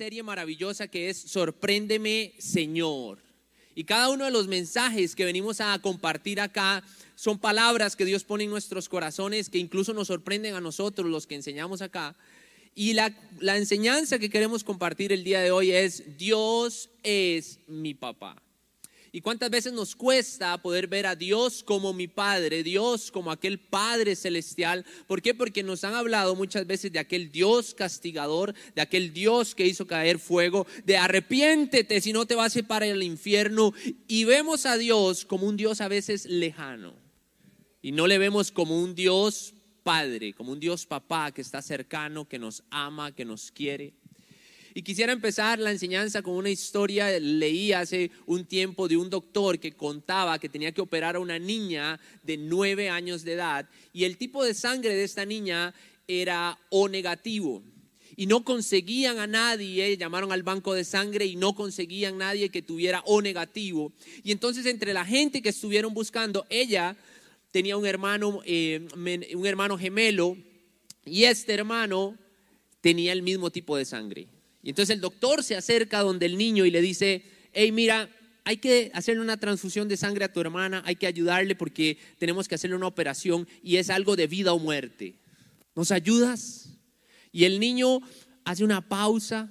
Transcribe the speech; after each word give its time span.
serie 0.00 0.22
maravillosa 0.22 0.88
que 0.88 1.10
es 1.10 1.18
Sorpréndeme 1.18 2.32
Señor. 2.38 3.18
Y 3.74 3.84
cada 3.84 4.08
uno 4.08 4.24
de 4.24 4.30
los 4.30 4.48
mensajes 4.48 5.14
que 5.14 5.26
venimos 5.26 5.60
a 5.60 5.78
compartir 5.78 6.40
acá 6.40 6.82
son 7.16 7.38
palabras 7.38 7.96
que 7.96 8.06
Dios 8.06 8.24
pone 8.24 8.44
en 8.44 8.50
nuestros 8.50 8.88
corazones 8.88 9.50
que 9.50 9.58
incluso 9.58 9.92
nos 9.92 10.06
sorprenden 10.06 10.54
a 10.54 10.62
nosotros, 10.62 11.06
los 11.06 11.26
que 11.26 11.34
enseñamos 11.34 11.82
acá. 11.82 12.16
Y 12.74 12.94
la, 12.94 13.14
la 13.40 13.58
enseñanza 13.58 14.18
que 14.18 14.30
queremos 14.30 14.64
compartir 14.64 15.12
el 15.12 15.22
día 15.22 15.42
de 15.42 15.50
hoy 15.50 15.70
es, 15.70 16.16
Dios 16.16 16.88
es 17.02 17.58
mi 17.66 17.92
papá. 17.92 18.42
¿Y 19.12 19.22
cuántas 19.22 19.50
veces 19.50 19.72
nos 19.72 19.96
cuesta 19.96 20.56
poder 20.62 20.86
ver 20.86 21.06
a 21.06 21.16
Dios 21.16 21.64
como 21.64 21.92
mi 21.92 22.06
Padre, 22.06 22.62
Dios 22.62 23.10
como 23.10 23.32
aquel 23.32 23.58
Padre 23.58 24.14
celestial? 24.14 24.86
¿Por 25.08 25.20
qué? 25.20 25.34
Porque 25.34 25.64
nos 25.64 25.82
han 25.82 25.94
hablado 25.94 26.36
muchas 26.36 26.64
veces 26.66 26.92
de 26.92 27.00
aquel 27.00 27.32
Dios 27.32 27.74
castigador, 27.74 28.54
de 28.76 28.82
aquel 28.82 29.12
Dios 29.12 29.56
que 29.56 29.66
hizo 29.66 29.86
caer 29.86 30.20
fuego, 30.20 30.64
de 30.84 30.96
arrepiéntete 30.96 32.00
si 32.00 32.12
no 32.12 32.24
te 32.26 32.36
vas 32.36 32.54
a 32.54 32.60
ir 32.60 32.66
para 32.66 32.86
el 32.86 33.02
infierno. 33.02 33.74
Y 34.06 34.24
vemos 34.24 34.64
a 34.64 34.76
Dios 34.76 35.24
como 35.24 35.46
un 35.46 35.56
Dios 35.56 35.80
a 35.80 35.88
veces 35.88 36.26
lejano. 36.26 36.94
Y 37.82 37.90
no 37.90 38.06
le 38.06 38.18
vemos 38.18 38.52
como 38.52 38.80
un 38.80 38.94
Dios 38.94 39.54
Padre, 39.82 40.34
como 40.34 40.52
un 40.52 40.60
Dios 40.60 40.86
papá 40.86 41.32
que 41.32 41.40
está 41.40 41.62
cercano, 41.62 42.28
que 42.28 42.38
nos 42.38 42.62
ama, 42.70 43.12
que 43.12 43.24
nos 43.24 43.50
quiere. 43.50 43.94
Y 44.74 44.82
quisiera 44.82 45.12
empezar 45.12 45.58
la 45.58 45.72
enseñanza 45.72 46.22
con 46.22 46.34
una 46.34 46.50
historia, 46.50 47.18
leí 47.18 47.72
hace 47.72 48.10
un 48.26 48.44
tiempo 48.44 48.86
de 48.86 48.96
un 48.96 49.10
doctor 49.10 49.58
que 49.58 49.72
contaba 49.72 50.38
que 50.38 50.48
tenía 50.48 50.72
que 50.72 50.80
operar 50.80 51.16
a 51.16 51.20
una 51.20 51.38
niña 51.38 51.98
de 52.22 52.36
nueve 52.36 52.88
años 52.88 53.24
de 53.24 53.32
edad 53.32 53.68
y 53.92 54.04
el 54.04 54.16
tipo 54.16 54.44
de 54.44 54.54
sangre 54.54 54.94
de 54.94 55.04
esta 55.04 55.24
niña 55.24 55.74
era 56.06 56.58
O 56.70 56.88
negativo. 56.88 57.62
Y 58.16 58.26
no 58.26 58.44
conseguían 58.44 59.18
a 59.18 59.26
nadie, 59.26 59.96
llamaron 59.96 60.30
al 60.30 60.42
banco 60.42 60.74
de 60.74 60.84
sangre 60.84 61.24
y 61.24 61.36
no 61.36 61.54
conseguían 61.54 62.18
nadie 62.18 62.50
que 62.50 62.60
tuviera 62.60 63.02
O 63.06 63.22
negativo. 63.22 63.92
Y 64.22 64.30
entonces 64.30 64.66
entre 64.66 64.92
la 64.92 65.04
gente 65.04 65.40
que 65.40 65.48
estuvieron 65.48 65.94
buscando, 65.94 66.46
ella 66.50 66.96
tenía 67.50 67.76
un 67.76 67.86
hermano, 67.86 68.40
eh, 68.44 68.86
un 69.34 69.46
hermano 69.46 69.78
gemelo 69.78 70.36
y 71.04 71.24
este 71.24 71.54
hermano 71.54 72.16
tenía 72.80 73.12
el 73.12 73.22
mismo 73.22 73.50
tipo 73.50 73.76
de 73.76 73.84
sangre. 73.84 74.28
Y 74.62 74.70
entonces 74.70 74.94
el 74.94 75.00
doctor 75.00 75.42
se 75.42 75.56
acerca 75.56 76.00
donde 76.00 76.26
el 76.26 76.36
niño 76.36 76.64
y 76.64 76.70
le 76.70 76.80
dice, 76.80 77.24
hey, 77.52 77.72
mira, 77.72 78.10
hay 78.44 78.58
que 78.58 78.90
hacerle 78.94 79.22
una 79.22 79.36
transfusión 79.36 79.88
de 79.88 79.96
sangre 79.96 80.24
a 80.24 80.32
tu 80.32 80.40
hermana, 80.40 80.82
hay 80.84 80.96
que 80.96 81.06
ayudarle 81.06 81.54
porque 81.54 81.98
tenemos 82.18 82.48
que 82.48 82.54
hacerle 82.54 82.76
una 82.76 82.86
operación 82.86 83.46
y 83.62 83.76
es 83.76 83.90
algo 83.90 84.16
de 84.16 84.26
vida 84.26 84.52
o 84.52 84.58
muerte. 84.58 85.18
¿Nos 85.74 85.90
ayudas? 85.92 86.70
Y 87.32 87.44
el 87.44 87.60
niño 87.60 88.00
hace 88.44 88.64
una 88.64 88.88
pausa, 88.88 89.48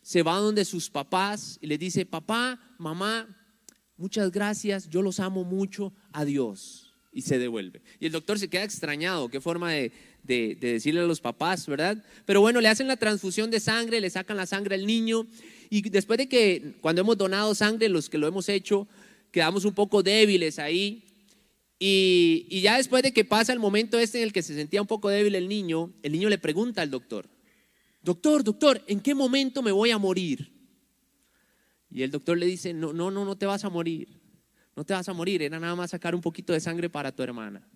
se 0.00 0.22
va 0.22 0.36
donde 0.36 0.64
sus 0.64 0.88
papás 0.88 1.58
y 1.60 1.66
le 1.66 1.78
dice, 1.78 2.06
papá, 2.06 2.60
mamá, 2.78 3.26
muchas 3.96 4.30
gracias, 4.30 4.88
yo 4.88 5.02
los 5.02 5.18
amo 5.18 5.42
mucho, 5.42 5.92
adiós. 6.12 6.85
Y 7.16 7.22
se 7.22 7.38
devuelve. 7.38 7.80
Y 7.98 8.04
el 8.04 8.12
doctor 8.12 8.38
se 8.38 8.48
queda 8.48 8.62
extrañado, 8.62 9.30
qué 9.30 9.40
forma 9.40 9.72
de, 9.72 9.90
de, 10.22 10.54
decirle 10.60 11.00
a 11.00 11.04
los 11.04 11.22
papás, 11.22 11.66
¿verdad? 11.66 12.04
Pero 12.26 12.42
bueno, 12.42 12.60
le 12.60 12.68
hacen 12.68 12.88
la 12.88 12.98
transfusión 12.98 13.50
de 13.50 13.58
sangre, 13.58 14.02
le 14.02 14.10
sacan 14.10 14.36
la 14.36 14.44
sangre 14.44 14.74
al 14.74 14.84
niño 14.84 15.26
y 15.70 15.88
después 15.88 16.18
de 16.18 16.28
que 16.28 16.74
cuando 16.82 17.00
hemos 17.00 17.16
donado 17.16 17.54
sangre, 17.54 17.88
los 17.88 18.10
que 18.10 18.18
lo 18.18 18.26
hemos 18.26 18.50
hecho, 18.50 18.86
quedamos 19.30 19.64
un 19.64 19.72
poco 19.72 20.02
débiles 20.02 20.58
ahí. 20.58 21.04
Y, 21.78 22.46
y 22.50 22.60
ya 22.60 22.76
después 22.76 23.02
de 23.02 23.14
que 23.14 23.24
pasa 23.24 23.54
el 23.54 23.60
momento 23.60 23.98
este 23.98 24.18
en 24.18 24.24
el 24.24 24.32
que 24.34 24.42
se 24.42 24.54
sentía 24.54 24.82
un 24.82 24.86
poco 24.86 25.08
débil 25.08 25.36
el 25.36 25.48
niño, 25.48 25.94
el 26.02 26.12
niño 26.12 26.28
le 26.28 26.36
pregunta 26.36 26.82
al 26.82 26.90
doctor, 26.90 27.30
doctor, 28.02 28.44
doctor, 28.44 28.82
¿en 28.86 29.00
qué 29.00 29.14
momento 29.14 29.62
me 29.62 29.72
voy 29.72 29.90
a 29.90 29.96
morir? 29.96 30.52
Y 31.90 32.02
el 32.02 32.10
doctor 32.10 32.36
le 32.36 32.44
dice, 32.44 32.74
no, 32.74 32.92
no, 32.92 33.10
no, 33.10 33.24
no 33.24 33.36
te 33.36 33.46
vas 33.46 33.64
a 33.64 33.70
morir, 33.70 34.15
no 34.76 34.84
te 34.84 34.94
vas 34.94 35.08
a 35.08 35.12
morir, 35.12 35.42
era 35.42 35.58
nada 35.58 35.74
más 35.74 35.90
sacar 35.90 36.14
un 36.14 36.20
poquito 36.20 36.52
de 36.52 36.60
sangre 36.60 36.88
para 36.88 37.10
tu 37.10 37.22
hermana 37.22 37.66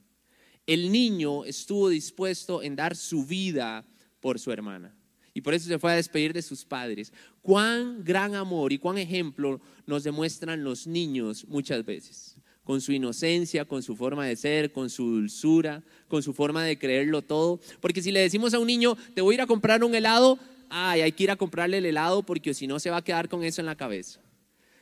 el 0.67 0.93
niño 0.93 1.45
estuvo 1.45 1.89
dispuesto 1.89 2.63
en 2.63 2.77
dar 2.77 2.95
su 2.95 3.25
vida 3.25 3.85
por 4.21 4.39
su 4.39 4.53
hermana. 4.53 4.95
Y 5.33 5.41
por 5.41 5.53
eso 5.53 5.69
se 5.69 5.79
fue 5.81 5.93
a 5.93 5.97
despedir 5.97 6.33
de 6.33 6.43
sus 6.43 6.65
padres. 6.65 7.13
Cuán 7.43 8.05
gran 8.05 8.37
amor 8.37 8.73
y 8.73 8.79
cuán 8.79 8.97
ejemplo 8.97 9.61
nos 9.87 10.05
demuestran 10.05 10.63
los 10.63 10.87
niños 10.87 11.45
muchas 11.49 11.85
veces. 11.85 12.37
Con 12.63 12.81
su 12.81 12.93
inocencia, 12.93 13.65
con 13.65 13.83
su 13.83 13.97
forma 13.97 14.27
de 14.27 14.37
ser, 14.37 14.71
con 14.73 14.91
su 14.91 15.05
dulzura, 15.11 15.83
con 16.07 16.23
su 16.23 16.35
forma 16.35 16.65
de 16.65 16.79
creerlo 16.79 17.23
todo. 17.23 17.61
Porque 17.81 18.01
si 18.01 18.13
le 18.13 18.21
decimos 18.21 18.55
a 18.55 18.59
un 18.59 18.67
niño, 18.69 18.97
te 19.15 19.23
voy 19.23 19.35
a 19.35 19.37
ir 19.37 19.41
a 19.41 19.47
comprar 19.47 19.83
un 19.83 19.95
helado, 19.95 20.39
ay, 20.69 21.01
hay 21.01 21.11
que 21.11 21.25
ir 21.25 21.31
a 21.33 21.37
comprarle 21.37 21.79
el 21.79 21.87
helado 21.87 22.23
porque 22.23 22.55
si 22.55 22.67
no 22.67 22.79
se 22.79 22.91
va 22.91 22.99
a 22.99 23.05
quedar 23.05 23.29
con 23.29 23.43
eso 23.43 23.61
en 23.61 23.67
la 23.67 23.77
cabeza. 23.77 24.21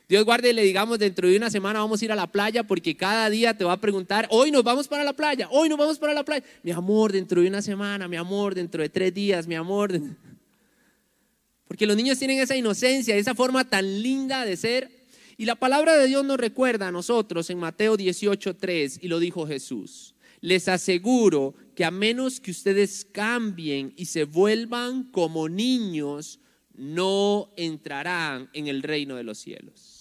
Dios 0.09 0.25
guarde 0.25 0.49
y 0.49 0.53
le 0.53 0.63
digamos 0.63 0.97
dentro 0.97 1.27
de 1.27 1.37
una 1.37 1.51
semana 1.51 1.81
vamos 1.81 2.01
a 2.01 2.05
ir 2.05 2.11
a 2.11 2.15
la 2.15 2.25
playa 2.25 2.63
porque 2.63 2.97
cada 2.97 3.29
día 3.29 3.55
te 3.55 3.63
va 3.63 3.73
a 3.73 3.79
preguntar, 3.79 4.27
hoy 4.31 4.49
nos 4.49 4.63
vamos 4.63 4.87
para 4.87 5.03
la 5.03 5.13
playa, 5.13 5.47
hoy 5.51 5.69
nos 5.69 5.77
vamos 5.77 5.99
para 5.99 6.15
la 6.15 6.25
playa. 6.25 6.43
Mi 6.63 6.71
amor, 6.71 7.11
dentro 7.11 7.43
de 7.43 7.47
una 7.47 7.61
semana, 7.61 8.07
mi 8.07 8.15
amor, 8.15 8.55
dentro 8.55 8.81
de 8.81 8.89
tres 8.89 9.13
días, 9.13 9.45
mi 9.45 9.53
amor. 9.53 9.91
Porque 11.67 11.85
los 11.85 11.95
niños 11.95 12.17
tienen 12.17 12.39
esa 12.39 12.55
inocencia, 12.55 13.15
esa 13.15 13.35
forma 13.35 13.69
tan 13.69 14.01
linda 14.01 14.45
de 14.45 14.57
ser. 14.57 14.89
Y 15.37 15.45
la 15.45 15.53
palabra 15.53 15.95
de 15.95 16.07
Dios 16.07 16.25
nos 16.25 16.39
recuerda 16.39 16.87
a 16.87 16.91
nosotros 16.91 17.47
en 17.51 17.59
Mateo 17.59 17.95
18:3 17.95 18.97
y 19.03 19.09
lo 19.09 19.19
dijo 19.19 19.45
Jesús. 19.45 20.15
Les 20.41 20.67
aseguro 20.69 21.53
que 21.75 21.85
a 21.85 21.91
menos 21.91 22.39
que 22.39 22.49
ustedes 22.49 23.05
cambien 23.05 23.93
y 23.95 24.05
se 24.05 24.23
vuelvan 24.23 25.03
como 25.11 25.47
niños, 25.47 26.39
no 26.73 27.51
entrarán 27.57 28.49
en 28.53 28.65
el 28.65 28.81
reino 28.81 29.15
de 29.15 29.23
los 29.23 29.37
cielos 29.37 29.98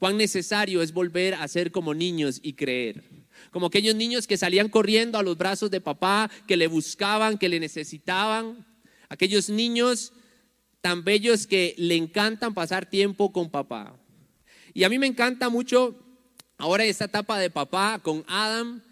cuán 0.00 0.16
necesario 0.16 0.80
es 0.80 0.92
volver 0.92 1.34
a 1.34 1.46
ser 1.46 1.70
como 1.70 1.92
niños 1.92 2.40
y 2.42 2.54
creer. 2.54 3.04
Como 3.52 3.66
aquellos 3.66 3.94
niños 3.94 4.26
que 4.26 4.38
salían 4.38 4.70
corriendo 4.70 5.18
a 5.18 5.22
los 5.22 5.36
brazos 5.36 5.70
de 5.70 5.82
papá, 5.82 6.30
que 6.48 6.56
le 6.56 6.68
buscaban, 6.68 7.36
que 7.36 7.50
le 7.50 7.60
necesitaban. 7.60 8.66
Aquellos 9.10 9.50
niños 9.50 10.14
tan 10.80 11.04
bellos 11.04 11.46
que 11.46 11.74
le 11.76 11.96
encantan 11.96 12.54
pasar 12.54 12.88
tiempo 12.88 13.30
con 13.30 13.50
papá. 13.50 13.94
Y 14.72 14.84
a 14.84 14.88
mí 14.88 14.98
me 14.98 15.06
encanta 15.06 15.50
mucho 15.50 15.94
ahora 16.56 16.84
esta 16.84 17.04
etapa 17.04 17.38
de 17.38 17.50
papá 17.50 18.00
con 18.02 18.24
Adam, 18.26 18.82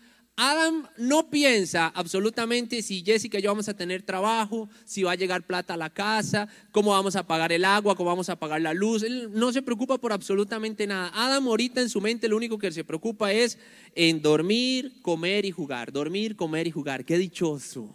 Adam 0.40 0.86
no 0.96 1.30
piensa 1.30 1.88
absolutamente 1.88 2.80
si 2.80 3.02
Jessica 3.04 3.40
y 3.40 3.42
yo 3.42 3.50
vamos 3.50 3.68
a 3.68 3.74
tener 3.74 4.02
trabajo, 4.02 4.68
si 4.84 5.02
va 5.02 5.10
a 5.10 5.16
llegar 5.16 5.42
plata 5.42 5.74
a 5.74 5.76
la 5.76 5.90
casa, 5.90 6.46
cómo 6.70 6.92
vamos 6.92 7.16
a 7.16 7.26
pagar 7.26 7.50
el 7.50 7.64
agua, 7.64 7.96
cómo 7.96 8.10
vamos 8.10 8.28
a 8.28 8.38
pagar 8.38 8.60
la 8.60 8.72
luz. 8.72 9.02
Él 9.02 9.30
no 9.32 9.52
se 9.52 9.62
preocupa 9.62 9.98
por 9.98 10.12
absolutamente 10.12 10.86
nada. 10.86 11.10
Adam 11.12 11.48
ahorita 11.48 11.80
en 11.80 11.88
su 11.88 12.00
mente 12.00 12.28
lo 12.28 12.36
único 12.36 12.56
que 12.56 12.70
se 12.70 12.84
preocupa 12.84 13.32
es 13.32 13.58
en 13.96 14.22
dormir, 14.22 15.02
comer 15.02 15.44
y 15.44 15.50
jugar. 15.50 15.90
Dormir, 15.90 16.36
comer 16.36 16.68
y 16.68 16.70
jugar. 16.70 17.04
Qué 17.04 17.18
dichoso. 17.18 17.92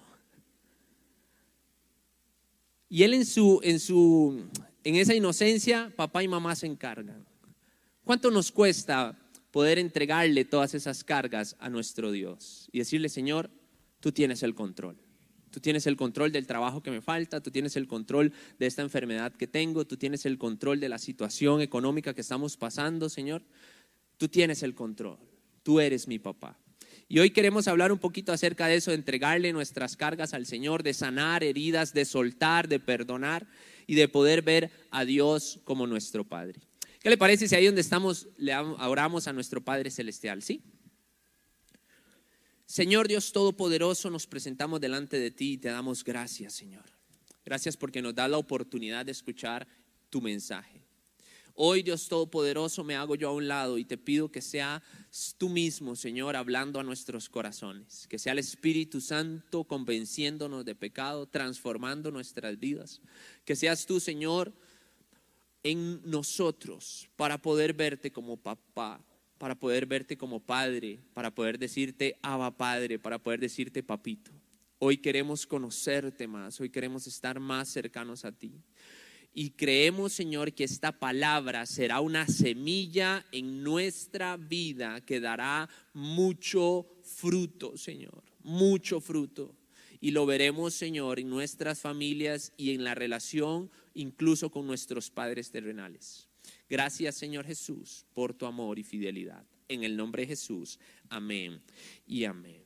Y 2.90 3.04
él 3.04 3.14
en 3.14 3.26
su, 3.26 3.62
en 3.64 3.80
su, 3.80 4.44
en 4.84 4.96
esa 4.96 5.16
inocencia, 5.16 5.94
papá 5.96 6.22
y 6.22 6.28
mamá 6.28 6.58
se 6.58 6.68
encargan. 6.68 7.26
¿Cuánto 8.04 8.30
nos 8.32 8.52
cuesta 8.52 9.18
poder 9.54 9.78
entregarle 9.78 10.46
todas 10.46 10.74
esas 10.74 11.04
cargas 11.04 11.56
a 11.60 11.70
nuestro 11.70 12.12
Dios 12.12 12.68
y 12.72 12.80
decirle, 12.80 13.08
Señor, 13.08 13.52
tú 14.00 14.12
tienes 14.12 14.42
el 14.42 14.56
control. 14.56 14.98
Tú 15.52 15.60
tienes 15.60 15.86
el 15.86 15.96
control 15.96 16.32
del 16.32 16.48
trabajo 16.48 16.82
que 16.82 16.90
me 16.90 17.02
falta, 17.02 17.40
tú 17.40 17.52
tienes 17.52 17.76
el 17.76 17.88
control 17.88 18.34
de 18.58 18.66
esta 18.66 18.82
enfermedad 18.82 19.32
que 19.32 19.46
tengo, 19.46 19.86
tú 19.86 19.96
tienes 19.96 20.26
el 20.26 20.40
control 20.40 20.80
de 20.80 20.90
la 20.90 20.98
situación 20.98 21.62
económica 21.62 22.16
que 22.16 22.22
estamos 22.22 22.58
pasando, 22.58 23.10
Señor. 23.10 23.44
Tú 24.18 24.28
tienes 24.28 24.64
el 24.64 24.74
control, 24.74 25.20
tú 25.62 25.80
eres 25.80 26.08
mi 26.08 26.18
papá. 26.18 26.58
Y 27.08 27.20
hoy 27.20 27.30
queremos 27.30 27.68
hablar 27.68 27.92
un 27.92 28.00
poquito 28.00 28.32
acerca 28.32 28.66
de 28.66 28.78
eso, 28.78 28.92
entregarle 28.92 29.54
nuestras 29.54 29.96
cargas 29.96 30.34
al 30.34 30.48
Señor, 30.48 30.82
de 30.82 30.96
sanar 30.96 31.44
heridas, 31.44 31.94
de 31.94 32.06
soltar, 32.06 32.68
de 32.68 32.80
perdonar 32.80 33.46
y 33.86 33.94
de 33.94 34.08
poder 34.08 34.42
ver 34.42 34.72
a 34.90 35.06
Dios 35.06 35.60
como 35.64 35.86
nuestro 35.86 36.24
Padre. 36.24 36.60
¿Qué 37.04 37.10
le 37.10 37.18
parece 37.18 37.50
si 37.50 37.54
ahí 37.54 37.66
donde 37.66 37.82
estamos 37.82 38.30
le 38.38 38.56
oramos 38.56 39.28
a 39.28 39.34
nuestro 39.34 39.62
Padre 39.62 39.92
Celestial? 39.92 40.42
¿Sí? 40.42 40.64
Señor 42.66 43.10
Dios 43.10 43.34
Todopoderoso, 43.34 44.10
nos 44.10 44.26
presentamos 44.26 44.80
delante 44.80 45.20
de 45.20 45.30
ti 45.30 45.52
y 45.52 45.58
te 45.58 45.68
damos 45.68 46.02
gracias, 46.02 46.54
Señor. 46.54 46.86
Gracias 47.44 47.76
porque 47.76 48.02
nos 48.02 48.16
da 48.16 48.30
la 48.30 48.38
oportunidad 48.38 49.06
de 49.06 49.12
escuchar 49.12 49.68
tu 50.10 50.22
mensaje. 50.22 50.82
Hoy, 51.56 51.84
Dios 51.84 52.08
Todopoderoso, 52.08 52.86
me 52.86 52.96
hago 52.96 53.16
yo 53.16 53.28
a 53.28 53.34
un 53.34 53.50
lado 53.50 53.78
y 53.78 53.84
te 53.84 53.98
pido 53.98 54.32
que 54.32 54.42
sea 54.42 54.82
tú 55.38 55.50
mismo, 55.50 55.98
Señor, 55.98 56.38
hablando 56.38 56.80
a 56.80 56.84
nuestros 56.84 57.28
corazones. 57.28 58.08
Que 58.08 58.18
sea 58.18 58.32
el 58.32 58.40
Espíritu 58.40 59.02
Santo 59.02 59.66
convenciéndonos 59.66 60.64
de 60.64 60.74
pecado, 60.74 61.28
transformando 61.28 62.12
nuestras 62.12 62.58
vidas. 62.58 63.02
Que 63.44 63.58
seas 63.58 63.86
tú, 63.86 64.00
Señor, 64.00 64.54
en 65.64 66.02
nosotros 66.04 67.10
para 67.16 67.42
poder 67.42 67.74
verte 67.74 68.12
como 68.12 68.38
papá, 68.38 69.04
para 69.38 69.56
poder 69.56 69.86
verte 69.86 70.18
como 70.18 70.40
padre, 70.40 71.00
para 71.14 71.34
poder 71.34 71.58
decirte 71.58 72.18
Abba 72.22 72.56
Padre, 72.56 73.00
para 73.00 73.20
poder 73.20 73.40
decirte 73.40 73.82
papito. 73.82 74.32
Hoy 74.80 74.98
queremos 74.98 75.48
conocerte 75.48 76.28
más, 76.28 76.60
hoy 76.60 76.70
queremos 76.70 77.08
estar 77.08 77.40
más 77.40 77.70
cercanos 77.70 78.26
a 78.26 78.32
ti. 78.32 78.62
Y 79.34 79.52
creemos, 79.52 80.14
Señor, 80.14 80.54
que 80.54 80.64
esta 80.64 80.92
palabra 80.92 81.66
será 81.66 82.02
una 82.02 82.28
semilla 82.28 83.26
en 83.32 83.64
nuestra 83.64 84.38
vida 84.38 85.02
que 85.02 85.20
dará 85.20 85.68
mucho 85.94 86.86
fruto, 87.02 87.76
Señor, 87.78 88.24
mucho 88.44 89.02
fruto. 89.02 89.56
Y 90.00 90.12
lo 90.12 90.26
veremos, 90.26 90.74
Señor, 90.74 91.20
en 91.20 91.30
nuestras 91.30 91.80
familias 91.80 92.54
y 92.58 92.76
en 92.76 92.84
la 92.84 92.94
relación 92.94 93.72
incluso 93.94 94.50
con 94.50 94.66
nuestros 94.68 95.10
padres 95.10 95.52
terrenales. 95.52 96.28
Gracias, 96.70 97.16
Señor 97.16 97.46
Jesús, 97.46 98.06
por 98.14 98.34
tu 98.34 98.46
amor 98.46 98.80
y 98.80 98.84
fidelidad. 98.84 99.44
En 99.68 99.84
el 99.84 99.96
nombre 99.96 100.24
de 100.24 100.28
Jesús, 100.28 100.80
amén 101.10 101.62
y 102.06 102.26
amén. 102.26 102.62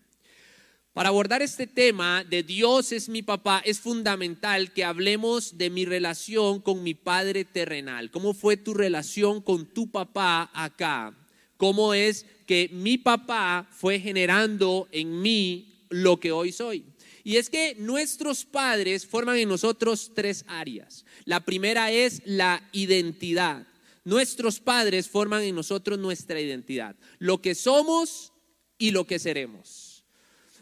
Para 0.97 1.09
abordar 1.09 1.43
este 1.43 1.67
tema 1.67 2.23
de 2.23 2.41
Dios 2.41 2.91
es 2.91 3.07
mi 3.07 3.21
papá, 3.21 3.61
es 3.63 3.79
fundamental 3.79 4.73
que 4.73 4.83
hablemos 4.83 5.55
de 5.55 5.69
mi 5.69 5.85
relación 5.85 6.59
con 6.59 6.81
mi 6.81 6.95
padre 6.95 7.45
terrenal. 7.45 8.09
¿Cómo 8.09 8.33
fue 8.33 8.57
tu 8.57 8.73
relación 8.73 9.41
con 9.41 9.67
tu 9.67 9.91
papá 9.91 10.49
acá? 10.55 11.15
¿Cómo 11.55 11.93
es 11.93 12.25
que 12.47 12.69
mi 12.73 12.97
papá 12.97 13.67
fue 13.71 13.99
generando 13.99 14.87
en 14.91 15.21
mí 15.21 15.85
lo 15.89 16.19
que 16.19 16.31
hoy 16.31 16.51
soy? 16.51 16.83
Y 17.27 17.35
es 17.35 17.49
que 17.49 17.75
nuestros 17.77 18.45
padres 18.45 19.05
forman 19.05 19.35
en 19.35 19.49
nosotros 19.49 20.11
tres 20.15 20.45
áreas. 20.47 21.03
La 21.25 21.41
primera 21.41 21.91
es 21.91 22.21
la 22.23 22.63
identidad. 22.71 23.67
Nuestros 24.05 24.61
padres 24.61 25.09
forman 25.09 25.43
en 25.43 25.53
nosotros 25.53 25.99
nuestra 25.99 26.39
identidad, 26.39 26.95
lo 27.19 27.41
que 27.41 27.53
somos 27.53 28.31
y 28.77 28.91
lo 28.91 29.05
que 29.05 29.19
seremos. 29.19 30.05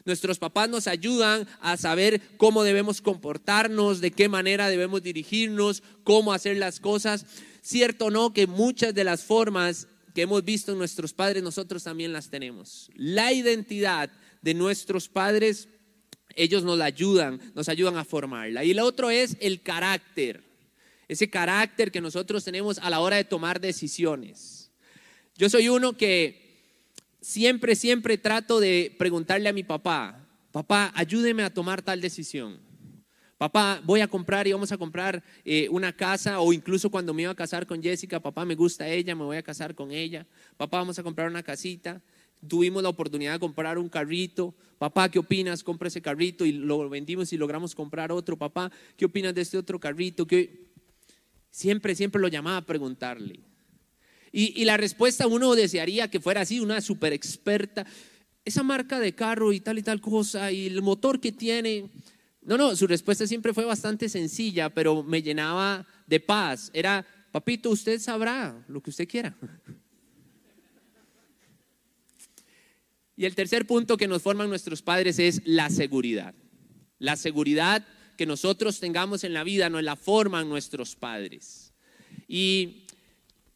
Nuestros 0.05 0.39
papás 0.39 0.67
nos 0.67 0.87
ayudan 0.87 1.47
a 1.61 1.77
saber 1.77 2.19
cómo 2.37 2.63
debemos 2.63 2.99
comportarnos, 2.99 4.01
de 4.01 4.09
qué 4.09 4.27
manera 4.27 4.67
debemos 4.67 5.03
dirigirnos, 5.03 5.83
cómo 6.03 6.33
hacer 6.33 6.57
las 6.57 6.79
cosas. 6.79 7.27
Cierto 7.61 8.05
o 8.05 8.09
no 8.09 8.33
que 8.33 8.47
muchas 8.47 8.95
de 8.95 9.03
las 9.03 9.23
formas 9.23 9.87
que 10.15 10.23
hemos 10.23 10.43
visto 10.43 10.71
en 10.71 10.79
nuestros 10.79 11.13
padres 11.13 11.43
nosotros 11.43 11.83
también 11.83 12.11
las 12.11 12.31
tenemos. 12.31 12.89
La 12.95 13.33
identidad 13.33 14.09
de 14.41 14.53
nuestros 14.55 15.09
padres, 15.09 15.67
ellos 16.35 16.63
nos 16.63 16.77
la 16.77 16.85
ayudan, 16.85 17.39
nos 17.53 17.69
ayudan 17.69 17.97
a 17.97 18.05
formarla. 18.05 18.63
Y 18.63 18.73
lo 18.73 18.85
otro 18.85 19.09
es 19.09 19.37
el 19.39 19.61
carácter, 19.61 20.43
ese 21.07 21.29
carácter 21.29 21.91
que 21.91 22.01
nosotros 22.01 22.43
tenemos 22.43 22.77
a 22.79 22.89
la 22.89 22.99
hora 22.99 23.15
de 23.15 23.23
tomar 23.23 23.59
decisiones. 23.59 24.71
Yo 25.37 25.49
soy 25.49 25.69
uno 25.69 25.97
que 25.97 26.45
siempre, 27.21 27.75
siempre 27.75 28.17
trato 28.17 28.59
de 28.59 28.95
preguntarle 28.97 29.49
a 29.49 29.53
mi 29.53 29.63
papá, 29.63 30.25
papá, 30.51 30.91
ayúdeme 30.95 31.43
a 31.43 31.53
tomar 31.53 31.81
tal 31.81 32.01
decisión. 32.01 32.59
Papá, 33.37 33.81
voy 33.83 33.99
a 33.99 34.07
comprar 34.07 34.47
y 34.47 34.53
vamos 34.53 34.71
a 34.71 34.77
comprar 34.77 35.21
eh, 35.43 35.67
una 35.69 35.91
casa 35.93 36.39
o 36.39 36.53
incluso 36.53 36.89
cuando 36.89 37.13
me 37.13 37.23
iba 37.23 37.31
a 37.31 37.35
casar 37.35 37.67
con 37.67 37.83
Jessica, 37.83 38.21
papá, 38.21 38.45
me 38.45 38.55
gusta 38.55 38.87
ella, 38.87 39.13
me 39.13 39.25
voy 39.25 39.35
a 39.35 39.43
casar 39.43 39.75
con 39.75 39.91
ella. 39.91 40.25
Papá, 40.55 40.77
vamos 40.77 40.97
a 40.97 41.03
comprar 41.03 41.29
una 41.29 41.43
casita. 41.43 42.01
Tuvimos 42.47 42.83
la 42.83 42.89
oportunidad 42.89 43.33
de 43.33 43.39
comprar 43.39 43.77
un 43.77 43.89
carrito. 43.89 44.53
Papá, 44.77 45.09
¿qué 45.09 45.19
opinas? 45.19 45.63
Compra 45.63 45.87
ese 45.87 46.01
carrito 46.01 46.45
y 46.45 46.51
lo 46.51 46.89
vendimos 46.89 47.31
y 47.33 47.37
logramos 47.37 47.73
comprar 47.75 48.11
otro. 48.11 48.37
Papá, 48.37 48.71
¿qué 48.97 49.05
opinas 49.05 49.33
de 49.33 49.41
este 49.41 49.57
otro 49.57 49.79
carrito? 49.79 50.27
Siempre, 51.49 51.95
siempre 51.95 52.21
lo 52.21 52.27
llamaba 52.27 52.57
a 52.57 52.65
preguntarle. 52.65 53.39
Y, 54.37 54.65
la 54.65 54.75
respuesta 54.75 55.27
uno 55.27 55.55
desearía 55.55 56.09
que 56.09 56.19
fuera 56.19 56.41
así, 56.41 56.59
una 56.59 56.81
super 56.81 57.13
experta. 57.13 57.85
Esa 58.43 58.63
marca 58.63 58.99
de 58.99 59.15
carro 59.15 59.53
y 59.53 59.61
tal 59.61 59.77
y 59.77 59.81
tal 59.81 60.01
cosa, 60.01 60.51
y 60.51 60.67
el 60.67 60.81
motor 60.81 61.21
que 61.21 61.31
tiene. 61.31 61.89
No, 62.41 62.57
no, 62.57 62.75
su 62.75 62.85
respuesta 62.85 63.25
siempre 63.25 63.53
fue 63.53 63.63
bastante 63.63 64.09
sencilla, 64.09 64.69
pero 64.69 65.03
me 65.03 65.21
llenaba 65.21 65.87
de 66.05 66.19
paz. 66.19 66.69
Era, 66.73 67.05
papito, 67.31 67.69
usted 67.69 67.97
sabrá 68.01 68.61
lo 68.67 68.81
que 68.81 68.89
usted 68.89 69.07
quiera. 69.07 69.37
Y 73.17 73.25
el 73.25 73.35
tercer 73.35 73.65
punto 73.65 73.97
que 73.97 74.07
nos 74.07 74.21
forman 74.21 74.49
nuestros 74.49 74.81
padres 74.81 75.19
es 75.19 75.41
la 75.45 75.69
seguridad. 75.69 76.33
La 76.99 77.15
seguridad 77.15 77.85
que 78.17 78.25
nosotros 78.25 78.79
tengamos 78.79 79.23
en 79.23 79.33
la 79.33 79.43
vida 79.43 79.69
nos 79.69 79.83
la 79.83 79.95
forman 79.95 80.49
nuestros 80.49 80.95
padres. 80.95 81.73
Y 82.27 82.85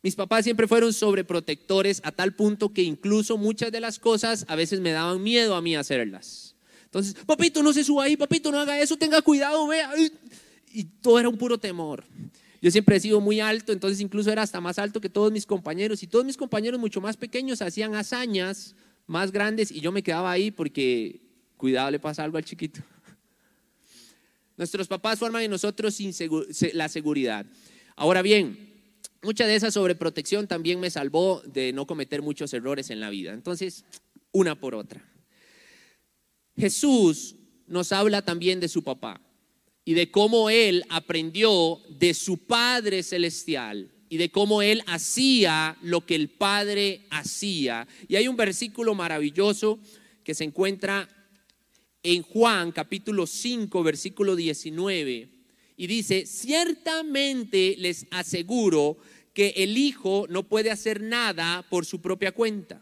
mis 0.01 0.15
papás 0.15 0.45
siempre 0.45 0.67
fueron 0.67 0.93
sobreprotectores 0.93 2.01
a 2.05 2.11
tal 2.11 2.35
punto 2.35 2.73
que 2.73 2.83
incluso 2.83 3.37
muchas 3.37 3.71
de 3.71 3.81
las 3.81 3.99
cosas 3.99 4.45
a 4.47 4.55
veces 4.55 4.79
me 4.79 4.91
daban 4.91 5.21
miedo 5.21 5.55
a 5.55 5.61
mí 5.61 5.75
hacerlas. 5.75 6.55
Entonces, 6.85 7.15
papito, 7.25 7.61
no 7.61 7.73
se 7.73 7.83
suba 7.83 8.05
ahí, 8.05 8.17
papito, 8.17 8.51
no 8.51 8.59
haga 8.59 8.79
eso, 8.79 8.97
tenga 8.97 9.21
cuidado, 9.21 9.67
vea. 9.67 9.91
Y 10.71 10.83
todo 10.85 11.19
era 11.19 11.29
un 11.29 11.37
puro 11.37 11.57
temor. 11.57 12.03
Yo 12.61 12.71
siempre 12.71 12.97
he 12.97 12.99
sido 12.99 13.21
muy 13.21 13.39
alto, 13.39 13.71
entonces 13.71 14.01
incluso 14.01 14.31
era 14.31 14.41
hasta 14.41 14.59
más 14.59 14.79
alto 14.79 14.99
que 14.99 15.09
todos 15.09 15.31
mis 15.31 15.45
compañeros 15.45 16.03
y 16.03 16.07
todos 16.07 16.25
mis 16.25 16.35
compañeros 16.35 16.79
mucho 16.79 16.99
más 16.99 17.15
pequeños 17.15 17.61
hacían 17.61 17.95
hazañas 17.95 18.75
más 19.09 19.31
grandes 19.31 19.71
y 19.71 19.79
yo 19.81 19.91
me 19.91 20.03
quedaba 20.03 20.31
ahí 20.31 20.51
porque 20.51 21.19
cuidado 21.57 21.89
le 21.89 21.99
pasa 21.99 22.23
algo 22.23 22.37
al 22.37 22.45
chiquito. 22.45 22.79
Nuestros 24.57 24.87
papás 24.87 25.17
forman 25.17 25.41
en 25.41 25.49
nosotros 25.49 25.97
la 26.73 26.87
seguridad. 26.89 27.47
Ahora 27.95 28.21
bien, 28.21 28.71
mucha 29.23 29.47
de 29.47 29.55
esa 29.55 29.71
sobreprotección 29.71 30.47
también 30.47 30.79
me 30.79 30.91
salvó 30.91 31.41
de 31.43 31.73
no 31.73 31.87
cometer 31.87 32.21
muchos 32.21 32.53
errores 32.53 32.91
en 32.91 32.99
la 32.99 33.09
vida. 33.09 33.33
Entonces, 33.33 33.83
una 34.31 34.53
por 34.53 34.75
otra. 34.75 35.03
Jesús 36.55 37.35
nos 37.65 37.91
habla 37.91 38.21
también 38.21 38.59
de 38.59 38.67
su 38.67 38.83
papá 38.83 39.19
y 39.85 39.95
de 39.95 40.11
cómo 40.11 40.51
él 40.51 40.83
aprendió 40.87 41.81
de 41.89 42.13
su 42.13 42.37
Padre 42.37 43.01
Celestial 43.01 43.91
y 44.09 44.17
de 44.17 44.29
cómo 44.29 44.61
él 44.61 44.83
hacía 44.87 45.77
lo 45.81 46.05
que 46.05 46.15
el 46.15 46.29
Padre 46.29 47.05
hacía. 47.11 47.87
Y 48.07 48.15
hay 48.15 48.27
un 48.27 48.35
versículo 48.35 48.95
maravilloso 48.95 49.79
que 50.23 50.33
se 50.33 50.43
encuentra 50.43 51.07
en 52.03 52.23
Juan 52.23 52.71
capítulo 52.71 53.27
5, 53.27 53.83
versículo 53.83 54.35
19 54.35 55.39
y 55.79 55.87
dice, 55.87 56.25
ciertamente 56.25 57.75
les 57.77 58.05
aseguro 58.11 58.97
que 59.33 59.53
el 59.55 59.77
Hijo 59.77 60.25
no 60.29 60.43
puede 60.43 60.71
hacer 60.71 60.99
nada 61.01 61.65
por 61.69 61.85
su 61.85 62.01
propia 62.01 62.33
cuenta, 62.33 62.81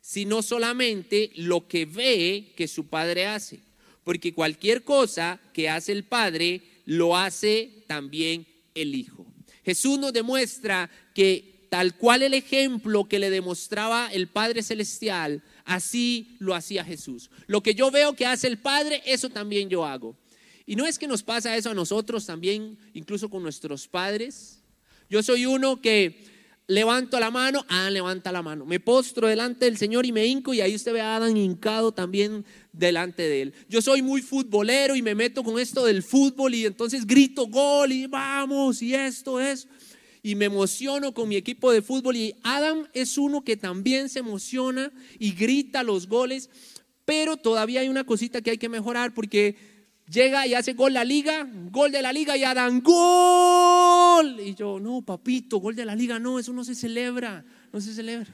sino 0.00 0.42
solamente 0.42 1.30
lo 1.36 1.68
que 1.68 1.86
ve 1.86 2.52
que 2.56 2.66
su 2.66 2.88
Padre 2.88 3.26
hace. 3.26 3.60
Porque 4.02 4.34
cualquier 4.34 4.82
cosa 4.82 5.40
que 5.52 5.68
hace 5.68 5.92
el 5.92 6.02
Padre, 6.02 6.62
lo 6.84 7.16
hace 7.16 7.84
también 7.86 8.44
el 8.74 8.96
Hijo. 8.96 9.31
Jesús 9.64 9.98
nos 9.98 10.12
demuestra 10.12 10.90
que 11.14 11.66
tal 11.70 11.96
cual 11.96 12.22
el 12.22 12.34
ejemplo 12.34 13.08
que 13.08 13.18
le 13.18 13.30
demostraba 13.30 14.12
el 14.12 14.28
Padre 14.28 14.62
Celestial, 14.62 15.42
así 15.64 16.36
lo 16.38 16.54
hacía 16.54 16.84
Jesús. 16.84 17.30
Lo 17.46 17.62
que 17.62 17.74
yo 17.74 17.90
veo 17.90 18.14
que 18.14 18.26
hace 18.26 18.46
el 18.46 18.58
Padre, 18.58 19.02
eso 19.06 19.30
también 19.30 19.68
yo 19.68 19.84
hago. 19.84 20.16
Y 20.66 20.76
no 20.76 20.86
es 20.86 20.98
que 20.98 21.08
nos 21.08 21.22
pasa 21.22 21.56
eso 21.56 21.70
a 21.70 21.74
nosotros 21.74 22.26
también, 22.26 22.78
incluso 22.94 23.28
con 23.28 23.42
nuestros 23.42 23.88
padres. 23.88 24.60
Yo 25.10 25.22
soy 25.22 25.46
uno 25.46 25.80
que 25.80 26.24
levanto 26.72 27.20
la 27.20 27.30
mano, 27.30 27.64
ah, 27.68 27.90
levanta 27.90 28.32
la 28.32 28.42
mano. 28.42 28.64
Me 28.64 28.80
postro 28.80 29.28
delante 29.28 29.66
del 29.66 29.76
Señor 29.76 30.06
y 30.06 30.12
me 30.12 30.26
hinco 30.26 30.54
y 30.54 30.62
ahí 30.62 30.74
usted 30.74 30.94
ve 30.94 31.02
a 31.02 31.16
Adán 31.16 31.36
hincado 31.36 31.92
también 31.92 32.46
delante 32.72 33.22
de 33.22 33.42
él. 33.42 33.54
Yo 33.68 33.82
soy 33.82 34.00
muy 34.00 34.22
futbolero 34.22 34.96
y 34.96 35.02
me 35.02 35.14
meto 35.14 35.44
con 35.44 35.58
esto 35.58 35.84
del 35.84 36.02
fútbol 36.02 36.54
y 36.54 36.64
entonces 36.64 37.06
grito 37.06 37.46
gol 37.46 37.92
y 37.92 38.06
vamos 38.06 38.80
y 38.80 38.94
esto 38.94 39.38
es. 39.38 39.68
Y 40.22 40.34
me 40.34 40.46
emociono 40.46 41.12
con 41.12 41.28
mi 41.28 41.36
equipo 41.36 41.70
de 41.70 41.82
fútbol 41.82 42.16
y 42.16 42.34
Adam 42.42 42.88
es 42.94 43.18
uno 43.18 43.44
que 43.44 43.58
también 43.58 44.08
se 44.08 44.20
emociona 44.20 44.90
y 45.18 45.32
grita 45.32 45.82
los 45.82 46.08
goles, 46.08 46.48
pero 47.04 47.36
todavía 47.36 47.80
hay 47.80 47.88
una 47.88 48.04
cosita 48.04 48.40
que 48.40 48.52
hay 48.52 48.58
que 48.58 48.70
mejorar 48.70 49.12
porque 49.12 49.56
llega 50.12 50.46
y 50.46 50.54
hace 50.54 50.74
gol 50.74 50.92
la 50.92 51.04
liga, 51.04 51.48
gol 51.70 51.90
de 51.90 52.02
la 52.02 52.12
liga 52.12 52.36
y 52.36 52.42
dan 52.42 52.80
gol. 52.82 54.38
Y 54.40 54.54
yo, 54.54 54.78
no, 54.78 55.02
papito, 55.02 55.58
gol 55.58 55.74
de 55.74 55.84
la 55.84 55.96
liga, 55.96 56.18
no, 56.18 56.38
eso 56.38 56.52
no 56.52 56.64
se 56.64 56.74
celebra, 56.74 57.44
no 57.72 57.80
se 57.80 57.94
celebra. 57.94 58.32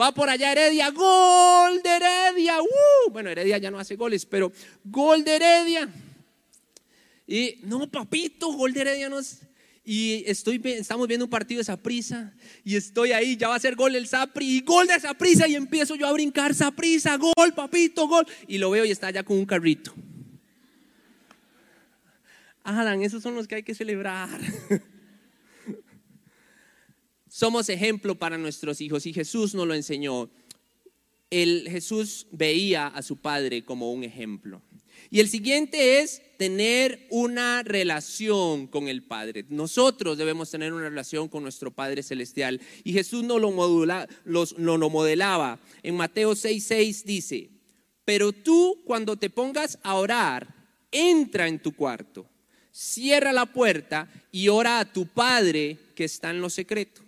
Va 0.00 0.12
por 0.12 0.28
allá 0.28 0.52
Heredia, 0.52 0.90
gol 0.90 1.82
de 1.82 1.90
Heredia. 1.90 2.60
Uh, 2.60 3.10
bueno, 3.10 3.28
Heredia 3.28 3.58
ya 3.58 3.70
no 3.70 3.78
hace 3.78 3.94
goles, 3.94 4.24
pero 4.24 4.50
gol 4.84 5.22
de 5.22 5.36
Heredia. 5.36 5.88
Y 7.26 7.58
no, 7.62 7.88
papito, 7.90 8.52
gol 8.52 8.72
de 8.72 8.80
Heredia 8.80 9.08
no 9.08 9.18
es. 9.18 9.42
Y 9.84 10.22
estoy, 10.26 10.60
estamos 10.64 11.08
viendo 11.08 11.26
un 11.26 11.30
partido 11.30 11.58
de 11.58 11.64
Saprisa 11.64 12.32
y 12.64 12.76
estoy 12.76 13.10
ahí, 13.10 13.36
ya 13.36 13.48
va 13.48 13.56
a 13.56 13.60
ser 13.60 13.74
gol 13.74 13.96
el 13.96 14.06
Sapri 14.06 14.58
y 14.58 14.60
gol 14.60 14.86
de 14.86 15.00
Saprisa 15.00 15.48
y 15.48 15.56
empiezo 15.56 15.96
yo 15.96 16.06
a 16.06 16.12
brincar 16.12 16.54
Saprisa, 16.54 17.16
gol, 17.16 17.52
papito, 17.54 18.06
gol. 18.06 18.24
Y 18.46 18.58
lo 18.58 18.70
veo 18.70 18.84
y 18.84 18.92
está 18.92 19.08
allá 19.08 19.24
con 19.24 19.36
un 19.36 19.44
carrito. 19.44 19.92
Adán, 22.64 23.02
esos 23.02 23.22
son 23.22 23.34
los 23.34 23.48
que 23.48 23.56
hay 23.56 23.62
que 23.62 23.74
celebrar. 23.74 24.28
Somos 27.28 27.68
ejemplo 27.68 28.18
para 28.18 28.38
nuestros 28.38 28.80
hijos 28.80 29.06
y 29.06 29.12
Jesús 29.12 29.54
nos 29.54 29.66
lo 29.66 29.74
enseñó. 29.74 30.30
Jesús 31.30 32.26
veía 32.30 32.88
a 32.88 33.00
su 33.00 33.16
padre 33.16 33.64
como 33.64 33.90
un 33.92 34.04
ejemplo. 34.04 34.60
Y 35.10 35.20
el 35.20 35.28
siguiente 35.28 36.00
es 36.00 36.22
tener 36.38 37.06
una 37.10 37.62
relación 37.62 38.66
con 38.66 38.88
el 38.88 39.02
Padre. 39.02 39.44
Nosotros 39.48 40.16
debemos 40.16 40.50
tener 40.50 40.72
una 40.72 40.88
relación 40.88 41.28
con 41.28 41.42
nuestro 41.42 41.70
Padre 41.70 42.02
Celestial. 42.02 42.60
Y 42.84 42.92
Jesús 42.92 43.22
nos 43.24 43.40
lo, 43.40 43.50
modula, 43.50 44.08
nos 44.24 44.56
lo 44.58 44.90
modelaba. 44.90 45.60
En 45.82 45.96
Mateo 45.96 46.32
6:6 46.32 47.04
dice, 47.04 47.50
pero 48.04 48.32
tú 48.32 48.82
cuando 48.84 49.16
te 49.16 49.30
pongas 49.30 49.78
a 49.82 49.94
orar, 49.94 50.54
entra 50.90 51.46
en 51.46 51.58
tu 51.58 51.72
cuarto, 51.72 52.26
cierra 52.72 53.32
la 53.32 53.46
puerta 53.46 54.08
y 54.32 54.48
ora 54.48 54.80
a 54.80 54.92
tu 54.92 55.06
Padre 55.06 55.78
que 55.94 56.04
está 56.04 56.30
en 56.30 56.40
lo 56.40 56.50
secreto. 56.50 57.02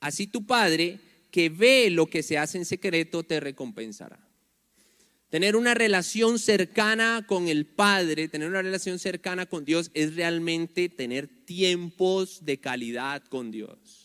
Así 0.00 0.26
tu 0.26 0.46
Padre 0.46 0.98
que 1.30 1.48
ve 1.48 1.90
lo 1.90 2.06
que 2.06 2.22
se 2.22 2.38
hace 2.38 2.58
en 2.58 2.64
secreto 2.64 3.22
te 3.22 3.40
recompensará. 3.40 4.18
Tener 5.30 5.56
una 5.56 5.74
relación 5.74 6.38
cercana 6.38 7.24
con 7.26 7.48
el 7.48 7.66
Padre, 7.66 8.28
tener 8.28 8.48
una 8.48 8.62
relación 8.62 8.98
cercana 8.98 9.46
con 9.46 9.64
Dios 9.64 9.90
es 9.92 10.14
realmente 10.14 10.88
tener 10.88 11.26
tiempos 11.26 12.44
de 12.44 12.60
calidad 12.60 13.22
con 13.24 13.50
Dios. 13.50 14.03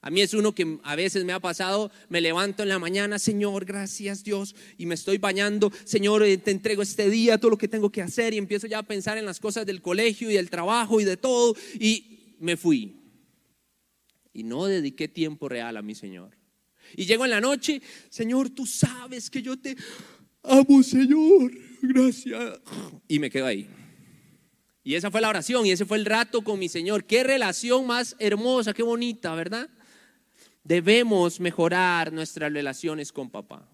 A 0.00 0.10
mí 0.10 0.20
es 0.20 0.34
uno 0.34 0.54
que 0.54 0.78
a 0.84 0.96
veces 0.96 1.24
me 1.24 1.32
ha 1.32 1.40
pasado, 1.40 1.90
me 2.08 2.20
levanto 2.20 2.62
en 2.62 2.68
la 2.68 2.78
mañana, 2.78 3.18
Señor, 3.18 3.64
gracias 3.64 4.22
Dios, 4.22 4.54
y 4.76 4.86
me 4.86 4.94
estoy 4.94 5.18
bañando, 5.18 5.72
Señor, 5.84 6.22
eh, 6.22 6.38
te 6.38 6.50
entrego 6.50 6.82
este 6.82 7.10
día 7.10 7.38
todo 7.38 7.50
lo 7.50 7.58
que 7.58 7.68
tengo 7.68 7.90
que 7.90 8.02
hacer 8.02 8.34
y 8.34 8.38
empiezo 8.38 8.66
ya 8.66 8.78
a 8.78 8.82
pensar 8.82 9.18
en 9.18 9.26
las 9.26 9.40
cosas 9.40 9.66
del 9.66 9.82
colegio 9.82 10.30
y 10.30 10.34
del 10.34 10.50
trabajo 10.50 11.00
y 11.00 11.04
de 11.04 11.16
todo, 11.16 11.56
y 11.78 12.36
me 12.38 12.56
fui. 12.56 12.96
Y 14.32 14.44
no 14.44 14.66
dediqué 14.66 15.08
tiempo 15.08 15.48
real 15.48 15.76
a 15.76 15.82
mi 15.82 15.94
Señor. 15.94 16.36
Y 16.96 17.04
llego 17.04 17.24
en 17.24 17.30
la 17.32 17.40
noche, 17.40 17.82
Señor, 18.08 18.50
tú 18.50 18.66
sabes 18.66 19.28
que 19.30 19.42
yo 19.42 19.58
te 19.58 19.76
amo 20.42 20.82
Señor, 20.82 21.52
gracias. 21.82 22.60
Y 23.08 23.18
me 23.18 23.30
quedo 23.30 23.46
ahí. 23.46 23.68
Y 24.84 24.94
esa 24.94 25.10
fue 25.10 25.20
la 25.20 25.28
oración 25.28 25.66
y 25.66 25.72
ese 25.72 25.84
fue 25.84 25.98
el 25.98 26.06
rato 26.06 26.42
con 26.42 26.58
mi 26.58 26.68
Señor. 26.68 27.04
Qué 27.04 27.22
relación 27.22 27.86
más 27.86 28.16
hermosa, 28.18 28.72
qué 28.72 28.82
bonita, 28.82 29.34
¿verdad? 29.34 29.68
Debemos 30.68 31.40
mejorar 31.40 32.12
nuestras 32.12 32.52
relaciones 32.52 33.10
con 33.10 33.30
papá. 33.30 33.66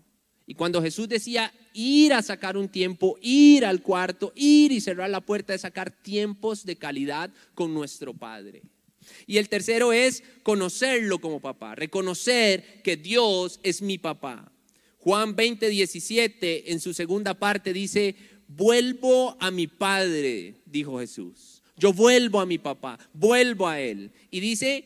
Y 0.47 0.55
cuando 0.55 0.81
Jesús 0.81 1.09
decía 1.09 1.53
ir 1.73 2.13
a 2.13 2.23
sacar 2.23 2.57
un 2.57 2.69
tiempo, 2.69 3.19
ir 3.21 3.65
al 3.67 3.83
cuarto, 3.83 4.33
ir 4.37 4.71
y 4.71 4.81
cerrar 4.81 5.11
la 5.11 5.21
puerta, 5.21 5.53
de 5.53 5.59
sacar 5.59 5.91
tiempos 5.91 6.65
de 6.65 6.77
calidad 6.77 7.33
con 7.57 7.75
nuestro 7.75 8.15
Padre. 8.15 8.63
Y 9.27 9.39
el 9.39 9.49
tercero 9.49 9.93
es 9.93 10.23
conocerlo 10.45 11.21
como 11.21 11.41
papá, 11.41 11.75
reconocer 11.75 12.81
que 12.85 12.97
Dios 12.97 13.59
es 13.65 13.83
mi 13.83 13.99
papá. 13.99 14.53
Juan 14.99 15.35
20, 15.35 15.69
17 15.69 16.71
en 16.71 16.79
su 16.79 16.95
segunda 16.95 17.35
parte 17.35 17.73
dice, 17.73 18.15
vuelvo 18.47 19.37
a 19.41 19.51
mi 19.51 19.67
Padre, 19.67 20.63
dijo 20.65 21.01
Jesús. 21.01 21.61
Yo 21.77 21.93
vuelvo 21.93 22.41
a 22.41 22.47
mi 22.47 22.59
papá, 22.59 23.01
vuelvo 23.13 23.67
a 23.67 23.81
Él. 23.81 24.13
Y 24.31 24.39
dice, 24.39 24.85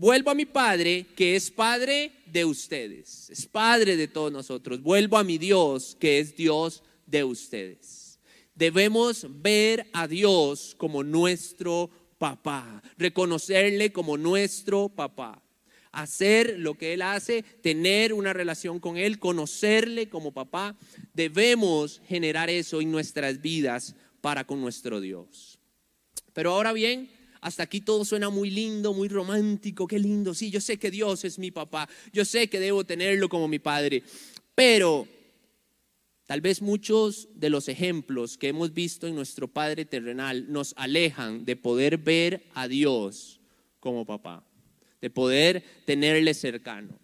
vuelvo 0.00 0.30
a 0.30 0.34
mi 0.34 0.46
Padre, 0.46 1.08
que 1.14 1.36
es 1.36 1.50
Padre 1.50 2.10
de 2.24 2.46
ustedes, 2.46 3.28
es 3.28 3.44
Padre 3.44 3.96
de 3.96 4.08
todos 4.08 4.32
nosotros. 4.32 4.82
Vuelvo 4.82 5.18
a 5.18 5.24
mi 5.24 5.36
Dios, 5.36 5.94
que 6.00 6.18
es 6.18 6.34
Dios 6.34 6.82
de 7.06 7.22
ustedes. 7.22 8.18
Debemos 8.54 9.26
ver 9.28 9.86
a 9.92 10.08
Dios 10.08 10.74
como 10.78 11.04
nuestro 11.04 11.90
papá, 12.16 12.82
reconocerle 12.96 13.92
como 13.92 14.16
nuestro 14.16 14.88
papá 14.88 15.42
hacer 15.92 16.56
lo 16.60 16.74
que 16.78 16.94
Él 16.94 17.02
hace, 17.02 17.42
tener 17.42 18.12
una 18.12 18.32
relación 18.32 18.78
con 18.78 18.96
Él, 18.96 19.18
conocerle 19.18 20.08
como 20.08 20.32
papá, 20.32 20.76
debemos 21.14 22.00
generar 22.06 22.48
eso 22.48 22.80
en 22.80 22.92
nuestras 22.92 23.40
vidas 23.40 23.96
para 24.20 24.44
con 24.44 24.60
nuestro 24.60 25.00
Dios. 25.00 25.58
Pero 26.32 26.52
ahora 26.52 26.72
bien, 26.72 27.10
hasta 27.40 27.62
aquí 27.62 27.80
todo 27.80 28.04
suena 28.04 28.30
muy 28.30 28.50
lindo, 28.50 28.92
muy 28.92 29.08
romántico, 29.08 29.86
qué 29.86 29.98
lindo. 29.98 30.34
Sí, 30.34 30.50
yo 30.50 30.60
sé 30.60 30.78
que 30.78 30.90
Dios 30.90 31.24
es 31.24 31.38
mi 31.38 31.50
papá, 31.50 31.88
yo 32.12 32.24
sé 32.24 32.48
que 32.48 32.60
debo 32.60 32.84
tenerlo 32.84 33.28
como 33.28 33.48
mi 33.48 33.58
padre, 33.58 34.02
pero 34.54 35.06
tal 36.26 36.40
vez 36.40 36.62
muchos 36.62 37.28
de 37.34 37.50
los 37.50 37.68
ejemplos 37.68 38.38
que 38.38 38.48
hemos 38.48 38.72
visto 38.72 39.06
en 39.06 39.14
nuestro 39.14 39.48
Padre 39.48 39.84
terrenal 39.84 40.52
nos 40.52 40.74
alejan 40.76 41.44
de 41.44 41.56
poder 41.56 41.98
ver 41.98 42.44
a 42.54 42.68
Dios 42.68 43.40
como 43.80 44.04
papá 44.04 44.44
de 45.00 45.10
poder 45.10 45.64
tenerle 45.84 46.34
cercano. 46.34 46.98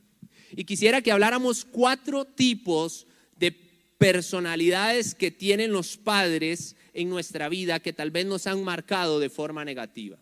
Y 0.53 0.65
quisiera 0.65 1.03
que 1.03 1.13
habláramos 1.13 1.65
cuatro 1.65 2.25
tipos 2.25 3.07
de 3.39 3.53
personalidades 3.99 5.15
que 5.15 5.31
tienen 5.31 5.73
los 5.73 5.97
padres 5.97 6.77
en 6.93 7.09
nuestra 7.09 7.49
vida 7.49 7.81
que 7.81 7.93
tal 7.93 8.11
vez 8.11 8.27
nos 8.27 8.47
han 8.47 8.63
marcado 8.63 9.19
de 9.19 9.31
forma 9.31 9.65
negativa. 9.65 10.19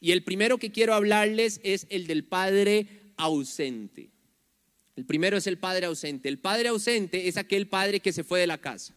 Y 0.00 0.12
el 0.12 0.24
primero 0.24 0.58
que 0.58 0.72
quiero 0.72 0.94
hablarles 0.94 1.60
es 1.62 1.86
el 1.90 2.06
del 2.06 2.24
padre 2.24 2.86
ausente. 3.16 4.10
El 4.96 5.04
primero 5.04 5.36
es 5.36 5.46
el 5.46 5.58
padre 5.58 5.86
ausente. 5.86 6.28
El 6.28 6.38
padre 6.38 6.68
ausente 6.68 7.28
es 7.28 7.36
aquel 7.36 7.68
padre 7.68 8.00
que 8.00 8.12
se 8.12 8.24
fue 8.24 8.40
de 8.40 8.46
la 8.46 8.58
casa. 8.58 8.94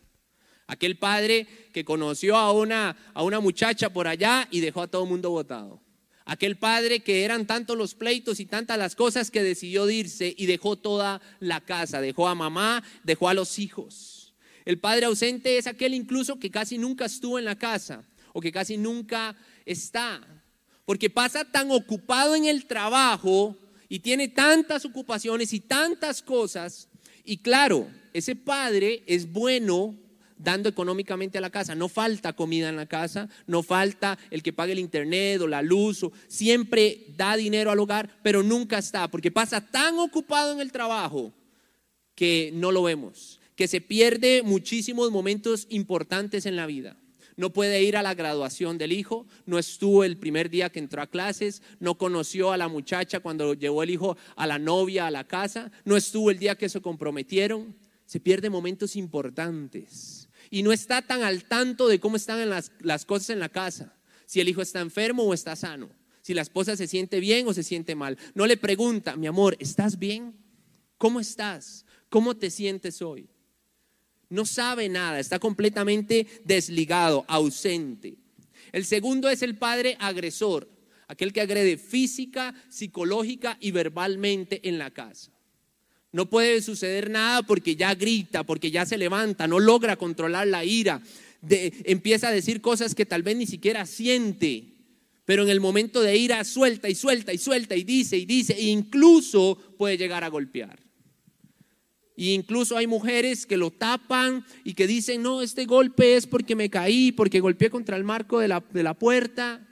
Aquel 0.68 0.98
padre 0.98 1.48
que 1.74 1.84
conoció 1.84 2.38
a 2.38 2.54
una, 2.54 2.96
a 3.14 3.24
una 3.24 3.40
muchacha 3.40 3.92
por 3.92 4.08
allá 4.08 4.48
y 4.52 4.60
dejó 4.60 4.84
a 4.84 4.88
todo 4.88 5.04
el 5.04 5.10
mundo 5.10 5.32
votado. 5.32 5.82
Aquel 6.26 6.58
padre 6.58 7.00
que 7.00 7.24
eran 7.24 7.48
tantos 7.48 7.76
los 7.76 7.96
pleitos 7.96 8.40
y 8.40 8.46
tantas 8.46 8.78
las 8.78 8.96
cosas 8.96 9.32
que 9.32 9.42
decidió 9.42 9.90
irse 9.90 10.36
y 10.38 10.46
dejó 10.46 10.76
toda 10.76 11.22
la 11.40 11.60
casa, 11.62 12.02
dejó 12.02 12.28
a 12.28 12.36
mamá, 12.36 12.84
dejó 13.04 13.30
a 13.30 13.34
los 13.34 13.58
hijos. 13.58 14.36
El 14.64 14.78
padre 14.78 15.08
ausente 15.08 15.58
es 15.58 15.66
aquel 15.66 15.96
incluso 15.96 16.40
que 16.40 16.52
casi 16.52 16.78
nunca 16.78 17.06
estuvo 17.06 17.40
en 17.40 17.46
la 17.46 17.58
casa 17.58 18.08
o 18.32 18.42
que 18.42 18.52
casi 18.52 18.78
nunca 18.78 19.36
está, 19.66 20.22
porque 20.90 21.12
pasa 21.12 21.46
tan 21.46 21.70
ocupado 21.70 22.34
en 22.34 22.46
el 22.46 22.66
trabajo 22.66 23.56
y 23.90 24.00
tiene 24.00 24.28
tantas 24.28 24.86
ocupaciones 24.86 25.54
y 25.54 25.60
tantas 25.60 26.24
cosas. 26.24 26.90
Y 27.24 27.38
claro, 27.38 27.88
ese 28.12 28.36
padre 28.36 29.04
es 29.06 29.32
bueno 29.32 29.96
dando 30.36 30.68
económicamente 30.68 31.38
a 31.38 31.42
la 31.42 31.52
casa. 31.52 31.76
No 31.76 31.90
falta 31.90 32.34
comida 32.34 32.70
en 32.70 32.76
la 32.76 32.88
casa, 32.88 33.30
no 33.46 33.62
falta 33.62 34.18
el 34.32 34.42
que 34.42 34.52
pague 34.52 34.72
el 34.72 34.80
internet 34.80 35.40
o 35.42 35.48
la 35.48 35.62
luz, 35.62 36.04
siempre 36.28 37.06
da 37.16 37.36
dinero 37.36 37.70
al 37.70 37.78
hogar, 37.78 38.10
pero 38.24 38.42
nunca 38.42 38.80
está, 38.80 39.12
porque 39.12 39.30
pasa 39.30 39.62
tan 39.62 40.00
ocupado 40.00 40.54
en 40.54 40.60
el 40.60 40.72
trabajo 40.72 41.32
que 42.16 42.50
no 42.56 42.72
lo 42.72 42.82
vemos, 42.82 43.40
que 43.56 43.68
se 43.68 43.80
pierde 43.80 44.42
muchísimos 44.42 45.12
momentos 45.12 45.68
importantes 45.70 46.48
en 46.48 46.56
la 46.56 46.66
vida. 46.66 46.98
No 47.40 47.54
puede 47.54 47.82
ir 47.84 47.96
a 47.96 48.04
la 48.04 48.16
graduación 48.16 48.78
del 48.78 48.92
hijo, 48.92 49.26
no 49.46 49.60
estuvo 49.60 50.04
el 50.04 50.18
primer 50.18 50.50
día 50.50 50.70
que 50.70 50.80
entró 50.80 51.02
a 51.02 51.08
clases, 51.08 51.62
no 51.80 51.98
conoció 51.98 52.52
a 52.52 52.58
la 52.58 52.68
muchacha 52.68 53.22
cuando 53.22 53.54
llevó 53.54 53.82
el 53.82 53.92
hijo 53.92 54.18
a 54.36 54.46
la 54.46 54.60
novia 54.60 55.08
a 55.08 55.12
la 55.12 55.24
casa, 55.24 55.72
no 55.86 55.96
estuvo 55.96 56.32
el 56.32 56.38
día 56.38 56.58
que 56.58 56.68
se 56.68 56.82
comprometieron. 56.82 57.78
Se 58.06 58.20
pierde 58.20 58.50
momentos 58.50 58.98
importantes 58.98 60.28
y 60.50 60.64
no 60.64 60.74
está 60.74 61.02
tan 61.02 61.24
al 61.24 61.46
tanto 61.46 61.88
de 61.88 62.02
cómo 62.02 62.18
están 62.18 62.50
las, 62.50 62.74
las 62.82 63.06
cosas 63.06 63.30
en 63.30 63.40
la 63.40 63.48
casa, 63.48 63.96
si 64.26 64.42
el 64.42 64.50
hijo 64.50 64.62
está 64.62 64.82
enfermo 64.82 65.24
o 65.24 65.34
está 65.34 65.56
sano, 65.56 65.90
si 66.22 66.34
la 66.34 66.42
esposa 66.42 66.76
se 66.76 66.88
siente 66.88 67.22
bien 67.22 67.48
o 67.48 67.54
se 67.54 67.64
siente 67.64 67.96
mal. 67.96 68.18
No 68.34 68.48
le 68.48 68.58
pregunta, 68.58 69.16
mi 69.16 69.28
amor, 69.28 69.56
¿estás 69.62 69.98
bien? 69.98 70.36
¿Cómo 70.98 71.22
estás? 71.22 71.86
¿Cómo 72.10 72.36
te 72.36 72.50
sientes 72.50 73.02
hoy? 73.02 73.30
No 74.30 74.46
sabe 74.46 74.90
nada, 74.90 75.20
está 75.20 75.40
completamente 75.40 76.28
desligado, 76.46 77.26
ausente. 77.28 78.16
El 78.72 78.86
segundo 78.86 79.30
es 79.30 79.42
el 79.42 79.56
padre 79.56 79.98
agresor, 80.00 80.70
aquel 81.08 81.34
que 81.34 81.42
agrede 81.42 81.78
física, 81.78 82.54
psicológica 82.70 83.58
y 83.60 83.72
verbalmente 83.72 84.68
en 84.70 84.78
la 84.78 84.92
casa. 84.92 85.32
No 86.12 86.30
puede 86.30 86.62
suceder 86.62 87.10
nada 87.10 87.44
porque 87.44 87.76
ya 87.76 87.96
grita, 87.96 88.44
porque 88.44 88.72
ya 88.72 88.86
se 88.86 88.98
levanta, 88.98 89.48
no 89.48 89.60
logra 89.60 89.96
controlar 89.96 90.48
la 90.48 90.64
ira, 90.64 91.02
empieza 91.50 92.28
a 92.30 92.32
decir 92.32 92.62
cosas 92.62 92.96
que 92.96 93.06
tal 93.06 93.24
vez 93.24 93.36
ni 93.36 93.48
siquiera 93.48 93.86
siente, 93.86 94.66
pero 95.26 95.44
en 95.44 95.50
el 95.50 95.60
momento 95.60 96.02
de 96.02 96.18
ira 96.18 96.44
suelta 96.44 96.90
y 96.90 96.96
suelta 96.96 97.34
y 97.34 97.38
suelta 97.38 97.76
y 97.76 97.84
dice 97.84 98.18
y 98.18 98.26
dice, 98.26 98.54
e 98.54 98.64
incluso 98.64 99.58
puede 99.78 99.98
llegar 99.98 100.24
a 100.24 100.30
golpear. 100.30 100.89
Y 102.20 102.34
incluso 102.34 102.76
hay 102.76 102.86
mujeres 102.86 103.46
que 103.46 103.56
lo 103.56 103.72
tapan 103.72 104.46
y 104.66 104.74
que 104.74 104.88
dicen, 104.88 105.24
no, 105.24 105.42
este 105.42 105.64
golpe 105.64 106.18
es 106.18 106.28
porque 106.28 106.54
me 106.54 106.70
caí, 106.70 107.14
porque 107.14 107.40
golpeé 107.40 107.70
contra 107.70 107.96
el 107.96 108.04
marco 108.04 108.40
de 108.40 108.50
la, 108.50 108.62
de 108.74 108.84
la 108.84 108.94
puerta 108.94 109.66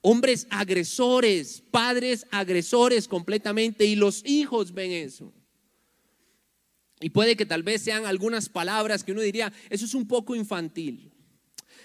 hombres 0.00 0.48
agresores, 0.50 1.62
padres 1.70 2.26
agresores 2.32 3.06
completamente 3.06 3.84
y 3.84 3.94
los 3.94 4.24
hijos 4.26 4.74
ven 4.74 4.90
eso. 4.90 5.32
Y 7.00 7.10
puede 7.10 7.36
que 7.36 7.46
tal 7.46 7.62
vez 7.62 7.82
sean 7.82 8.06
algunas 8.06 8.48
palabras 8.48 9.04
que 9.04 9.12
uno 9.12 9.20
diría, 9.20 9.52
eso 9.68 9.84
es 9.84 9.94
un 9.94 10.08
poco 10.08 10.34
infantil. 10.34 11.09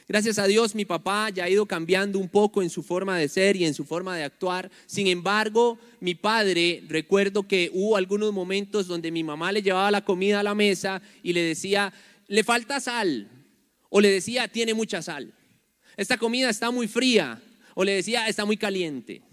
Gracias 0.08 0.38
a 0.38 0.46
Dios 0.46 0.76
mi 0.76 0.86
papá 0.86 1.32
ya 1.32 1.46
ha 1.46 1.50
ido 1.50 1.66
cambiando 1.66 2.20
un 2.20 2.30
poco 2.30 2.62
en 2.62 2.70
su 2.70 2.84
forma 2.84 3.18
de 3.18 3.28
ser 3.28 3.56
y 3.56 3.66
en 3.66 3.74
su 3.74 3.86
forma 3.86 4.16
de 4.16 4.24
actuar. 4.24 4.70
Sin 4.86 5.08
embargo, 5.08 5.80
mi 6.00 6.14
padre, 6.14 6.84
recuerdo 6.88 7.48
que 7.48 7.72
hubo 7.74 7.98
algunos 7.98 8.32
momentos 8.32 8.86
donde 8.86 9.10
mi 9.10 9.24
mamá 9.24 9.52
le 9.52 9.64
llevaba 9.64 9.90
la 9.90 10.06
comida 10.06 10.42
a 10.42 10.44
la 10.44 10.54
mesa 10.54 11.02
y 11.24 11.34
le 11.34 11.42
decía, 11.42 11.92
le 12.28 12.44
falta 12.44 12.80
sal. 12.80 13.28
O 13.90 14.00
le 14.00 14.12
decía, 14.12 14.48
tiene 14.48 14.76
mucha 14.76 15.02
sal. 15.02 15.34
Esta 15.98 16.18
comida 16.18 16.52
está 16.52 16.70
muy 16.70 16.88
fría. 16.88 17.42
O 17.74 17.84
le 17.84 17.94
decía, 17.94 18.28
está 18.28 18.46
muy 18.46 18.58
caliente. 18.58 19.24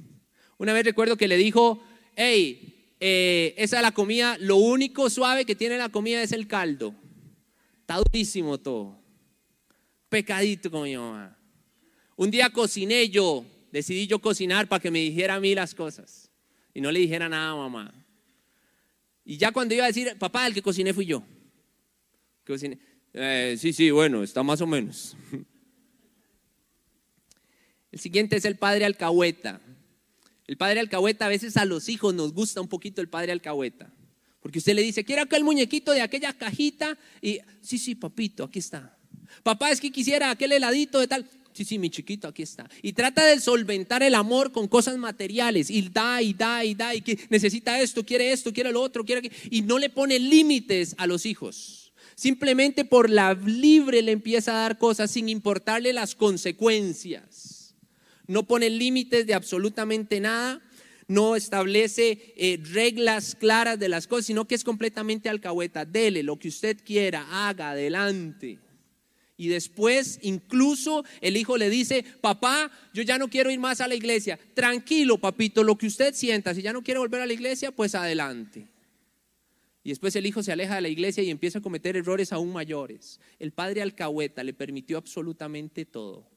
Una 0.56 0.72
vez 0.72 0.84
recuerdo 0.84 1.18
que 1.18 1.28
le 1.28 1.36
dijo, 1.36 1.82
hey, 2.16 2.94
eh, 2.98 3.54
esa 3.58 3.76
es 3.76 3.82
la 3.82 3.92
comida, 3.92 4.38
lo 4.38 4.56
único 4.56 5.10
suave 5.10 5.44
que 5.44 5.54
tiene 5.56 5.76
la 5.76 5.90
comida 5.90 6.22
es 6.22 6.32
el 6.32 6.46
caldo. 6.46 6.94
Está 7.80 7.96
durísimo 7.96 8.58
todo. 8.58 9.01
Pecadito 10.12 10.70
como 10.70 10.84
mi 10.84 10.94
mamá. 10.94 11.34
Un 12.16 12.30
día 12.30 12.50
cociné 12.50 13.08
yo, 13.08 13.46
decidí 13.72 14.06
yo 14.06 14.18
cocinar 14.18 14.68
para 14.68 14.78
que 14.78 14.90
me 14.90 14.98
dijera 14.98 15.36
a 15.36 15.40
mí 15.40 15.54
las 15.54 15.74
cosas. 15.74 16.30
Y 16.74 16.82
no 16.82 16.92
le 16.92 17.00
dijera 17.00 17.30
nada 17.30 17.52
a 17.52 17.56
mamá. 17.56 17.94
Y 19.24 19.38
ya 19.38 19.52
cuando 19.52 19.74
iba 19.74 19.84
a 19.84 19.86
decir, 19.86 20.14
papá, 20.18 20.46
el 20.46 20.52
que 20.52 20.60
cociné 20.60 20.92
fui 20.92 21.06
yo. 21.06 21.24
Cociné. 22.46 22.78
Eh, 23.14 23.56
sí, 23.58 23.72
sí, 23.72 23.90
bueno, 23.90 24.22
está 24.22 24.42
más 24.42 24.60
o 24.60 24.66
menos. 24.66 25.16
El 27.90 27.98
siguiente 27.98 28.36
es 28.36 28.46
el 28.46 28.56
padre 28.56 28.86
alcahueta. 28.86 29.60
El 30.46 30.56
padre 30.56 30.80
alcahueta, 30.80 31.26
a 31.26 31.28
veces 31.28 31.58
a 31.58 31.66
los 31.66 31.90
hijos 31.90 32.14
nos 32.14 32.32
gusta 32.32 32.62
un 32.62 32.68
poquito 32.68 33.02
el 33.02 33.08
padre 33.08 33.32
alcahueta. 33.32 33.92
Porque 34.40 34.60
usted 34.60 34.74
le 34.74 34.80
dice, 34.80 35.04
quiero 35.04 35.22
aquel 35.22 35.44
muñequito 35.44 35.92
de 35.92 36.00
aquella 36.00 36.32
cajita. 36.32 36.98
Y, 37.20 37.40
sí, 37.60 37.76
sí, 37.78 37.94
papito, 37.94 38.44
aquí 38.44 38.60
está. 38.60 38.98
Papá, 39.42 39.70
es 39.70 39.80
que 39.80 39.90
quisiera 39.90 40.30
aquel 40.30 40.52
heladito 40.52 40.98
de 40.98 41.08
tal. 41.08 41.28
Sí, 41.52 41.64
sí, 41.64 41.78
mi 41.78 41.90
chiquito, 41.90 42.28
aquí 42.28 42.42
está. 42.42 42.68
Y 42.80 42.94
trata 42.94 43.26
de 43.26 43.38
solventar 43.38 44.02
el 44.02 44.14
amor 44.14 44.52
con 44.52 44.68
cosas 44.68 44.96
materiales. 44.96 45.68
Y 45.70 45.88
da, 45.88 46.22
y 46.22 46.32
da, 46.32 46.64
y 46.64 46.74
da. 46.74 46.94
Y 46.94 47.02
que 47.02 47.18
necesita 47.28 47.80
esto, 47.80 48.04
quiere 48.04 48.32
esto, 48.32 48.52
quiere 48.52 48.72
lo 48.72 48.80
otro, 48.80 49.04
quiere 49.04 49.30
Y 49.50 49.62
no 49.62 49.78
le 49.78 49.90
pone 49.90 50.18
límites 50.18 50.94
a 50.98 51.06
los 51.06 51.26
hijos. 51.26 51.92
Simplemente 52.14 52.84
por 52.84 53.10
la 53.10 53.34
libre 53.34 54.02
le 54.02 54.12
empieza 54.12 54.52
a 54.52 54.62
dar 54.62 54.78
cosas 54.78 55.10
sin 55.10 55.28
importarle 55.28 55.92
las 55.92 56.14
consecuencias 56.14 57.62
no 58.26 58.44
pone 58.44 58.70
límites 58.70 59.26
de 59.26 59.34
absolutamente 59.34 60.20
nada, 60.20 60.60
no 61.08 61.36
establece 61.36 62.34
eh, 62.36 62.58
reglas 62.72 63.34
claras 63.34 63.78
de 63.78 63.88
las 63.88 64.06
cosas, 64.06 64.26
sino 64.26 64.46
que 64.46 64.54
es 64.54 64.64
completamente 64.64 65.28
alcahueta. 65.28 65.84
Dele 65.84 66.22
lo 66.22 66.38
que 66.38 66.48
usted 66.48 66.78
quiera, 66.84 67.26
haga, 67.30 67.70
adelante. 67.70 68.58
Y 69.42 69.48
después 69.48 70.20
incluso 70.22 71.04
el 71.20 71.36
hijo 71.36 71.58
le 71.58 71.68
dice, 71.68 72.04
papá, 72.20 72.70
yo 72.94 73.02
ya 73.02 73.18
no 73.18 73.26
quiero 73.26 73.50
ir 73.50 73.58
más 73.58 73.80
a 73.80 73.88
la 73.88 73.96
iglesia. 73.96 74.38
Tranquilo, 74.54 75.18
papito, 75.18 75.64
lo 75.64 75.76
que 75.76 75.88
usted 75.88 76.14
sienta, 76.14 76.54
si 76.54 76.62
ya 76.62 76.72
no 76.72 76.84
quiere 76.84 77.00
volver 77.00 77.22
a 77.22 77.26
la 77.26 77.32
iglesia, 77.32 77.72
pues 77.72 77.96
adelante. 77.96 78.68
Y 79.82 79.88
después 79.88 80.14
el 80.14 80.26
hijo 80.26 80.44
se 80.44 80.52
aleja 80.52 80.76
de 80.76 80.82
la 80.82 80.90
iglesia 80.90 81.24
y 81.24 81.30
empieza 81.30 81.58
a 81.58 81.60
cometer 81.60 81.96
errores 81.96 82.32
aún 82.32 82.52
mayores. 82.52 83.18
El 83.40 83.50
padre 83.50 83.82
alcahueta 83.82 84.44
le 84.44 84.54
permitió 84.54 84.96
absolutamente 84.96 85.86
todo. 85.86 86.30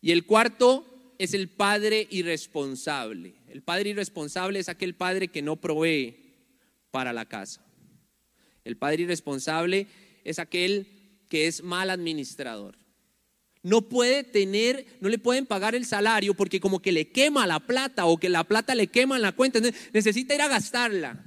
Y 0.00 0.12
el 0.12 0.24
cuarto 0.24 0.86
es 1.18 1.34
el 1.34 1.48
padre 1.48 2.06
irresponsable. 2.12 3.34
El 3.48 3.62
padre 3.62 3.90
irresponsable 3.90 4.60
es 4.60 4.68
aquel 4.68 4.94
padre 4.94 5.26
que 5.26 5.42
no 5.42 5.56
provee 5.56 6.14
para 6.92 7.12
la 7.12 7.24
casa. 7.24 7.66
El 8.62 8.76
padre 8.76 9.02
irresponsable 9.02 9.88
es 10.22 10.38
aquel 10.38 10.97
que 11.28 11.46
es 11.46 11.62
mal 11.62 11.90
administrador. 11.90 12.78
No 13.62 13.82
puede 13.82 14.24
tener, 14.24 14.86
no 15.00 15.08
le 15.08 15.18
pueden 15.18 15.46
pagar 15.46 15.74
el 15.74 15.84
salario 15.84 16.34
porque 16.34 16.60
como 16.60 16.80
que 16.80 16.92
le 16.92 17.10
quema 17.10 17.46
la 17.46 17.60
plata 17.60 18.06
o 18.06 18.18
que 18.18 18.28
la 18.28 18.44
plata 18.44 18.74
le 18.74 18.86
quema 18.86 19.16
en 19.16 19.22
la 19.22 19.32
cuenta. 19.32 19.60
necesita 19.92 20.34
ir 20.34 20.42
a 20.42 20.48
gastarla. 20.48 21.24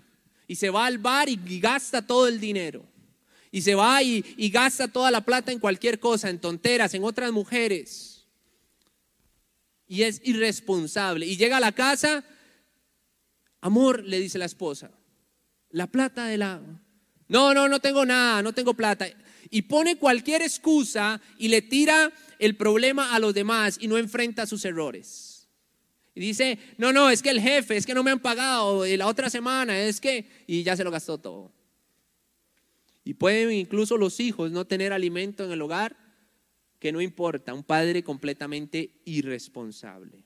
Y 0.48 0.56
se 0.56 0.70
va 0.70 0.86
al 0.86 0.98
bar 0.98 1.30
y, 1.30 1.38
gasta 1.60 2.06
todo 2.06 2.28
el 2.28 2.40
dinero. 2.40 2.86
Y 3.52 3.62
se 3.62 3.76
va 3.76 4.02
y 4.02 4.50
gasta 4.50 4.88
toda 4.88 5.12
la 5.12 5.22
plata 5.22 5.52
en 5.52 5.60
cualquier 5.60 6.00
cosa, 6.00 6.30
en 6.30 6.40
tonteras, 6.40 6.94
en 6.94 7.04
otras 7.04 7.32
mujeres 7.32 8.12
y 9.92 10.04
es 10.04 10.22
irresponsable. 10.24 11.26
Y 11.26 11.36
llega 11.36 11.58
a 11.58 11.60
la 11.60 11.74
casa, 11.74 12.24
amor, 13.60 14.06
le 14.06 14.22
dice 14.22 14.38
la 14.38 14.46
esposa, 14.46 14.90
la 15.70 15.86
plata 15.88 16.28
de 16.28 16.38
la... 16.38 16.62
No, 17.28 17.54
no, 17.54 17.68
no 17.68 17.82
tengo 17.82 18.06
nada, 18.06 18.42
no 18.42 18.54
tengo 18.54 18.74
plata. 18.74 19.06
Y 19.52 19.64
pone 19.64 19.98
cualquier 19.98 20.42
excusa 20.42 21.22
y 21.38 21.50
le 21.50 21.62
tira 21.62 22.12
el 22.40 22.56
problema 22.56 23.14
a 23.14 23.20
los 23.20 23.36
demás 23.36 23.78
y 23.80 23.88
no 23.88 24.00
enfrenta 24.00 24.48
sus 24.48 24.66
errores. 24.66 25.48
Y 26.16 26.22
dice, 26.22 26.58
no, 26.78 26.92
no, 26.92 27.10
es 27.10 27.22
que 27.22 27.30
el 27.30 27.40
jefe, 27.40 27.78
es 27.78 27.86
que 27.86 27.94
no 27.94 28.04
me 28.04 28.12
han 28.12 28.20
pagado 28.20 28.86
la 28.86 29.08
otra 29.08 29.30
semana, 29.30 29.80
es 29.80 30.02
que... 30.02 30.26
Y 30.48 30.64
ya 30.64 30.76
se 30.76 30.84
lo 30.84 30.90
gastó 30.90 31.20
todo. 31.20 31.52
Y 33.04 33.14
pueden 33.14 33.52
incluso 33.52 33.98
los 33.98 34.20
hijos 34.20 34.52
no 34.52 34.66
tener 34.66 34.94
alimento 34.94 35.46
en 35.46 35.52
el 35.52 35.62
hogar 35.62 35.96
que 36.82 36.92
no 36.92 37.00
importa, 37.00 37.54
un 37.54 37.64
padre 37.64 38.04
completamente 38.04 38.90
irresponsable. 39.06 40.26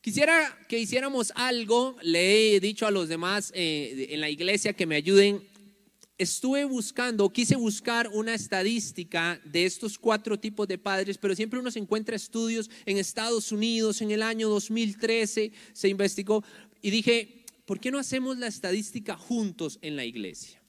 Quisiera 0.00 0.58
que 0.68 0.78
hiciéramos 0.78 1.32
algo, 1.36 1.96
le 2.02 2.56
he 2.56 2.60
dicho 2.60 2.84
a 2.84 2.90
los 2.90 3.08
demás 3.08 3.52
eh, 3.54 4.08
en 4.10 4.20
la 4.20 4.28
iglesia 4.28 4.72
que 4.72 4.86
me 4.86 4.96
ayuden. 4.96 5.46
Estuve 6.18 6.64
buscando, 6.64 7.32
quise 7.32 7.54
buscar 7.54 8.08
una 8.12 8.34
estadística 8.34 9.40
de 9.44 9.64
estos 9.64 9.98
cuatro 9.98 10.38
tipos 10.38 10.66
de 10.66 10.76
padres, 10.76 11.16
pero 11.16 11.34
siempre 11.36 11.60
uno 11.60 11.70
se 11.70 11.78
encuentra 11.78 12.16
estudios 12.16 12.68
en 12.86 12.98
Estados 12.98 13.52
Unidos 13.52 14.02
en 14.02 14.10
el 14.10 14.22
año 14.22 14.48
2013, 14.48 15.52
se 15.72 15.88
investigó 15.88 16.42
y 16.82 16.90
dije, 16.90 17.44
¿por 17.64 17.78
qué 17.78 17.92
no 17.92 17.98
hacemos 17.98 18.36
la 18.36 18.48
estadística 18.48 19.16
juntos 19.16 19.78
en 19.80 19.94
la 19.94 20.04
iglesia? 20.04 20.60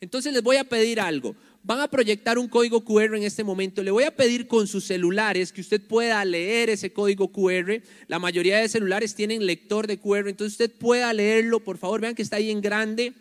Entonces 0.00 0.32
les 0.32 0.42
voy 0.42 0.56
a 0.56 0.64
pedir 0.64 0.98
algo 0.98 1.36
van 1.64 1.80
a 1.80 1.88
proyectar 1.88 2.38
un 2.38 2.46
código 2.46 2.84
QR 2.84 3.16
en 3.16 3.22
este 3.22 3.42
momento. 3.42 3.82
Le 3.82 3.90
voy 3.90 4.04
a 4.04 4.14
pedir 4.14 4.46
con 4.46 4.66
sus 4.66 4.84
celulares 4.84 5.50
que 5.50 5.62
usted 5.62 5.80
pueda 5.80 6.22
leer 6.24 6.68
ese 6.68 6.92
código 6.92 7.32
QR. 7.32 7.82
La 8.06 8.18
mayoría 8.18 8.58
de 8.58 8.68
celulares 8.68 9.14
tienen 9.14 9.46
lector 9.46 9.86
de 9.86 9.98
QR, 9.98 10.28
entonces 10.28 10.52
usted 10.52 10.70
pueda 10.70 11.12
leerlo, 11.12 11.60
por 11.60 11.78
favor, 11.78 12.02
vean 12.02 12.14
que 12.14 12.22
está 12.22 12.36
ahí 12.36 12.50
en 12.50 12.60
grande. 12.60 13.14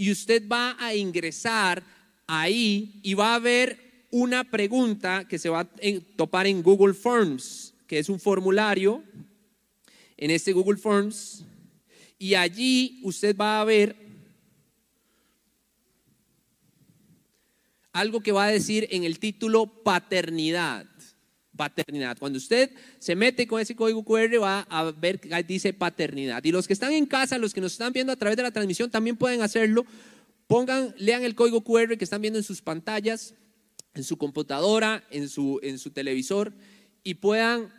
Y 0.00 0.10
usted 0.10 0.48
va 0.48 0.78
a 0.78 0.94
ingresar 0.94 1.82
ahí 2.26 3.00
y 3.02 3.12
va 3.12 3.34
a 3.34 3.38
ver 3.38 4.06
una 4.10 4.44
pregunta 4.44 5.28
que 5.28 5.38
se 5.38 5.50
va 5.50 5.60
a 5.60 5.68
topar 6.16 6.46
en 6.46 6.62
Google 6.62 6.94
Forms, 6.94 7.74
que 7.86 7.98
es 7.98 8.08
un 8.08 8.18
formulario 8.18 9.04
en 10.16 10.30
este 10.30 10.54
Google 10.54 10.78
Forms. 10.78 11.44
Y 12.18 12.32
allí 12.32 13.02
usted 13.02 13.36
va 13.36 13.60
a 13.60 13.64
ver 13.64 13.94
algo 17.92 18.22
que 18.22 18.32
va 18.32 18.46
a 18.46 18.52
decir 18.52 18.88
en 18.92 19.04
el 19.04 19.18
título 19.18 19.66
paternidad. 19.66 20.89
Paternidad. 21.60 22.16
Cuando 22.18 22.38
usted 22.38 22.70
se 22.98 23.14
mete 23.14 23.46
con 23.46 23.60
ese 23.60 23.76
código 23.76 24.02
QR 24.02 24.42
va 24.42 24.60
a 24.70 24.92
ver 24.92 25.20
que 25.20 25.42
dice 25.42 25.74
paternidad. 25.74 26.42
Y 26.42 26.52
los 26.52 26.66
que 26.66 26.72
están 26.72 26.94
en 26.94 27.04
casa, 27.04 27.36
los 27.36 27.52
que 27.52 27.60
nos 27.60 27.72
están 27.72 27.92
viendo 27.92 28.14
a 28.14 28.16
través 28.16 28.38
de 28.38 28.42
la 28.42 28.50
transmisión, 28.50 28.90
también 28.90 29.18
pueden 29.18 29.42
hacerlo. 29.42 29.84
Pongan, 30.46 30.94
lean 30.96 31.22
el 31.22 31.34
código 31.34 31.62
QR 31.62 31.98
que 31.98 32.04
están 32.04 32.22
viendo 32.22 32.38
en 32.38 32.44
sus 32.44 32.62
pantallas, 32.62 33.34
en 33.92 34.04
su 34.04 34.16
computadora, 34.16 35.04
en 35.10 35.28
su, 35.28 35.60
en 35.62 35.78
su 35.78 35.90
televisor 35.90 36.54
y 37.04 37.16
puedan 37.16 37.70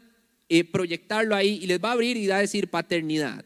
eh, 0.47 0.63
proyectarlo 0.63 1.35
ahí 1.35 1.59
y 1.63 1.65
les 1.65 1.83
va 1.83 1.89
a 1.89 1.93
abrir 1.93 2.17
y 2.17 2.27
va 2.27 2.35
a 2.35 2.41
decir 2.41 2.69
paternidad. 2.69 3.43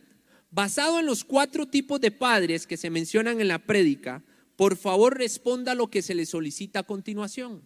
Basado 0.51 0.99
en 0.99 1.05
los 1.05 1.23
cuatro 1.23 1.65
tipos 1.65 2.01
de 2.01 2.11
padres 2.11 2.67
que 2.67 2.75
se 2.75 2.89
mencionan 2.89 3.39
en 3.39 3.47
la 3.47 3.59
prédica, 3.59 4.21
por 4.57 4.75
favor 4.75 5.17
responda 5.17 5.75
lo 5.75 5.87
que 5.87 6.01
se 6.01 6.13
le 6.13 6.25
solicita 6.25 6.79
a 6.79 6.83
continuación. 6.83 7.61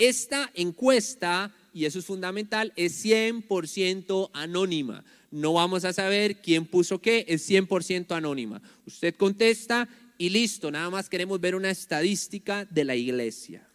Esta 0.00 0.50
encuesta, 0.54 1.54
y 1.74 1.84
eso 1.84 1.98
es 1.98 2.06
fundamental, 2.06 2.72
es 2.74 3.04
100% 3.04 4.30
anónima. 4.32 5.04
No 5.30 5.52
vamos 5.52 5.84
a 5.84 5.92
saber 5.92 6.40
quién 6.40 6.64
puso 6.64 7.02
qué, 7.02 7.26
es 7.28 7.48
100% 7.48 8.16
anónima. 8.16 8.62
Usted 8.86 9.14
contesta 9.14 9.86
y 10.16 10.30
listo, 10.30 10.70
nada 10.70 10.88
más 10.88 11.10
queremos 11.10 11.38
ver 11.38 11.54
una 11.54 11.68
estadística 11.68 12.64
de 12.64 12.84
la 12.84 12.96
iglesia. 12.96 13.68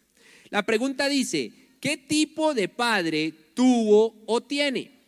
La 0.50 0.66
pregunta 0.66 1.08
dice, 1.08 1.52
¿qué 1.78 1.96
tipo 1.96 2.54
de 2.54 2.68
padre 2.68 3.32
tuvo 3.54 4.24
o 4.26 4.42
tiene? 4.42 4.98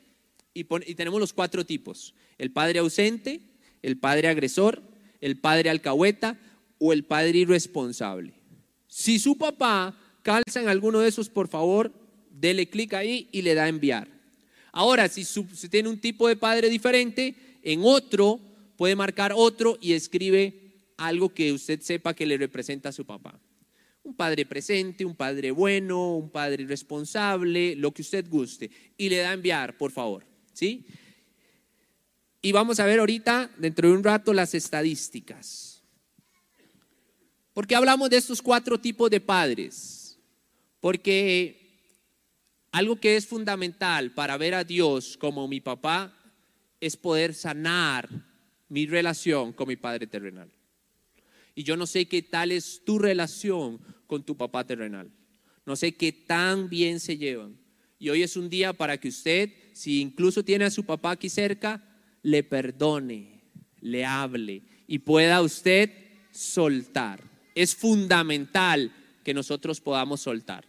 Y, 0.55 0.61
y 0.61 0.95
tenemos 0.95 1.19
los 1.19 1.33
cuatro 1.33 1.67
tipos. 1.67 2.15
El 2.39 2.53
padre 2.53 2.79
ausente, 2.79 3.41
el 3.83 3.99
padre 3.99 4.29
agresor, 4.29 4.85
el 5.21 5.41
padre 5.41 5.69
alcahueta, 5.69 6.39
o 6.79 6.93
el 6.93 7.05
padre 7.05 7.39
irresponsable. 7.39 8.35
Si 8.87 9.19
su 9.19 9.37
papá 9.37 9.99
calza 10.29 10.61
en 10.61 10.69
alguno 10.69 11.01
de 11.01 11.09
esos, 11.09 11.31
por 11.31 11.49
favor, 11.49 11.91
dele 12.31 12.69
clic 12.69 12.93
ahí 12.93 13.31
y 13.33 13.41
le 13.41 13.55
da 13.55 13.65
a 13.65 13.69
enviar. 13.69 14.07
Ahora, 14.73 15.09
si, 15.09 15.25
tiene 15.71 15.89
un 15.89 15.99
tipo 15.99 16.29
de 16.29 16.37
padre 16.37 16.69
diferente, 16.69 17.35
en 17.63 17.81
otro 17.83 18.39
puede 18.77 18.95
marcar 18.95 19.33
otro 19.35 19.79
y 19.81 19.95
escribe 19.95 20.83
algo 20.99 21.33
que 21.33 21.51
usted 21.51 21.81
sepa 21.81 22.13
que 22.13 22.27
le 22.27 22.37
representa 22.37 22.91
a 22.91 22.93
su 22.93 23.07
papá. 23.07 23.41
Un 24.03 24.15
padre 24.15 24.45
presente, 24.45 25.03
un 25.03 25.17
padre 25.17 25.51
bueno, 25.51 26.17
un 26.17 26.29
padre 26.29 26.67
responsable, 26.67 27.75
lo 27.77 27.93
que 27.93 28.03
usted 28.03 28.29
guste. 28.29 28.71
Y 28.99 29.09
le 29.09 29.17
da 29.21 29.31
a 29.31 29.33
enviar, 29.33 29.79
por 29.79 29.93
favor. 29.93 30.27
¿Sí? 30.53 30.85
Y 32.43 32.53
vamos 32.53 32.81
a 32.81 32.85
ver 32.85 33.01
ahorita, 33.01 33.51
dentro 33.57 33.89
de 33.89 33.95
un 33.95 34.05
rato, 34.05 34.35
las 34.35 34.53
estadísticas. 34.53 35.83
¿Por 37.55 37.67
qué 37.67 37.75
hablamos 37.75 38.11
de 38.11 38.19
estos 38.19 38.43
cuatro 38.43 38.79
tipos 38.79 39.09
de 39.09 39.23
padres? 39.23 39.98
Porque 40.81 41.59
algo 42.71 42.97
que 42.97 43.17
es 43.17 43.27
fundamental 43.27 44.13
para 44.13 44.37
ver 44.37 44.55
a 44.55 44.65
Dios 44.65 45.17
como 45.17 45.49
mi 45.49 45.61
papá 45.61 46.15
es 46.81 46.97
poder 46.97 47.35
sanar 47.35 48.09
mi 48.69 48.87
relación 48.87 49.53
con 49.53 49.69
mi 49.69 49.77
padre 49.77 50.07
terrenal. 50.07 50.51
Y 51.55 51.65
yo 51.65 51.77
no 51.77 51.87
sé 51.87 52.07
qué 52.07 52.23
tal 52.23 52.53
es 52.53 52.83
tu 52.85 52.99
relación 52.99 53.81
con 54.07 54.23
tu 54.23 54.37
papá 54.37 54.65
terrenal. 54.65 55.11
No 55.67 55.77
sé 55.77 55.97
qué 55.97 56.13
tan 56.13 56.69
bien 56.69 57.01
se 57.01 57.19
llevan. 57.19 57.59
Y 57.99 58.11
hoy 58.11 58.23
es 58.23 58.37
un 58.37 58.49
día 58.49 58.73
para 58.73 58.99
que 58.99 59.09
usted, 59.09 59.51
si 59.73 60.01
incluso 60.01 60.45
tiene 60.45 60.67
a 60.67 60.71
su 60.71 60.85
papá 60.85 61.13
aquí 61.13 61.29
cerca, 61.29 61.85
le 62.23 62.45
perdone, 62.45 63.41
le 63.81 64.05
hable 64.05 64.63
y 64.87 65.01
pueda 65.01 65.43
usted 65.43 65.91
soltar. 66.31 67.23
Es 67.55 67.75
fundamental 67.75 68.93
que 69.29 69.35
nosotros 69.35 69.79
podamos 69.83 70.23
soltar. 70.23 70.65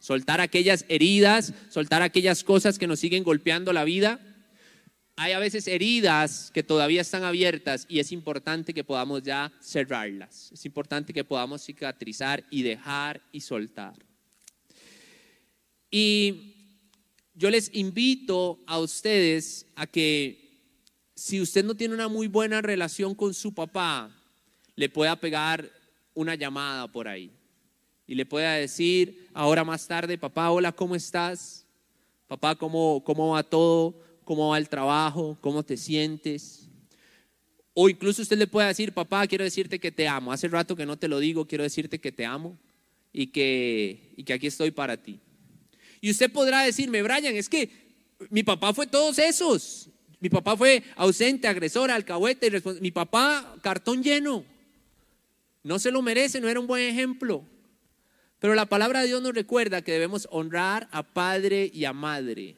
Soltar 0.00 0.42
aquellas 0.42 0.84
heridas, 0.90 1.54
soltar 1.70 2.02
aquellas 2.02 2.44
cosas 2.44 2.78
que 2.78 2.86
nos 2.86 3.00
siguen 3.00 3.24
golpeando 3.24 3.72
la 3.72 3.84
vida. 3.84 4.20
Hay 5.16 5.32
a 5.32 5.38
veces 5.38 5.66
heridas 5.66 6.50
que 6.52 6.62
todavía 6.62 7.00
están 7.00 7.24
abiertas 7.24 7.86
y 7.88 7.98
es 8.00 8.12
importante 8.12 8.74
que 8.74 8.84
podamos 8.84 9.22
ya 9.22 9.50
cerrarlas. 9.62 10.52
Es 10.52 10.66
importante 10.66 11.14
que 11.14 11.24
podamos 11.24 11.64
cicatrizar 11.64 12.44
y 12.50 12.64
dejar 12.64 13.22
y 13.32 13.40
soltar. 13.40 13.94
Y 15.90 16.52
yo 17.32 17.48
les 17.48 17.74
invito 17.74 18.62
a 18.66 18.78
ustedes 18.78 19.64
a 19.74 19.86
que 19.86 20.50
si 21.14 21.40
usted 21.40 21.64
no 21.64 21.74
tiene 21.74 21.94
una 21.94 22.08
muy 22.08 22.26
buena 22.26 22.60
relación 22.60 23.14
con 23.14 23.32
su 23.32 23.54
papá, 23.54 24.14
le 24.74 24.90
pueda 24.90 25.16
pegar 25.16 25.72
una 26.12 26.34
llamada 26.34 26.92
por 26.92 27.08
ahí 27.08 27.32
y 28.06 28.14
le 28.14 28.24
pueda 28.24 28.54
decir 28.54 29.28
ahora 29.34 29.64
más 29.64 29.86
tarde, 29.86 30.16
papá, 30.16 30.50
hola, 30.50 30.72
¿cómo 30.72 30.94
estás? 30.94 31.66
Papá, 32.28 32.54
¿cómo, 32.54 33.02
cómo 33.04 33.30
va 33.30 33.42
todo? 33.42 34.00
¿Cómo 34.24 34.48
va 34.50 34.58
el 34.58 34.68
trabajo? 34.68 35.36
¿Cómo 35.40 35.62
te 35.62 35.76
sientes? 35.76 36.68
O 37.74 37.88
incluso 37.88 38.22
usted 38.22 38.38
le 38.38 38.46
puede 38.46 38.68
decir, 38.68 38.92
papá, 38.92 39.26
quiero 39.26 39.44
decirte 39.44 39.78
que 39.78 39.92
te 39.92 40.08
amo. 40.08 40.32
Hace 40.32 40.48
rato 40.48 40.76
que 40.76 40.86
no 40.86 40.96
te 40.96 41.08
lo 41.08 41.18
digo, 41.18 41.46
quiero 41.46 41.64
decirte 41.64 41.98
que 41.98 42.12
te 42.12 42.24
amo 42.24 42.56
y 43.12 43.28
que, 43.28 44.12
y 44.16 44.24
que 44.24 44.32
aquí 44.32 44.46
estoy 44.46 44.70
para 44.70 44.96
ti. 44.96 45.20
Y 46.00 46.10
usted 46.10 46.30
podrá 46.32 46.62
decirme, 46.62 47.02
Brian, 47.02 47.36
es 47.36 47.48
que 47.48 47.70
mi 48.30 48.42
papá 48.42 48.72
fue 48.72 48.86
todos 48.86 49.18
esos. 49.18 49.88
Mi 50.20 50.28
papá 50.30 50.56
fue 50.56 50.82
ausente, 50.96 51.46
agresor, 51.46 51.90
alcahuete, 51.90 52.50
mi 52.80 52.90
papá 52.90 53.56
cartón 53.62 54.02
lleno. 54.02 54.44
No 55.62 55.78
se 55.78 55.90
lo 55.90 56.00
merece, 56.00 56.40
no 56.40 56.48
era 56.48 56.60
un 56.60 56.66
buen 56.66 56.82
ejemplo. 56.82 57.44
Pero 58.38 58.54
la 58.54 58.66
palabra 58.66 59.00
de 59.00 59.08
Dios 59.08 59.22
nos 59.22 59.34
recuerda 59.34 59.82
que 59.82 59.92
debemos 59.92 60.28
honrar 60.30 60.88
a 60.92 61.02
padre 61.02 61.70
y 61.72 61.84
a 61.84 61.92
madre. 61.92 62.56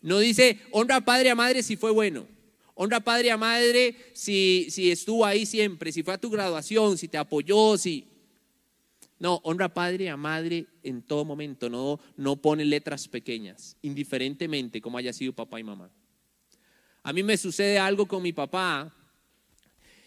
No 0.00 0.18
dice 0.18 0.58
honra 0.70 0.96
a 0.96 1.04
padre 1.04 1.26
y 1.26 1.30
a 1.30 1.34
madre 1.34 1.62
si 1.62 1.76
fue 1.76 1.90
bueno. 1.90 2.26
Honra 2.74 2.98
a 2.98 3.04
padre 3.04 3.28
y 3.28 3.30
a 3.30 3.36
madre 3.36 3.96
si, 4.12 4.68
si 4.70 4.90
estuvo 4.90 5.24
ahí 5.24 5.46
siempre, 5.46 5.90
si 5.90 6.02
fue 6.02 6.14
a 6.14 6.18
tu 6.18 6.30
graduación, 6.30 6.96
si 6.98 7.08
te 7.08 7.18
apoyó, 7.18 7.76
si... 7.76 8.06
No, 9.18 9.40
honra 9.42 9.64
a 9.64 9.74
padre 9.74 10.04
y 10.04 10.08
a 10.08 10.16
madre 10.16 10.66
en 10.84 11.02
todo 11.02 11.24
momento. 11.24 11.68
No, 11.68 11.98
no 12.16 12.36
pone 12.36 12.64
letras 12.64 13.08
pequeñas, 13.08 13.76
indiferentemente 13.82 14.80
como 14.80 14.96
haya 14.96 15.12
sido 15.12 15.32
papá 15.32 15.58
y 15.58 15.64
mamá. 15.64 15.90
A 17.02 17.12
mí 17.12 17.22
me 17.22 17.36
sucede 17.36 17.78
algo 17.78 18.06
con 18.06 18.22
mi 18.22 18.32
papá 18.32 18.94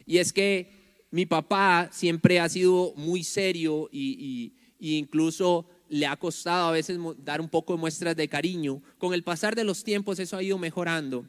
y 0.06 0.18
es 0.18 0.32
que 0.32 0.82
mi 1.10 1.26
papá 1.26 1.90
siempre 1.92 2.40
ha 2.40 2.48
sido 2.48 2.94
muy 2.96 3.24
serio 3.24 3.90
y, 3.92 4.54
incluso 4.82 5.66
le 5.90 6.08
ha 6.08 6.16
costado 6.16 6.70
a 6.70 6.72
veces 6.72 6.98
dar 7.20 7.42
un 7.42 7.50
poco 7.50 7.74
de 7.74 7.80
muestras 7.80 8.16
de 8.16 8.28
cariño. 8.28 8.82
Con 8.98 9.14
el 9.14 9.24
pasar 9.24 9.56
de 9.56 9.64
los 9.64 9.84
tiempos 9.84 10.20
eso 10.20 10.38
ha 10.38 10.44
ido 10.44 10.58
mejorando. 10.58 11.26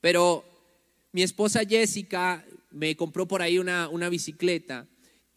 Pero 0.00 0.44
mi 1.12 1.22
esposa 1.22 1.64
Jessica 1.64 2.44
me 2.70 2.96
compró 2.96 3.26
por 3.26 3.42
ahí 3.42 3.58
una, 3.58 3.88
una 3.88 4.08
bicicleta 4.08 4.86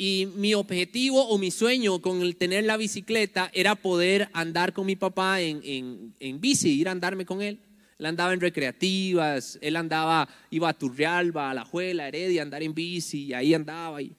y 0.01 0.27
mi 0.35 0.53
objetivo 0.53 1.27
o 1.27 1.38
mi 1.38 1.51
sueño 1.51 1.99
con 1.99 2.21
el 2.21 2.38
tener 2.38 2.63
la 2.63 2.77
bicicleta 2.77 3.51
era 3.53 3.75
poder 3.75 4.29
andar 4.31 4.71
con 4.71 4.85
mi 4.85 4.95
papá 4.95 5.41
en, 5.41 5.62
en, 5.63 6.15
en 6.21 6.39
bici, 6.39 6.79
ir 6.79 6.88
a 6.88 6.91
andarme 6.91 7.25
con 7.25 7.41
él. 7.41 7.59
Él 7.99 8.05
andaba 8.05 8.33
en 8.33 8.39
recreativas, 8.39 9.59
él 9.62 9.75
andaba, 9.75 10.29
iba 10.51 10.69
a 10.69 10.73
Turrialba, 10.73 11.51
a 11.51 11.53
La 11.53 11.65
Juela, 11.65 12.07
Heredia, 12.07 12.41
a 12.41 12.43
andar 12.43 12.63
en 12.63 12.73
bici, 12.73 13.25
y 13.25 13.33
ahí 13.33 13.53
andaba. 13.53 14.01
Y 14.01 14.15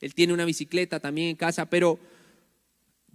él 0.00 0.14
tiene 0.14 0.32
una 0.32 0.44
bicicleta 0.44 1.00
también 1.00 1.28
en 1.28 1.36
casa, 1.36 1.68
pero 1.68 1.98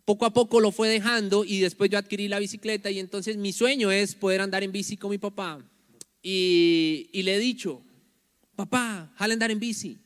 poco 0.06 0.26
a 0.26 0.34
poco 0.34 0.60
lo 0.60 0.72
fue 0.72 0.90
dejando 0.90 1.46
y 1.46 1.60
después 1.60 1.90
yo 1.90 1.98
adquirí 1.98 2.28
la 2.28 2.40
bicicleta 2.40 2.92
y 2.92 3.00
entonces 3.00 3.38
mi 3.38 3.54
sueño 3.54 3.92
es 3.92 4.16
poder 4.16 4.42
andar 4.42 4.64
en 4.64 4.72
bici 4.72 4.98
con 4.98 5.12
mi 5.12 5.18
papá. 5.18 5.64
Y, 6.22 7.10
le 7.14 7.36
he 7.36 7.40
dicho, 7.40 7.82
papá, 8.56 9.12
jale 9.16 9.34
andar 9.34 9.52
en 9.52 9.60
bici. 9.60 9.98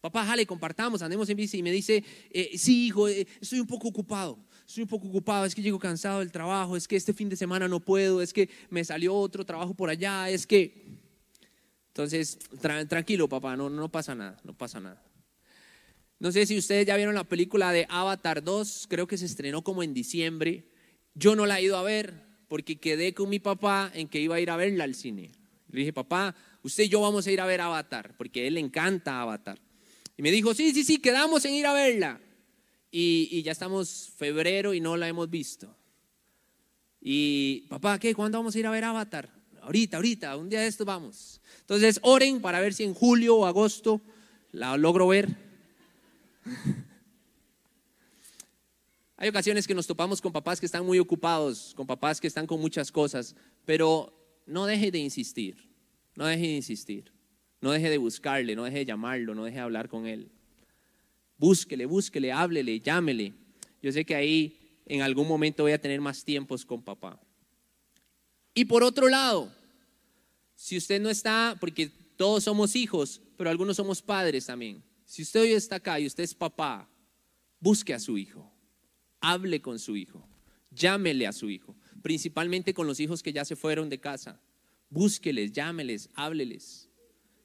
Papá, 0.00 0.24
jale, 0.26 0.46
compartamos, 0.46 1.02
andemos 1.02 1.28
en 1.30 1.36
bici. 1.36 1.58
Y 1.58 1.62
me 1.62 1.72
dice, 1.72 2.04
eh, 2.30 2.50
sí, 2.56 2.86
hijo, 2.86 3.08
eh, 3.08 3.26
estoy 3.40 3.60
un 3.60 3.66
poco 3.66 3.88
ocupado 3.88 4.38
estoy 4.66 4.82
un 4.82 4.88
poco 4.88 5.06
ocupado, 5.06 5.44
es 5.44 5.54
que 5.54 5.62
llego 5.62 5.78
cansado 5.78 6.18
del 6.18 6.32
trabajo, 6.32 6.76
es 6.76 6.88
que 6.88 6.96
este 6.96 7.12
fin 7.12 7.28
de 7.28 7.36
semana 7.36 7.68
no 7.68 7.78
puedo, 7.80 8.20
es 8.20 8.32
que 8.32 8.50
me 8.68 8.84
salió 8.84 9.14
otro 9.14 9.46
trabajo 9.46 9.74
por 9.74 9.88
allá, 9.88 10.28
es 10.28 10.46
que... 10.46 11.06
Entonces, 11.88 12.38
tranquilo 12.88 13.26
papá, 13.26 13.56
no, 13.56 13.70
no 13.70 13.88
pasa 13.88 14.14
nada, 14.14 14.36
no 14.44 14.52
pasa 14.52 14.80
nada. 14.80 15.02
No 16.18 16.32
sé 16.32 16.46
si 16.46 16.56
ustedes 16.56 16.86
ya 16.86 16.96
vieron 16.96 17.14
la 17.14 17.24
película 17.24 17.72
de 17.72 17.86
Avatar 17.90 18.42
2, 18.42 18.86
creo 18.88 19.06
que 19.06 19.18
se 19.18 19.26
estrenó 19.26 19.62
como 19.62 19.82
en 19.82 19.92
diciembre. 19.92 20.64
Yo 21.14 21.36
no 21.36 21.44
la 21.44 21.58
he 21.58 21.64
ido 21.64 21.76
a 21.76 21.82
ver 21.82 22.26
porque 22.48 22.76
quedé 22.76 23.12
con 23.12 23.28
mi 23.28 23.38
papá 23.38 23.90
en 23.94 24.08
que 24.08 24.20
iba 24.20 24.36
a 24.36 24.40
ir 24.40 24.50
a 24.50 24.56
verla 24.56 24.84
al 24.84 24.94
cine. 24.94 25.30
Le 25.70 25.80
dije, 25.80 25.92
papá, 25.92 26.34
usted 26.62 26.84
y 26.84 26.88
yo 26.88 27.00
vamos 27.00 27.26
a 27.26 27.32
ir 27.32 27.40
a 27.40 27.46
ver 27.46 27.60
Avatar, 27.60 28.14
porque 28.16 28.42
a 28.42 28.46
él 28.46 28.54
le 28.54 28.60
encanta 28.60 29.20
Avatar. 29.20 29.58
Y 30.16 30.22
me 30.22 30.30
dijo, 30.30 30.54
sí, 30.54 30.72
sí, 30.72 30.84
sí, 30.84 30.98
quedamos 30.98 31.44
en 31.44 31.54
ir 31.54 31.66
a 31.66 31.74
verla 31.74 32.20
y, 32.90 33.42
ya 33.42 33.52
estamos 33.52 34.10
febrero 34.16 34.72
y 34.72 34.80
no 34.80 34.96
la 34.96 35.08
hemos 35.08 35.28
visto. 35.28 35.74
Y 37.00 37.66
papá, 37.68 37.98
¿qué? 37.98 38.14
¿Cuándo 38.14 38.38
vamos 38.38 38.54
a 38.54 38.58
ir 38.58 38.66
a 38.66 38.70
ver 38.70 38.84
Avatar? 38.84 39.28
Ahorita, 39.60 39.98
ahorita, 39.98 40.36
un 40.36 40.48
día 40.48 40.60
de 40.60 40.68
estos 40.68 40.86
vamos. 40.86 41.40
Entonces, 41.60 41.98
oren 42.02 42.40
para 42.40 42.60
ver 42.60 42.72
si 42.72 42.84
en 42.84 42.94
julio 42.94 43.36
o 43.36 43.46
agosto 43.46 44.00
la 44.52 44.76
logro 44.76 45.08
ver. 45.08 45.45
Hay 49.16 49.28
ocasiones 49.28 49.66
que 49.66 49.74
nos 49.74 49.86
topamos 49.86 50.20
con 50.20 50.32
papás 50.32 50.60
que 50.60 50.66
están 50.66 50.84
muy 50.84 50.98
ocupados, 50.98 51.72
con 51.74 51.86
papás 51.86 52.20
que 52.20 52.26
están 52.26 52.46
con 52.46 52.60
muchas 52.60 52.92
cosas, 52.92 53.34
pero 53.64 54.12
no 54.44 54.66
deje 54.66 54.90
de 54.90 54.98
insistir, 54.98 55.70
no 56.14 56.26
deje 56.26 56.48
de 56.48 56.56
insistir, 56.56 57.12
no 57.60 57.70
deje 57.72 57.88
de 57.88 57.96
buscarle, 57.98 58.54
no 58.54 58.64
deje 58.64 58.78
de 58.78 58.84
llamarlo, 58.86 59.34
no 59.34 59.44
deje 59.44 59.56
de 59.56 59.62
hablar 59.62 59.88
con 59.88 60.06
él. 60.06 60.30
Búsquele, 61.38 61.86
búsquele, 61.86 62.30
háblele, 62.32 62.80
llámele. 62.80 63.32
Yo 63.82 63.90
sé 63.92 64.04
que 64.04 64.14
ahí 64.14 64.58
en 64.86 65.02
algún 65.02 65.26
momento 65.26 65.62
voy 65.62 65.72
a 65.72 65.80
tener 65.80 66.00
más 66.00 66.24
tiempos 66.24 66.64
con 66.64 66.82
papá. 66.82 67.20
Y 68.54 68.66
por 68.66 68.82
otro 68.82 69.08
lado, 69.08 69.52
si 70.54 70.76
usted 70.76 71.00
no 71.00 71.10
está, 71.10 71.56
porque 71.60 71.90
todos 72.16 72.44
somos 72.44 72.76
hijos, 72.76 73.20
pero 73.36 73.50
algunos 73.50 73.76
somos 73.76 74.00
padres 74.00 74.46
también. 74.46 74.82
Si 75.06 75.22
usted 75.22 75.42
hoy 75.42 75.52
está 75.52 75.76
acá 75.76 76.00
y 76.00 76.06
usted 76.06 76.24
es 76.24 76.34
papá, 76.34 76.90
busque 77.60 77.94
a 77.94 78.00
su 78.00 78.18
hijo, 78.18 78.52
hable 79.20 79.62
con 79.62 79.78
su 79.78 79.96
hijo, 79.96 80.28
llámele 80.72 81.28
a 81.28 81.32
su 81.32 81.48
hijo, 81.48 81.76
principalmente 82.02 82.74
con 82.74 82.88
los 82.88 82.98
hijos 82.98 83.22
que 83.22 83.32
ya 83.32 83.44
se 83.44 83.54
fueron 83.54 83.88
de 83.88 84.00
casa. 84.00 84.40
Búsqueles, 84.90 85.52
llámeles, 85.52 86.10
hábleles. 86.14 86.90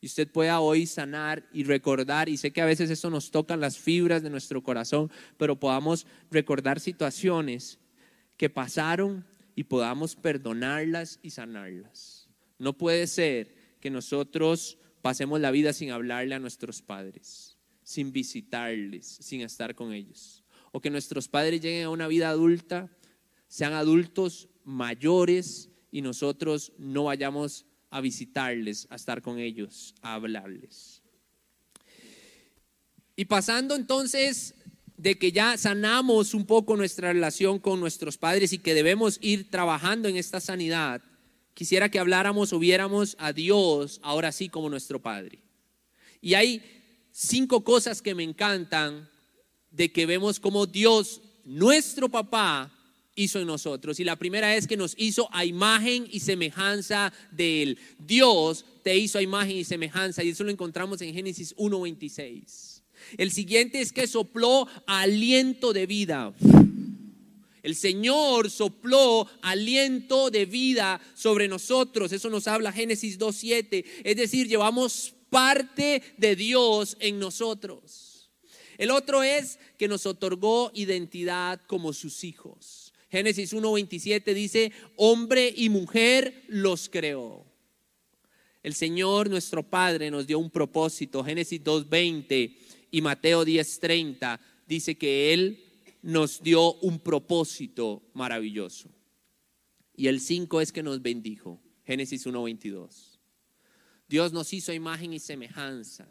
Y 0.00 0.06
usted 0.06 0.30
pueda 0.30 0.60
hoy 0.60 0.86
sanar 0.86 1.46
y 1.52 1.64
recordar, 1.64 2.28
y 2.28 2.38
sé 2.38 2.52
que 2.52 2.62
a 2.62 2.66
veces 2.66 2.88
eso 2.88 3.10
nos 3.10 3.30
toca 3.30 3.56
las 3.56 3.76
fibras 3.76 4.22
de 4.22 4.30
nuestro 4.30 4.62
corazón, 4.62 5.10
pero 5.36 5.60
podamos 5.60 6.06
recordar 6.30 6.80
situaciones 6.80 7.78
que 8.38 8.48
pasaron 8.48 9.26
y 9.60 9.64
podamos 9.64 10.16
perdonarlas 10.16 11.20
y 11.22 11.28
sanarlas. 11.28 12.30
No 12.58 12.78
puede 12.78 13.06
ser 13.06 13.54
que 13.78 13.90
nosotros 13.90 14.78
pasemos 15.02 15.38
la 15.38 15.50
vida 15.50 15.74
sin 15.74 15.90
hablarle 15.90 16.34
a 16.34 16.38
nuestros 16.38 16.80
padres, 16.80 17.58
sin 17.82 18.10
visitarles, 18.10 19.18
sin 19.20 19.42
estar 19.42 19.74
con 19.74 19.92
ellos. 19.92 20.42
O 20.72 20.80
que 20.80 20.88
nuestros 20.88 21.28
padres 21.28 21.60
lleguen 21.60 21.84
a 21.84 21.90
una 21.90 22.08
vida 22.08 22.30
adulta, 22.30 22.90
sean 23.48 23.74
adultos 23.74 24.48
mayores 24.64 25.68
y 25.92 26.00
nosotros 26.00 26.72
no 26.78 27.04
vayamos 27.04 27.66
a 27.90 28.00
visitarles, 28.00 28.86
a 28.88 28.96
estar 28.96 29.20
con 29.20 29.38
ellos, 29.38 29.94
a 30.00 30.14
hablarles. 30.14 31.02
Y 33.14 33.26
pasando 33.26 33.76
entonces 33.76 34.54
de 35.00 35.16
que 35.16 35.32
ya 35.32 35.56
sanamos 35.56 36.34
un 36.34 36.44
poco 36.44 36.76
nuestra 36.76 37.10
relación 37.10 37.58
con 37.58 37.80
nuestros 37.80 38.18
padres 38.18 38.52
y 38.52 38.58
que 38.58 38.74
debemos 38.74 39.18
ir 39.22 39.50
trabajando 39.50 40.10
en 40.10 40.16
esta 40.18 40.40
sanidad, 40.40 41.00
quisiera 41.54 41.88
que 41.88 41.98
habláramos 41.98 42.52
o 42.52 42.58
viéramos 42.58 43.16
a 43.18 43.32
Dios 43.32 43.98
ahora 44.02 44.30
sí 44.30 44.50
como 44.50 44.68
nuestro 44.68 45.00
Padre. 45.00 45.38
Y 46.20 46.34
hay 46.34 46.62
cinco 47.12 47.64
cosas 47.64 48.02
que 48.02 48.14
me 48.14 48.24
encantan 48.24 49.08
de 49.70 49.90
que 49.90 50.04
vemos 50.04 50.38
como 50.38 50.66
Dios, 50.66 51.22
nuestro 51.46 52.10
papá, 52.10 52.70
hizo 53.14 53.40
en 53.40 53.46
nosotros. 53.46 54.00
Y 54.00 54.04
la 54.04 54.16
primera 54.16 54.54
es 54.54 54.66
que 54.66 54.76
nos 54.76 54.94
hizo 54.98 55.30
a 55.32 55.46
imagen 55.46 56.06
y 56.10 56.20
semejanza 56.20 57.10
de 57.30 57.62
Él. 57.62 57.78
Dios 57.98 58.66
te 58.82 58.98
hizo 58.98 59.16
a 59.16 59.22
imagen 59.22 59.56
y 59.56 59.64
semejanza. 59.64 60.22
Y 60.22 60.28
eso 60.28 60.44
lo 60.44 60.50
encontramos 60.50 61.00
en 61.00 61.14
Génesis 61.14 61.56
1.26. 61.56 62.69
El 63.16 63.30
siguiente 63.30 63.80
es 63.80 63.92
que 63.92 64.06
sopló 64.06 64.66
aliento 64.86 65.72
de 65.72 65.86
vida. 65.86 66.32
El 67.62 67.74
Señor 67.74 68.50
sopló 68.50 69.28
aliento 69.42 70.30
de 70.30 70.46
vida 70.46 71.00
sobre 71.14 71.48
nosotros. 71.48 72.12
Eso 72.12 72.30
nos 72.30 72.46
habla 72.46 72.72
Génesis 72.72 73.18
2.7. 73.18 73.84
Es 74.04 74.16
decir, 74.16 74.48
llevamos 74.48 75.14
parte 75.28 76.02
de 76.16 76.36
Dios 76.36 76.96
en 77.00 77.18
nosotros. 77.18 78.30
El 78.78 78.90
otro 78.90 79.22
es 79.22 79.58
que 79.76 79.88
nos 79.88 80.06
otorgó 80.06 80.70
identidad 80.74 81.60
como 81.66 81.92
sus 81.92 82.24
hijos. 82.24 82.94
Génesis 83.10 83.52
1.27 83.52 84.32
dice, 84.32 84.72
hombre 84.96 85.52
y 85.54 85.68
mujer 85.68 86.44
los 86.48 86.88
creó. 86.88 87.44
El 88.62 88.74
Señor 88.74 89.28
nuestro 89.28 89.62
Padre 89.62 90.10
nos 90.10 90.26
dio 90.26 90.38
un 90.38 90.50
propósito. 90.50 91.24
Génesis 91.24 91.62
2.20 91.62 92.56
y 92.90 93.00
Mateo 93.00 93.44
10.30 93.44 94.40
dice 94.66 94.96
que 94.96 95.32
Él 95.32 95.64
nos 96.02 96.42
dio 96.42 96.74
un 96.74 96.98
propósito 96.98 98.02
maravilloso. 98.14 98.90
Y 99.94 100.08
el 100.08 100.20
5 100.20 100.60
es 100.60 100.72
que 100.72 100.82
nos 100.82 101.02
bendijo. 101.02 101.60
Génesis 101.84 102.26
1.22. 102.26 103.18
Dios 104.08 104.32
nos 104.32 104.52
hizo 104.52 104.72
imagen 104.72 105.12
y 105.12 105.20
semejanza. 105.20 106.08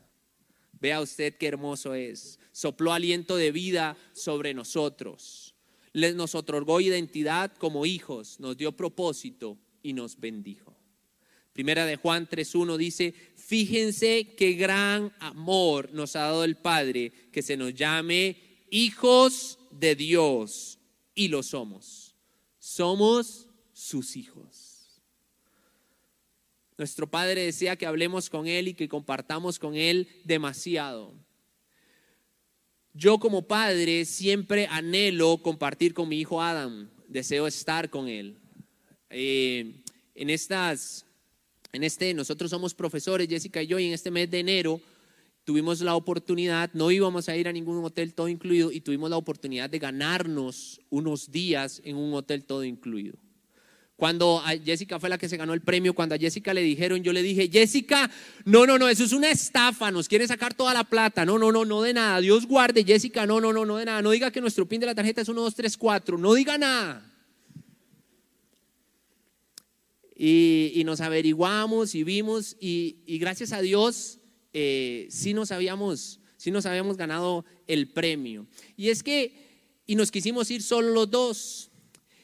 Vea 0.79 1.01
usted 1.01 1.35
qué 1.37 1.47
hermoso 1.47 1.93
es. 1.93 2.39
Sopló 2.51 2.93
aliento 2.93 3.35
de 3.35 3.51
vida 3.51 3.97
sobre 4.13 4.53
nosotros. 4.53 5.55
Nos 5.93 6.35
otorgó 6.35 6.79
identidad 6.79 7.51
como 7.57 7.85
hijos, 7.85 8.39
nos 8.39 8.55
dio 8.57 8.71
propósito 8.71 9.57
y 9.81 9.93
nos 9.93 10.19
bendijo. 10.19 10.78
Primera 11.59 11.85
de 11.85 11.97
Juan 11.97 12.25
3.1 12.25 12.77
dice, 12.77 13.13
fíjense 13.35 14.33
qué 14.37 14.53
gran 14.53 15.11
amor 15.19 15.89
nos 15.91 16.15
ha 16.15 16.21
dado 16.21 16.45
el 16.45 16.55
Padre, 16.55 17.11
que 17.33 17.41
se 17.41 17.57
nos 17.57 17.73
llame 17.73 18.37
hijos 18.69 19.59
de 19.69 19.93
Dios 19.93 20.79
y 21.13 21.27
lo 21.27 21.43
somos. 21.43 22.15
Somos 22.59 23.49
sus 23.73 24.15
hijos. 24.15 25.01
Nuestro 26.77 27.11
Padre 27.11 27.43
desea 27.43 27.75
que 27.75 27.85
hablemos 27.85 28.29
con 28.29 28.47
Él 28.47 28.69
y 28.69 28.73
que 28.73 28.87
compartamos 28.87 29.59
con 29.59 29.75
Él 29.75 30.07
demasiado. 30.23 31.13
Yo 32.93 33.19
como 33.19 33.41
padre 33.41 34.05
siempre 34.05 34.65
anhelo 34.67 35.39
compartir 35.39 35.93
con 35.93 36.07
mi 36.07 36.21
hijo 36.21 36.41
Adam, 36.41 36.89
deseo 37.09 37.47
estar 37.47 37.89
con 37.89 38.07
él. 38.07 38.37
Eh, 39.09 39.83
en 40.15 40.29
estas, 40.29 41.05
en 41.71 41.83
este, 41.83 42.13
nosotros 42.13 42.49
somos 42.49 42.73
profesores, 42.73 43.27
Jessica 43.27 43.61
y 43.61 43.67
yo, 43.67 43.79
y 43.79 43.85
en 43.85 43.93
este 43.93 44.11
mes 44.11 44.29
de 44.31 44.39
enero 44.39 44.81
tuvimos 45.43 45.81
la 45.81 45.95
oportunidad, 45.95 46.69
no 46.73 46.91
íbamos 46.91 47.29
a 47.29 47.35
ir 47.35 47.47
a 47.47 47.51
ningún 47.51 47.83
hotel 47.83 48.13
todo 48.13 48.27
incluido 48.27 48.71
y 48.71 48.81
tuvimos 48.81 49.09
la 49.09 49.17
oportunidad 49.17 49.69
de 49.69 49.79
ganarnos 49.79 50.79
unos 50.89 51.31
días 51.31 51.81
en 51.83 51.95
un 51.95 52.13
hotel 52.13 52.45
todo 52.45 52.63
incluido. 52.63 53.17
Cuando 53.95 54.41
Jessica 54.63 54.97
fue 54.97 55.09
la 55.09 55.17
que 55.17 55.27
se 55.27 55.35
ganó 55.35 55.53
el 55.53 55.59
premio, 55.59 55.93
cuando 55.93 56.15
a 56.15 56.17
Jessica 56.17 56.53
le 56.53 56.61
dijeron, 56.61 57.03
yo 57.03 57.11
le 57.11 57.21
dije, 57.21 57.49
Jessica, 57.51 58.09
no, 58.45 58.65
no, 58.65 58.79
no, 58.79 58.87
eso 58.87 59.03
es 59.03 59.11
una 59.11 59.29
estafa, 59.29 59.91
nos 59.91 60.07
quieren 60.07 60.27
sacar 60.27 60.53
toda 60.53 60.73
la 60.73 60.85
plata, 60.85 61.25
no, 61.25 61.37
no, 61.37 61.51
no, 61.51 61.65
no 61.65 61.81
de 61.81 61.93
nada, 61.93 62.21
Dios 62.21 62.45
guarde, 62.45 62.85
Jessica, 62.85 63.25
no, 63.25 63.41
no, 63.41 63.51
no, 63.51 63.65
no 63.65 63.75
de 63.75 63.85
nada, 63.85 64.01
no 64.01 64.11
diga 64.11 64.31
que 64.31 64.39
nuestro 64.39 64.65
pin 64.65 64.79
de 64.79 64.85
la 64.85 64.95
tarjeta 64.95 65.19
es 65.21 65.27
1, 65.27 65.41
2, 65.41 65.53
3, 65.53 65.77
4, 65.77 66.17
no 66.17 66.33
diga 66.33 66.57
nada. 66.57 67.08
Y, 70.21 70.83
nos 70.83 70.99
averiguamos 70.99 71.95
y 71.95 72.03
vimos 72.03 72.57
y, 72.59 72.97
gracias 73.19 73.53
a 73.53 73.61
Dios 73.61 74.19
eh, 74.51 75.07
sí, 75.09 75.33
nos 75.33 75.51
habíamos, 75.53 76.19
sí 76.35 76.51
nos 76.51 76.65
habíamos 76.65 76.97
ganado 76.97 77.45
el 77.67 77.87
premio. 77.87 78.45
Y 78.75 78.89
es 78.89 79.01
que, 79.01 79.33
y 79.87 79.95
nos 79.95 80.11
quisimos 80.11 80.51
ir 80.51 80.61
solo 80.61 80.89
los 80.89 81.09
dos, 81.09 81.71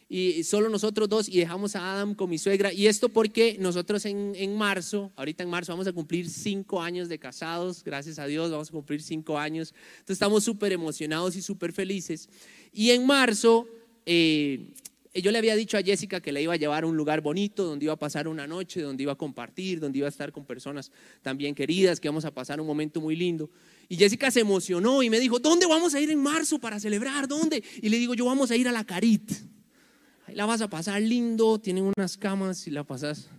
y 0.09 0.43
solo 0.43 0.67
nosotros 0.67 1.07
dos, 1.07 1.29
y 1.29 1.37
dejamos 1.37 1.77
a 1.77 1.93
Adam 1.93 2.15
con 2.15 2.29
mi 2.29 2.37
suegra. 2.37 2.73
Y 2.73 2.87
esto 2.87 3.07
porque 3.07 3.55
nosotros 3.61 4.03
en, 4.05 4.33
en 4.35 4.57
marzo, 4.57 5.13
ahorita 5.15 5.43
en 5.43 5.49
marzo, 5.49 5.71
vamos 5.71 5.87
a 5.87 5.93
cumplir 5.93 6.29
cinco 6.29 6.81
años 6.81 7.07
de 7.07 7.17
casados, 7.17 7.81
gracias 7.81 8.19
a 8.19 8.25
Dios, 8.25 8.51
vamos 8.51 8.67
a 8.67 8.71
cumplir 8.73 9.01
cinco 9.01 9.39
años. 9.39 9.73
Entonces 9.93 10.15
estamos 10.15 10.43
súper 10.43 10.73
emocionados 10.73 11.37
y 11.37 11.41
súper 11.41 11.71
felices. 11.71 12.27
Y 12.73 12.91
en 12.91 13.05
marzo, 13.05 13.67
eh, 14.05 14.73
yo 15.21 15.31
le 15.31 15.37
había 15.37 15.55
dicho 15.55 15.77
a 15.77 15.81
Jessica 15.81 16.19
que 16.19 16.31
la 16.31 16.41
iba 16.41 16.53
a 16.53 16.57
llevar 16.57 16.83
a 16.83 16.87
un 16.87 16.97
lugar 16.97 17.21
bonito, 17.21 17.63
donde 17.63 17.85
iba 17.85 17.93
a 17.93 17.97
pasar 17.97 18.27
una 18.27 18.47
noche, 18.47 18.81
donde 18.81 19.03
iba 19.03 19.13
a 19.13 19.15
compartir, 19.15 19.79
donde 19.79 19.99
iba 19.99 20.07
a 20.07 20.09
estar 20.09 20.31
con 20.31 20.45
personas 20.45 20.91
también 21.21 21.55
queridas, 21.55 21.99
que 21.99 22.09
vamos 22.09 22.25
a 22.25 22.31
pasar 22.31 22.59
un 22.59 22.67
momento 22.67 22.99
muy 22.99 23.15
lindo. 23.15 23.49
Y 23.87 23.95
Jessica 23.95 24.29
se 24.29 24.41
emocionó 24.41 25.03
y 25.03 25.09
me 25.09 25.19
dijo, 25.19 25.39
¿dónde 25.39 25.65
vamos 25.67 25.95
a 25.95 26.01
ir 26.01 26.09
en 26.09 26.21
marzo 26.21 26.59
para 26.59 26.79
celebrar? 26.79 27.27
¿Dónde? 27.27 27.63
Y 27.81 27.89
le 27.89 27.97
digo, 27.97 28.13
yo 28.13 28.25
vamos 28.25 28.51
a 28.51 28.57
ir 28.57 28.67
a 28.67 28.71
la 28.73 28.83
Carit. 28.83 29.31
Ahí 30.27 30.35
la 30.35 30.45
vas 30.45 30.61
a 30.61 30.69
pasar 30.69 31.01
lindo, 31.01 31.59
tienen 31.59 31.91
unas 31.95 32.17
camas 32.17 32.67
y 32.67 32.71
la 32.71 32.83
pasas. 32.83 33.29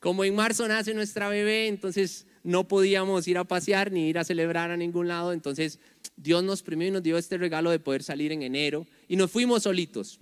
Como 0.00 0.24
en 0.24 0.34
marzo 0.34 0.66
nace 0.66 0.94
nuestra 0.94 1.28
bebé, 1.28 1.68
entonces 1.68 2.26
no 2.44 2.66
podíamos 2.66 3.26
ir 3.28 3.38
a 3.38 3.44
pasear 3.44 3.92
ni 3.92 4.08
ir 4.08 4.18
a 4.18 4.24
celebrar 4.24 4.70
a 4.70 4.76
ningún 4.76 5.08
lado, 5.08 5.32
entonces 5.32 5.78
Dios 6.16 6.42
nos 6.42 6.62
premió 6.62 6.88
y 6.88 6.90
nos 6.90 7.02
dio 7.02 7.18
este 7.18 7.38
regalo 7.38 7.70
de 7.70 7.78
poder 7.78 8.02
salir 8.02 8.32
en 8.32 8.42
enero 8.42 8.86
y 9.08 9.16
nos 9.16 9.30
fuimos 9.30 9.62
solitos. 9.64 10.20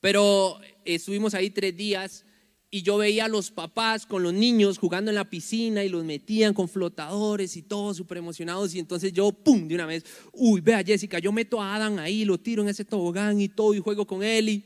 Pero 0.00 0.58
estuvimos 0.84 1.34
ahí 1.34 1.50
tres 1.50 1.76
días 1.76 2.24
y 2.70 2.82
yo 2.82 2.98
veía 2.98 3.24
a 3.24 3.28
los 3.28 3.50
papás 3.50 4.06
con 4.06 4.22
los 4.22 4.34
niños 4.34 4.78
jugando 4.78 5.10
en 5.10 5.14
la 5.14 5.30
piscina 5.30 5.84
y 5.84 5.88
los 5.88 6.04
metían 6.04 6.52
con 6.52 6.68
flotadores 6.68 7.56
y 7.56 7.62
todos 7.62 7.96
súper 7.96 8.18
emocionados. 8.18 8.74
Y 8.74 8.78
entonces 8.78 9.12
yo, 9.12 9.32
¡pum!, 9.32 9.66
de 9.68 9.74
una 9.74 9.86
vez, 9.86 10.04
uy, 10.32 10.60
vea 10.60 10.82
Jessica, 10.84 11.18
yo 11.18 11.32
meto 11.32 11.62
a 11.62 11.76
Adam 11.76 11.98
ahí, 11.98 12.24
lo 12.24 12.38
tiro 12.38 12.62
en 12.62 12.68
ese 12.68 12.84
tobogán 12.84 13.40
y 13.40 13.48
todo 13.48 13.72
y 13.72 13.80
juego 13.80 14.06
con 14.06 14.22
él. 14.22 14.48
Y 14.48 14.64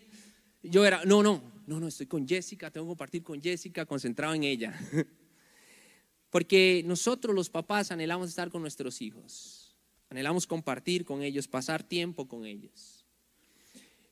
yo 0.62 0.84
era, 0.84 1.04
no, 1.04 1.22
no, 1.22 1.42
no, 1.66 1.78
no, 1.78 1.86
estoy 1.86 2.06
con 2.06 2.26
Jessica, 2.26 2.70
tengo 2.70 2.86
que 2.86 2.90
compartir 2.90 3.22
con 3.22 3.40
Jessica, 3.40 3.86
concentrado 3.86 4.34
en 4.34 4.44
ella. 4.44 4.78
Porque 6.30 6.82
nosotros 6.86 7.34
los 7.34 7.50
papás 7.50 7.90
anhelamos 7.90 8.28
estar 8.28 8.50
con 8.50 8.62
nuestros 8.62 9.02
hijos, 9.02 9.76
anhelamos 10.08 10.46
compartir 10.46 11.04
con 11.04 11.22
ellos, 11.22 11.48
pasar 11.48 11.82
tiempo 11.82 12.28
con 12.28 12.46
ellos. 12.46 13.04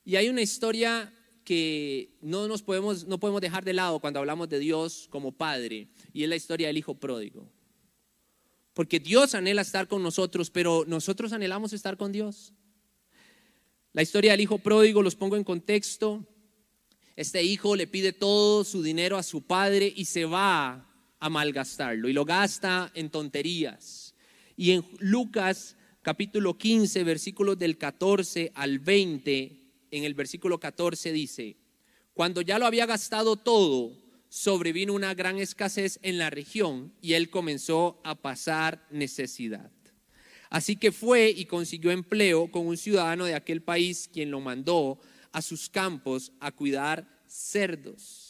Y 0.05 0.17
hay 0.17 0.29
una 0.29 0.43
historia 0.43 1.13
que 1.45 2.11
no 2.21 2.49
nos 2.49 2.63
podemos, 2.63 3.07
no 3.07 3.19
podemos 3.19 3.41
dejar 3.41 3.65
de 3.65 3.73
lado 3.73 4.01
cuando 4.01 4.19
hablamos 4.19 4.49
de 4.49 4.59
Dios 4.59 5.07
como 5.11 5.33
Padre, 5.33 5.89
y 6.13 6.25
es 6.25 6.29
la 6.29 6.37
historia 6.37 6.67
del 6.67 6.77
Hijo 6.77 6.95
Pródigo. 6.95 7.49
Porque 8.75 9.01
Dios 9.01 9.35
anhela 9.35 9.63
estar 9.63 9.89
con 9.89 10.03
nosotros, 10.03 10.51
pero 10.51 10.85
nosotros 10.87 11.33
anhelamos 11.33 11.73
estar 11.73 11.97
con 11.97 12.13
Dios. 12.13 12.53
La 13.93 14.03
historia 14.03 14.33
del 14.33 14.41
Hijo 14.41 14.59
Pródigo 14.59 15.03
los 15.03 15.15
pongo 15.15 15.37
en 15.37 15.45
contexto. 15.45 16.25
Este 17.17 17.43
hijo 17.43 17.75
le 17.77 17.87
pide 17.87 18.13
todo 18.13 18.65
su 18.65 18.83
dinero 18.83 19.17
a 19.17 19.23
su 19.23 19.43
padre 19.43 19.93
y 19.95 20.05
se 20.05 20.25
va 20.25 20.88
a 21.21 21.29
malgastarlo 21.29 22.09
y 22.09 22.13
lo 22.13 22.25
gasta 22.25 22.91
en 22.95 23.11
tonterías. 23.11 24.15
Y 24.57 24.73
en 24.73 24.85
Lucas 24.99 25.77
capítulo 26.03 26.57
15, 26.57 27.05
versículos 27.05 27.59
del 27.59 27.79
14 27.79 28.53
al 28.55 28.79
20, 28.79 29.63
en 29.91 30.05
el 30.05 30.15
versículo 30.15 30.59
14 30.59 31.13
dice, 31.13 31.57
cuando 32.15 32.41
ya 32.41 32.59
lo 32.59 32.67
había 32.67 32.87
gastado 32.87 33.37
todo, 33.37 33.93
sobrevino 34.29 34.93
una 34.93 35.15
gran 35.15 35.39
escasez 35.39 35.99
en 36.03 36.19
la 36.19 36.31
región 36.31 36.93
y 37.01 37.15
él 37.15 37.31
comenzó 37.31 38.01
a 38.05 38.15
pasar 38.15 38.87
necesidad. 38.91 39.71
Así 40.51 40.77
que 40.77 40.93
fue 40.93 41.31
y 41.31 41.45
consiguió 41.45 41.91
empleo 41.91 42.51
con 42.51 42.67
un 42.67 42.77
ciudadano 42.77 43.25
de 43.25 43.35
aquel 43.35 43.63
país 43.63 44.09
quien 44.13 44.31
lo 44.31 44.41
mandó 44.41 44.99
a 45.33 45.43
sus 45.43 45.69
campos 45.69 46.33
a 46.41 46.53
cuidar 46.53 47.07
cerdos. 47.27 48.28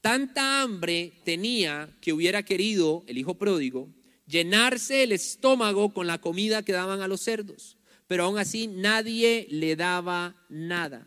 Tanta 0.00 0.62
hambre 0.62 1.12
tenía 1.24 1.94
que 2.00 2.12
hubiera 2.12 2.42
querido 2.42 3.04
el 3.06 3.18
hijo 3.18 3.34
pródigo 3.34 3.88
llenarse 4.30 5.02
el 5.02 5.12
estómago 5.12 5.92
con 5.92 6.06
la 6.06 6.20
comida 6.20 6.62
que 6.62 6.72
daban 6.72 7.02
a 7.02 7.08
los 7.08 7.20
cerdos, 7.20 7.76
pero 8.06 8.24
aún 8.24 8.38
así 8.38 8.68
nadie 8.68 9.46
le 9.50 9.76
daba 9.76 10.36
nada. 10.48 11.06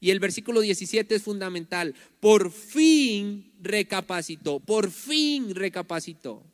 Y 0.00 0.10
el 0.10 0.20
versículo 0.20 0.60
17 0.60 1.14
es 1.14 1.22
fundamental. 1.22 1.94
Por 2.20 2.50
fin 2.50 3.54
recapacitó, 3.62 4.60
por 4.60 4.90
fin 4.90 5.54
recapacitó. 5.54 6.44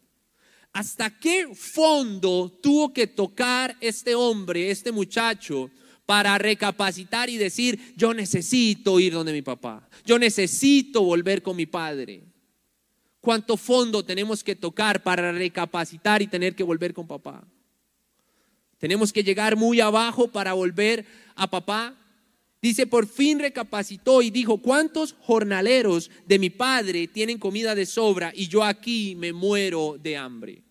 ¿Hasta 0.72 1.18
qué 1.18 1.48
fondo 1.52 2.56
tuvo 2.62 2.92
que 2.92 3.08
tocar 3.08 3.76
este 3.80 4.14
hombre, 4.14 4.70
este 4.70 4.92
muchacho, 4.92 5.68
para 6.10 6.36
recapacitar 6.38 7.30
y 7.30 7.36
decir, 7.36 7.94
yo 7.96 8.12
necesito 8.12 8.98
ir 8.98 9.12
donde 9.12 9.32
mi 9.32 9.42
papá, 9.42 9.88
yo 10.04 10.18
necesito 10.18 11.04
volver 11.04 11.40
con 11.40 11.54
mi 11.54 11.66
padre? 11.66 12.24
¿Cuánto 13.20 13.56
fondo 13.56 14.04
tenemos 14.04 14.42
que 14.42 14.56
tocar 14.56 15.04
para 15.04 15.30
recapacitar 15.30 16.20
y 16.20 16.26
tener 16.26 16.56
que 16.56 16.64
volver 16.64 16.92
con 16.92 17.06
papá? 17.06 17.46
Tenemos 18.78 19.12
que 19.12 19.22
llegar 19.22 19.54
muy 19.54 19.80
abajo 19.80 20.26
para 20.26 20.52
volver 20.52 21.06
a 21.36 21.48
papá. 21.48 21.94
Dice, 22.60 22.88
por 22.88 23.06
fin 23.06 23.38
recapacitó 23.38 24.20
y 24.20 24.30
dijo, 24.30 24.58
¿cuántos 24.58 25.14
jornaleros 25.20 26.10
de 26.26 26.40
mi 26.40 26.50
padre 26.50 27.06
tienen 27.06 27.38
comida 27.38 27.76
de 27.76 27.86
sobra 27.86 28.32
y 28.34 28.48
yo 28.48 28.64
aquí 28.64 29.14
me 29.14 29.32
muero 29.32 29.96
de 29.96 30.16
hambre? 30.16 30.64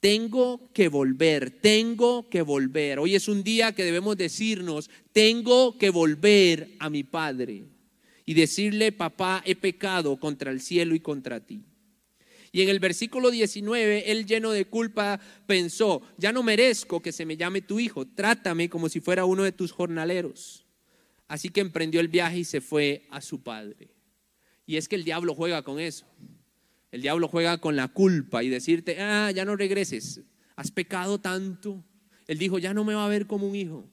Tengo 0.00 0.70
que 0.72 0.88
volver, 0.88 1.50
tengo 1.50 2.28
que 2.28 2.42
volver. 2.42 3.00
Hoy 3.00 3.16
es 3.16 3.26
un 3.26 3.42
día 3.42 3.72
que 3.72 3.84
debemos 3.84 4.16
decirnos, 4.16 4.90
tengo 5.12 5.76
que 5.76 5.90
volver 5.90 6.76
a 6.78 6.88
mi 6.88 7.02
padre 7.02 7.64
y 8.24 8.34
decirle, 8.34 8.92
papá, 8.92 9.42
he 9.44 9.56
pecado 9.56 10.16
contra 10.18 10.52
el 10.52 10.60
cielo 10.60 10.94
y 10.94 11.00
contra 11.00 11.40
ti. 11.40 11.62
Y 12.52 12.62
en 12.62 12.68
el 12.68 12.78
versículo 12.78 13.30
19, 13.30 14.10
él 14.10 14.26
lleno 14.26 14.52
de 14.52 14.66
culpa 14.66 15.20
pensó, 15.46 16.02
ya 16.16 16.32
no 16.32 16.42
merezco 16.42 17.00
que 17.00 17.12
se 17.12 17.26
me 17.26 17.36
llame 17.36 17.60
tu 17.60 17.80
hijo, 17.80 18.06
trátame 18.06 18.68
como 18.68 18.88
si 18.88 19.00
fuera 19.00 19.24
uno 19.24 19.42
de 19.42 19.52
tus 19.52 19.72
jornaleros. 19.72 20.64
Así 21.26 21.50
que 21.50 21.60
emprendió 21.60 22.00
el 22.00 22.08
viaje 22.08 22.38
y 22.38 22.44
se 22.44 22.60
fue 22.60 23.06
a 23.10 23.20
su 23.20 23.42
padre. 23.42 23.88
Y 24.64 24.76
es 24.76 24.88
que 24.88 24.96
el 24.96 25.04
diablo 25.04 25.34
juega 25.34 25.62
con 25.62 25.80
eso. 25.80 26.06
El 26.90 27.02
diablo 27.02 27.28
juega 27.28 27.58
con 27.58 27.76
la 27.76 27.88
culpa 27.88 28.42
y 28.42 28.48
decirte, 28.48 29.00
ah, 29.00 29.30
ya 29.30 29.44
no 29.44 29.56
regreses, 29.56 30.22
has 30.56 30.70
pecado 30.70 31.20
tanto. 31.20 31.84
Él 32.26 32.38
dijo, 32.38 32.58
ya 32.58 32.72
no 32.74 32.84
me 32.84 32.94
va 32.94 33.04
a 33.04 33.08
ver 33.08 33.26
como 33.26 33.46
un 33.46 33.54
hijo. 33.54 33.88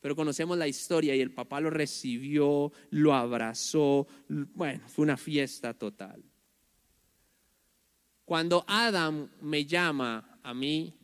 Pero 0.00 0.16
conocemos 0.16 0.58
la 0.58 0.68
historia 0.68 1.16
y 1.16 1.20
el 1.20 1.32
papá 1.32 1.60
lo 1.60 1.70
recibió, 1.70 2.72
lo 2.90 3.14
abrazó. 3.14 4.06
Bueno, 4.28 4.82
fue 4.88 5.02
una 5.04 5.16
fiesta 5.16 5.72
total. 5.72 6.22
Cuando 8.24 8.64
Adam 8.68 9.28
me 9.40 9.64
llama 9.64 10.38
a 10.42 10.52
mí, 10.54 10.94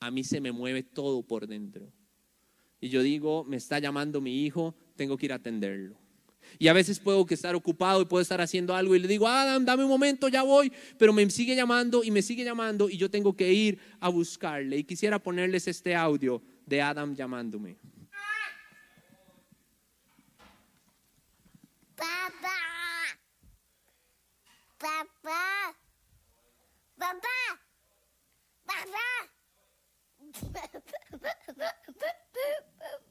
a 0.00 0.10
mí 0.10 0.24
se 0.24 0.40
me 0.40 0.52
mueve 0.52 0.82
todo 0.82 1.22
por 1.22 1.46
dentro. 1.46 1.92
Y 2.80 2.88
yo 2.88 3.02
digo, 3.02 3.44
me 3.44 3.56
está 3.56 3.78
llamando 3.78 4.20
mi 4.20 4.44
hijo, 4.44 4.74
tengo 4.96 5.16
que 5.16 5.26
ir 5.26 5.32
a 5.32 5.36
atenderlo. 5.36 5.96
Y 6.58 6.68
a 6.68 6.72
veces 6.72 6.98
puedo 6.98 7.26
estar 7.28 7.54
ocupado 7.54 8.02
y 8.02 8.04
puedo 8.04 8.22
estar 8.22 8.40
haciendo 8.40 8.74
algo 8.74 8.94
y 8.94 8.98
le 8.98 9.08
digo, 9.08 9.28
Adam, 9.28 9.64
dame 9.64 9.84
un 9.84 9.90
momento, 9.90 10.28
ya 10.28 10.42
voy, 10.42 10.72
pero 10.98 11.12
me 11.12 11.28
sigue 11.30 11.54
llamando 11.54 12.04
y 12.04 12.10
me 12.10 12.22
sigue 12.22 12.44
llamando 12.44 12.88
y 12.88 12.96
yo 12.96 13.10
tengo 13.10 13.36
que 13.36 13.52
ir 13.52 13.78
a 14.00 14.08
buscarle. 14.08 14.78
Y 14.78 14.84
quisiera 14.84 15.18
ponerles 15.18 15.68
este 15.68 15.94
audio 15.94 16.42
de 16.66 16.82
Adam 16.82 17.14
llamándome. 17.14 17.76
Papá, 21.96 22.58
papá. 24.78 25.76
Papá, 26.96 27.18
papá. 28.66 29.08
Papá, 31.58 33.07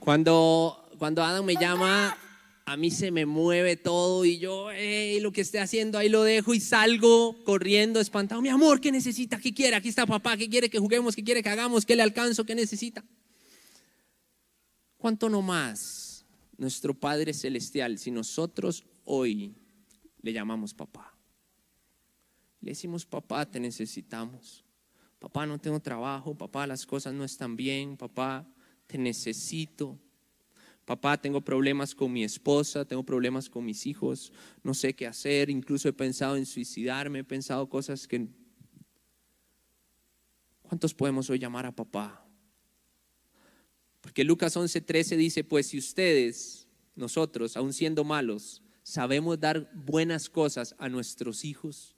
Cuando, 0.00 0.90
cuando 0.98 1.22
Adam 1.22 1.44
me 1.44 1.54
llama, 1.54 2.18
a 2.64 2.76
mí 2.76 2.90
se 2.90 3.10
me 3.10 3.26
mueve 3.26 3.76
todo 3.76 4.24
y 4.24 4.38
yo, 4.38 4.68
lo 5.20 5.32
que 5.32 5.40
esté 5.40 5.60
haciendo, 5.60 5.98
ahí 5.98 6.08
lo 6.08 6.22
dejo 6.22 6.54
y 6.54 6.60
salgo 6.60 7.42
corriendo, 7.44 8.00
espantado. 8.00 8.40
Mi 8.42 8.48
amor, 8.48 8.80
¿qué 8.80 8.90
necesita? 8.90 9.38
¿Qué 9.38 9.54
quiere? 9.54 9.76
Aquí 9.76 9.88
está 9.88 10.06
papá, 10.06 10.36
¿qué 10.36 10.48
quiere 10.48 10.68
que 10.70 10.78
juguemos? 10.78 11.14
¿Qué 11.14 11.22
quiere 11.22 11.42
que 11.42 11.48
hagamos? 11.48 11.86
¿Qué 11.86 11.96
le 11.96 12.02
alcanzo? 12.02 12.44
¿Qué 12.44 12.54
necesita? 12.54 13.04
¿Cuánto 14.96 15.28
no 15.28 15.42
más 15.42 16.24
nuestro 16.56 16.94
Padre 16.94 17.34
Celestial 17.34 17.98
si 17.98 18.10
nosotros 18.10 18.84
hoy 19.04 19.54
le 20.20 20.32
llamamos 20.32 20.74
papá? 20.74 21.11
Le 22.62 22.70
decimos, 22.70 23.04
papá, 23.04 23.44
te 23.44 23.60
necesitamos. 23.60 24.64
Papá, 25.18 25.44
no 25.46 25.58
tengo 25.58 25.80
trabajo. 25.80 26.34
Papá, 26.34 26.66
las 26.66 26.86
cosas 26.86 27.12
no 27.12 27.24
están 27.24 27.56
bien. 27.56 27.96
Papá, 27.96 28.48
te 28.86 28.96
necesito. 28.96 29.98
Papá, 30.84 31.20
tengo 31.20 31.40
problemas 31.40 31.94
con 31.94 32.12
mi 32.12 32.24
esposa, 32.24 32.84
tengo 32.84 33.04
problemas 33.04 33.48
con 33.48 33.64
mis 33.64 33.86
hijos, 33.86 34.32
no 34.64 34.74
sé 34.74 34.94
qué 34.94 35.06
hacer, 35.06 35.48
incluso 35.48 35.88
he 35.88 35.92
pensado 35.92 36.36
en 36.36 36.44
suicidarme, 36.44 37.20
he 37.20 37.24
pensado 37.24 37.68
cosas 37.68 38.08
que... 38.08 38.26
¿Cuántos 40.62 40.92
podemos 40.92 41.30
hoy 41.30 41.38
llamar 41.38 41.66
a 41.66 41.76
papá? 41.76 42.26
Porque 44.00 44.24
Lucas 44.24 44.56
11:13 44.56 45.16
dice, 45.16 45.44
pues 45.44 45.68
si 45.68 45.78
ustedes, 45.78 46.66
nosotros, 46.96 47.56
aun 47.56 47.72
siendo 47.72 48.02
malos, 48.02 48.62
sabemos 48.82 49.38
dar 49.38 49.70
buenas 49.74 50.28
cosas 50.28 50.74
a 50.78 50.88
nuestros 50.88 51.44
hijos, 51.44 51.94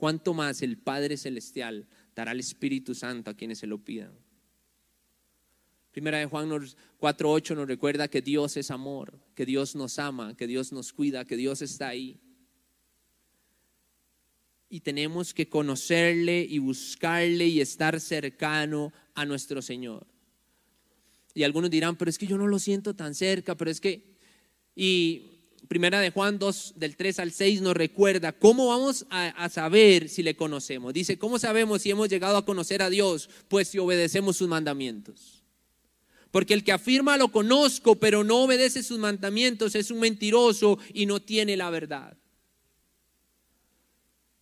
¿cuánto 0.00 0.32
más 0.32 0.62
el 0.62 0.78
Padre 0.78 1.18
Celestial 1.18 1.86
dará 2.14 2.30
al 2.30 2.40
Espíritu 2.40 2.94
Santo 2.94 3.30
a 3.30 3.34
quienes 3.34 3.58
se 3.58 3.66
lo 3.66 3.84
pidan? 3.84 4.14
Primera 5.92 6.16
de 6.16 6.24
Juan 6.24 6.48
4.8 6.48 7.54
nos 7.54 7.68
recuerda 7.68 8.08
que 8.08 8.22
Dios 8.22 8.56
es 8.56 8.70
amor, 8.70 9.20
que 9.34 9.44
Dios 9.44 9.76
nos 9.76 9.98
ama, 9.98 10.34
que 10.38 10.46
Dios 10.46 10.72
nos 10.72 10.94
cuida, 10.94 11.26
que 11.26 11.36
Dios 11.36 11.60
está 11.60 11.88
ahí. 11.88 12.18
Y 14.70 14.80
tenemos 14.80 15.34
que 15.34 15.50
conocerle 15.50 16.46
y 16.48 16.58
buscarle 16.60 17.48
y 17.48 17.60
estar 17.60 18.00
cercano 18.00 18.94
a 19.14 19.26
nuestro 19.26 19.60
Señor. 19.60 20.06
Y 21.34 21.42
algunos 21.42 21.68
dirán, 21.68 21.96
pero 21.96 22.08
es 22.08 22.16
que 22.16 22.26
yo 22.26 22.38
no 22.38 22.46
lo 22.46 22.58
siento 22.58 22.96
tan 22.96 23.14
cerca, 23.14 23.54
pero 23.54 23.70
es 23.70 23.82
que... 23.82 24.16
Y 24.74 25.39
Primera 25.68 26.00
de 26.00 26.10
Juan 26.10 26.38
2, 26.38 26.74
del 26.76 26.96
3 26.96 27.18
al 27.20 27.32
6 27.32 27.62
nos 27.62 27.76
recuerda 27.76 28.32
cómo 28.32 28.68
vamos 28.68 29.06
a, 29.10 29.28
a, 29.28 29.48
saber 29.48 30.08
si 30.08 30.22
le 30.22 30.34
conocemos. 30.34 30.92
Dice, 30.92 31.18
¿cómo 31.18 31.38
sabemos 31.38 31.82
si 31.82 31.90
hemos 31.90 32.08
llegado 32.08 32.36
a 32.36 32.44
conocer 32.44 32.82
a 32.82 32.90
Dios? 32.90 33.30
Pues 33.48 33.68
si 33.68 33.78
obedecemos 33.78 34.36
sus 34.36 34.48
mandamientos. 34.48 35.42
Porque 36.30 36.54
el 36.54 36.64
que 36.64 36.72
afirma 36.72 37.16
lo 37.16 37.32
conozco, 37.32 37.96
pero 37.96 38.24
no 38.24 38.44
obedece 38.44 38.82
sus 38.82 38.98
mandamientos, 38.98 39.74
es 39.74 39.90
un 39.90 40.00
mentiroso 40.00 40.78
y 40.92 41.06
no 41.06 41.20
tiene 41.20 41.56
la 41.56 41.70
verdad. 41.70 42.16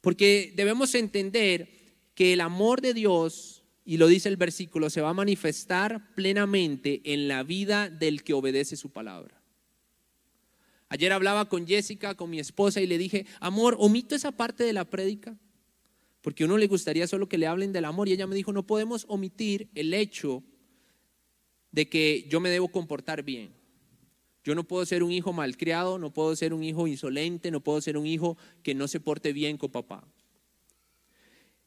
Porque 0.00 0.52
debemos 0.54 0.94
entender 0.94 1.68
que 2.14 2.32
el 2.32 2.40
amor 2.40 2.80
de 2.80 2.94
Dios 2.94 3.58
y 3.88 3.96
lo 3.96 4.06
dice 4.06 4.28
el 4.28 4.36
versículo, 4.36 4.90
se 4.90 5.00
va 5.00 5.08
a 5.08 5.14
manifestar 5.14 6.14
plenamente 6.14 7.00
en 7.04 7.26
la 7.26 7.42
vida 7.42 7.88
del 7.88 8.22
que 8.22 8.34
obedece 8.34 8.76
su 8.76 8.90
palabra. 8.90 9.37
Ayer 10.90 11.12
hablaba 11.12 11.48
con 11.48 11.66
Jessica, 11.66 12.14
con 12.14 12.30
mi 12.30 12.38
esposa, 12.40 12.80
y 12.80 12.86
le 12.86 12.98
dije, 12.98 13.26
amor, 13.40 13.76
omito 13.78 14.14
esa 14.14 14.32
parte 14.32 14.64
de 14.64 14.72
la 14.72 14.84
prédica, 14.84 15.36
porque 16.22 16.44
a 16.44 16.46
uno 16.46 16.58
le 16.58 16.66
gustaría 16.66 17.06
solo 17.06 17.28
que 17.28 17.38
le 17.38 17.46
hablen 17.46 17.72
del 17.72 17.84
amor. 17.84 18.08
Y 18.08 18.12
ella 18.12 18.26
me 18.26 18.34
dijo, 18.34 18.52
no 18.52 18.66
podemos 18.66 19.04
omitir 19.08 19.68
el 19.74 19.94
hecho 19.94 20.42
de 21.70 21.88
que 21.88 22.26
yo 22.28 22.40
me 22.40 22.50
debo 22.50 22.68
comportar 22.68 23.22
bien. 23.22 23.52
Yo 24.44 24.54
no 24.54 24.64
puedo 24.64 24.86
ser 24.86 25.02
un 25.02 25.12
hijo 25.12 25.32
malcriado, 25.32 25.98
no 25.98 26.12
puedo 26.12 26.34
ser 26.34 26.54
un 26.54 26.64
hijo 26.64 26.86
insolente, 26.86 27.50
no 27.50 27.60
puedo 27.60 27.80
ser 27.80 27.98
un 27.98 28.06
hijo 28.06 28.38
que 28.62 28.74
no 28.74 28.88
se 28.88 28.98
porte 28.98 29.32
bien 29.32 29.58
con 29.58 29.70
papá. 29.70 30.08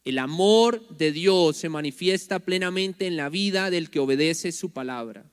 El 0.04 0.18
amor 0.18 0.88
de 0.98 1.12
Dios 1.12 1.58
se 1.58 1.70
manifiesta 1.70 2.40
plenamente 2.40 3.06
en 3.06 3.18
la 3.18 3.30
vida 3.30 3.70
del 3.70 3.92
que 3.92 4.00
obedece 4.00 4.52
su 4.52 4.72
palabra. 4.72 5.31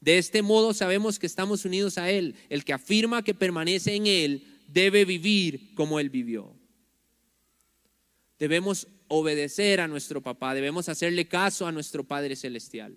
De 0.00 0.18
este 0.18 0.42
modo 0.42 0.72
sabemos 0.72 1.18
que 1.18 1.26
estamos 1.26 1.64
unidos 1.64 1.98
a 1.98 2.10
Él. 2.10 2.34
El 2.48 2.64
que 2.64 2.72
afirma 2.72 3.22
que 3.22 3.34
permanece 3.34 3.94
en 3.94 4.06
Él 4.06 4.46
debe 4.66 5.04
vivir 5.04 5.74
como 5.74 6.00
Él 6.00 6.10
vivió. 6.10 6.54
Debemos 8.38 8.88
obedecer 9.08 9.80
a 9.80 9.88
nuestro 9.88 10.22
papá, 10.22 10.54
debemos 10.54 10.88
hacerle 10.88 11.28
caso 11.28 11.66
a 11.66 11.72
nuestro 11.72 12.04
Padre 12.04 12.36
Celestial. 12.36 12.96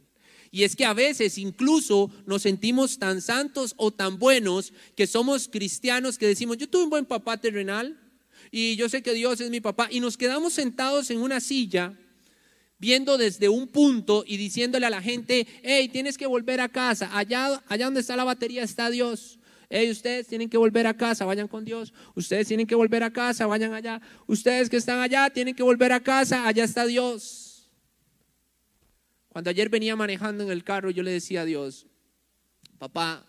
Y 0.52 0.64
es 0.64 0.76
que 0.76 0.86
a 0.86 0.94
veces 0.94 1.38
incluso 1.38 2.12
nos 2.26 2.44
sentimos 2.44 3.00
tan 3.00 3.22
santos 3.22 3.74
o 3.76 3.92
tan 3.92 4.20
buenos 4.20 4.72
que 4.96 5.08
somos 5.08 5.50
cristianos 5.50 6.18
que 6.18 6.28
decimos, 6.28 6.58
yo 6.58 6.70
tuve 6.70 6.84
un 6.84 6.92
buen 6.92 7.06
papá 7.06 7.38
terrenal, 7.38 8.00
y 8.52 8.76
yo 8.76 8.88
sé 8.88 9.02
que 9.02 9.14
Dios 9.14 9.42
es 9.42 9.50
mi 9.50 9.62
papá. 9.62 9.88
Y 9.90 10.00
nos 10.00 10.16
quedamos 10.16 10.54
sentados 10.54 11.10
en 11.10 11.20
una 11.22 11.40
silla 11.40 11.98
viendo 12.84 13.18
desde 13.18 13.48
un 13.48 13.70
punto 13.70 14.26
y 14.28 14.36
diciéndole 14.36 14.86
a 14.86 14.90
la 14.90 15.02
gente, 15.02 15.48
hey, 15.64 15.88
tienes 15.88 16.18
que 16.18 16.26
volver 16.26 16.60
a 16.60 16.68
casa, 16.68 17.18
allá, 17.18 17.64
allá 17.70 17.86
donde 17.86 18.02
está 18.02 18.18
la 18.18 18.26
batería 18.26 18.62
está 18.62 18.90
Dios. 18.90 19.40
Hey, 19.70 19.90
ustedes 19.90 20.28
tienen 20.28 20.50
que 20.50 20.58
volver 20.58 20.86
a 20.86 20.94
casa, 20.94 21.24
vayan 21.24 21.48
con 21.48 21.64
Dios. 21.64 21.94
Ustedes 22.14 22.46
tienen 22.46 22.68
que 22.68 22.76
volver 22.76 23.02
a 23.04 23.14
casa, 23.14 23.48
vayan 23.48 23.74
allá. 23.74 24.02
Ustedes 24.28 24.70
que 24.70 24.76
están 24.76 25.00
allá 25.00 25.30
tienen 25.30 25.56
que 25.56 25.64
volver 25.64 25.94
a 25.94 26.02
casa, 26.02 26.46
allá 26.46 26.66
está 26.66 26.86
Dios. 26.86 27.72
Cuando 29.30 29.50
ayer 29.50 29.70
venía 29.70 29.96
manejando 29.96 30.44
en 30.44 30.52
el 30.52 30.66
carro, 30.66 30.92
yo 30.92 31.04
le 31.04 31.12
decía 31.12 31.44
a 31.44 31.46
Dios, 31.46 31.88
papá, 32.78 33.26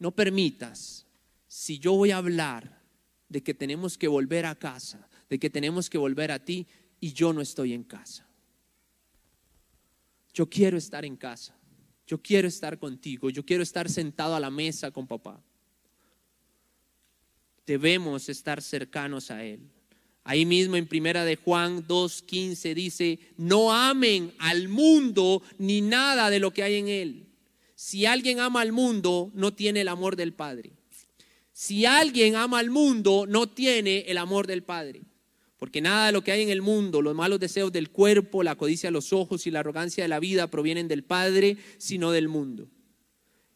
no 0.00 0.10
permitas, 0.10 1.06
si 1.46 1.78
yo 1.78 1.92
voy 1.92 2.10
a 2.10 2.16
hablar, 2.16 2.80
de 3.28 3.44
que 3.44 3.54
tenemos 3.54 3.96
que 3.96 4.08
volver 4.08 4.44
a 4.44 4.56
casa, 4.56 5.08
de 5.28 5.38
que 5.38 5.50
tenemos 5.50 5.88
que 5.88 5.98
volver 5.98 6.32
a 6.32 6.44
ti 6.44 6.66
y 6.98 7.12
yo 7.12 7.32
no 7.32 7.40
estoy 7.40 7.74
en 7.74 7.84
casa. 7.84 8.29
Yo 10.32 10.48
quiero 10.48 10.76
estar 10.76 11.04
en 11.04 11.16
casa, 11.16 11.56
yo 12.06 12.20
quiero 12.20 12.48
estar 12.48 12.78
contigo, 12.78 13.30
yo 13.30 13.44
quiero 13.44 13.62
estar 13.62 13.88
sentado 13.88 14.34
a 14.34 14.40
la 14.40 14.50
mesa 14.50 14.90
con 14.90 15.06
papá. 15.06 15.42
Debemos 17.66 18.28
estar 18.28 18.62
cercanos 18.62 19.30
a 19.30 19.44
Él. 19.44 19.60
Ahí 20.24 20.44
mismo 20.44 20.76
en 20.76 20.86
primera 20.86 21.24
de 21.24 21.36
Juan 21.36 21.86
2.15 21.86 22.74
dice, 22.74 23.18
no 23.36 23.72
amen 23.72 24.32
al 24.38 24.68
mundo 24.68 25.42
ni 25.58 25.80
nada 25.80 26.30
de 26.30 26.38
lo 26.38 26.52
que 26.52 26.62
hay 26.62 26.76
en 26.76 26.88
él. 26.88 27.26
Si 27.74 28.04
alguien 28.04 28.40
ama 28.40 28.60
al 28.60 28.72
mundo, 28.72 29.30
no 29.34 29.54
tiene 29.54 29.80
el 29.80 29.88
amor 29.88 30.16
del 30.16 30.34
Padre. 30.34 30.72
Si 31.52 31.86
alguien 31.86 32.36
ama 32.36 32.58
al 32.58 32.70
mundo, 32.70 33.24
no 33.26 33.48
tiene 33.48 34.04
el 34.06 34.18
amor 34.18 34.46
del 34.46 34.62
Padre. 34.62 35.02
Porque 35.60 35.82
nada 35.82 36.06
de 36.06 36.12
lo 36.12 36.24
que 36.24 36.32
hay 36.32 36.40
en 36.40 36.48
el 36.48 36.62
mundo, 36.62 37.02
los 37.02 37.14
malos 37.14 37.38
deseos 37.38 37.70
del 37.70 37.90
cuerpo, 37.90 38.42
la 38.42 38.56
codicia 38.56 38.86
de 38.86 38.92
los 38.92 39.12
ojos 39.12 39.46
y 39.46 39.50
la 39.50 39.60
arrogancia 39.60 40.02
de 40.02 40.08
la 40.08 40.18
vida 40.18 40.46
provienen 40.46 40.88
del 40.88 41.04
Padre, 41.04 41.58
sino 41.76 42.12
del 42.12 42.28
mundo. 42.28 42.70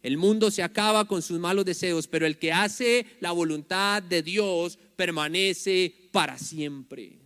El 0.02 0.18
mundo 0.18 0.50
se 0.50 0.62
acaba 0.62 1.08
con 1.08 1.22
sus 1.22 1.40
malos 1.40 1.64
deseos, 1.64 2.06
pero 2.06 2.26
el 2.26 2.38
que 2.38 2.52
hace 2.52 3.06
la 3.20 3.32
voluntad 3.32 4.02
de 4.02 4.22
Dios 4.22 4.78
permanece 4.96 5.94
para 6.12 6.36
siempre. 6.36 7.20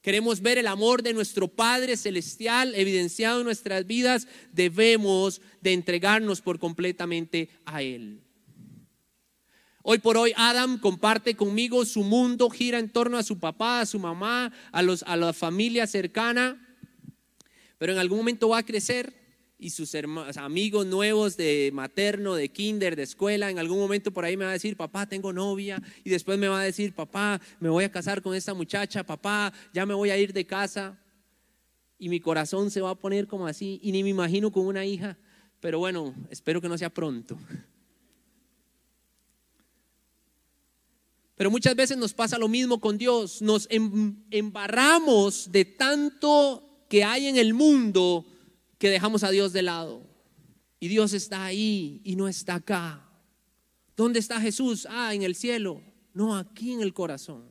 Queremos 0.00 0.40
ver 0.40 0.56
el 0.56 0.68
amor 0.68 1.02
de 1.02 1.12
nuestro 1.12 1.48
Padre 1.48 1.96
Celestial 1.96 2.76
evidenciado 2.76 3.40
en 3.40 3.46
nuestras 3.46 3.84
vidas, 3.84 4.28
debemos 4.52 5.40
de 5.60 5.72
entregarnos 5.72 6.40
por 6.40 6.60
completamente 6.60 7.50
a 7.64 7.82
Él. 7.82 8.22
Hoy 9.82 9.98
por 9.98 10.18
hoy 10.18 10.32
Adam 10.36 10.78
comparte 10.78 11.34
conmigo 11.34 11.86
su 11.86 12.02
mundo, 12.02 12.50
gira 12.50 12.78
en 12.78 12.90
torno 12.90 13.16
a 13.16 13.22
su 13.22 13.38
papá, 13.38 13.80
a 13.80 13.86
su 13.86 13.98
mamá, 13.98 14.52
a, 14.72 14.82
los, 14.82 15.02
a 15.04 15.16
la 15.16 15.32
familia 15.32 15.86
cercana, 15.86 16.60
pero 17.78 17.92
en 17.92 17.98
algún 17.98 18.18
momento 18.18 18.50
va 18.50 18.58
a 18.58 18.62
crecer 18.62 19.14
y 19.58 19.70
sus 19.70 19.94
amigos 20.36 20.86
nuevos 20.86 21.36
de 21.38 21.70
materno, 21.72 22.34
de 22.34 22.50
kinder, 22.50 22.94
de 22.94 23.04
escuela, 23.04 23.50
en 23.50 23.58
algún 23.58 23.78
momento 23.78 24.10
por 24.10 24.24
ahí 24.24 24.36
me 24.36 24.44
va 24.44 24.50
a 24.50 24.54
decir, 24.54 24.76
papá, 24.76 25.06
tengo 25.06 25.32
novia, 25.32 25.82
y 26.04 26.10
después 26.10 26.38
me 26.38 26.48
va 26.48 26.60
a 26.60 26.64
decir, 26.64 26.94
papá, 26.94 27.40
me 27.58 27.68
voy 27.68 27.84
a 27.84 27.92
casar 27.92 28.22
con 28.22 28.34
esta 28.34 28.54
muchacha, 28.54 29.04
papá, 29.04 29.52
ya 29.72 29.84
me 29.84 29.92
voy 29.94 30.10
a 30.10 30.18
ir 30.18 30.32
de 30.32 30.46
casa, 30.46 30.98
y 31.98 32.08
mi 32.08 32.20
corazón 32.20 32.70
se 32.70 32.80
va 32.80 32.90
a 32.90 32.94
poner 32.94 33.26
como 33.26 33.46
así, 33.46 33.78
y 33.82 33.92
ni 33.92 34.02
me 34.02 34.08
imagino 34.08 34.50
con 34.50 34.66
una 34.66 34.86
hija, 34.86 35.18
pero 35.60 35.78
bueno, 35.78 36.14
espero 36.30 36.62
que 36.62 36.68
no 36.68 36.78
sea 36.78 36.88
pronto. 36.88 37.38
Pero 41.40 41.50
muchas 41.50 41.74
veces 41.74 41.96
nos 41.96 42.12
pasa 42.12 42.36
lo 42.36 42.48
mismo 42.48 42.82
con 42.82 42.98
Dios. 42.98 43.40
Nos 43.40 43.66
em, 43.70 44.14
embarramos 44.30 45.50
de 45.50 45.64
tanto 45.64 46.84
que 46.86 47.02
hay 47.02 47.28
en 47.28 47.38
el 47.38 47.54
mundo 47.54 48.26
que 48.76 48.90
dejamos 48.90 49.24
a 49.24 49.30
Dios 49.30 49.54
de 49.54 49.62
lado. 49.62 50.06
Y 50.80 50.88
Dios 50.88 51.14
está 51.14 51.46
ahí 51.46 52.02
y 52.04 52.14
no 52.14 52.28
está 52.28 52.56
acá. 52.56 53.08
¿Dónde 53.96 54.18
está 54.18 54.38
Jesús? 54.38 54.86
Ah, 54.90 55.14
en 55.14 55.22
el 55.22 55.34
cielo. 55.34 55.80
No, 56.12 56.36
aquí 56.36 56.72
en 56.72 56.82
el 56.82 56.92
corazón. 56.92 57.44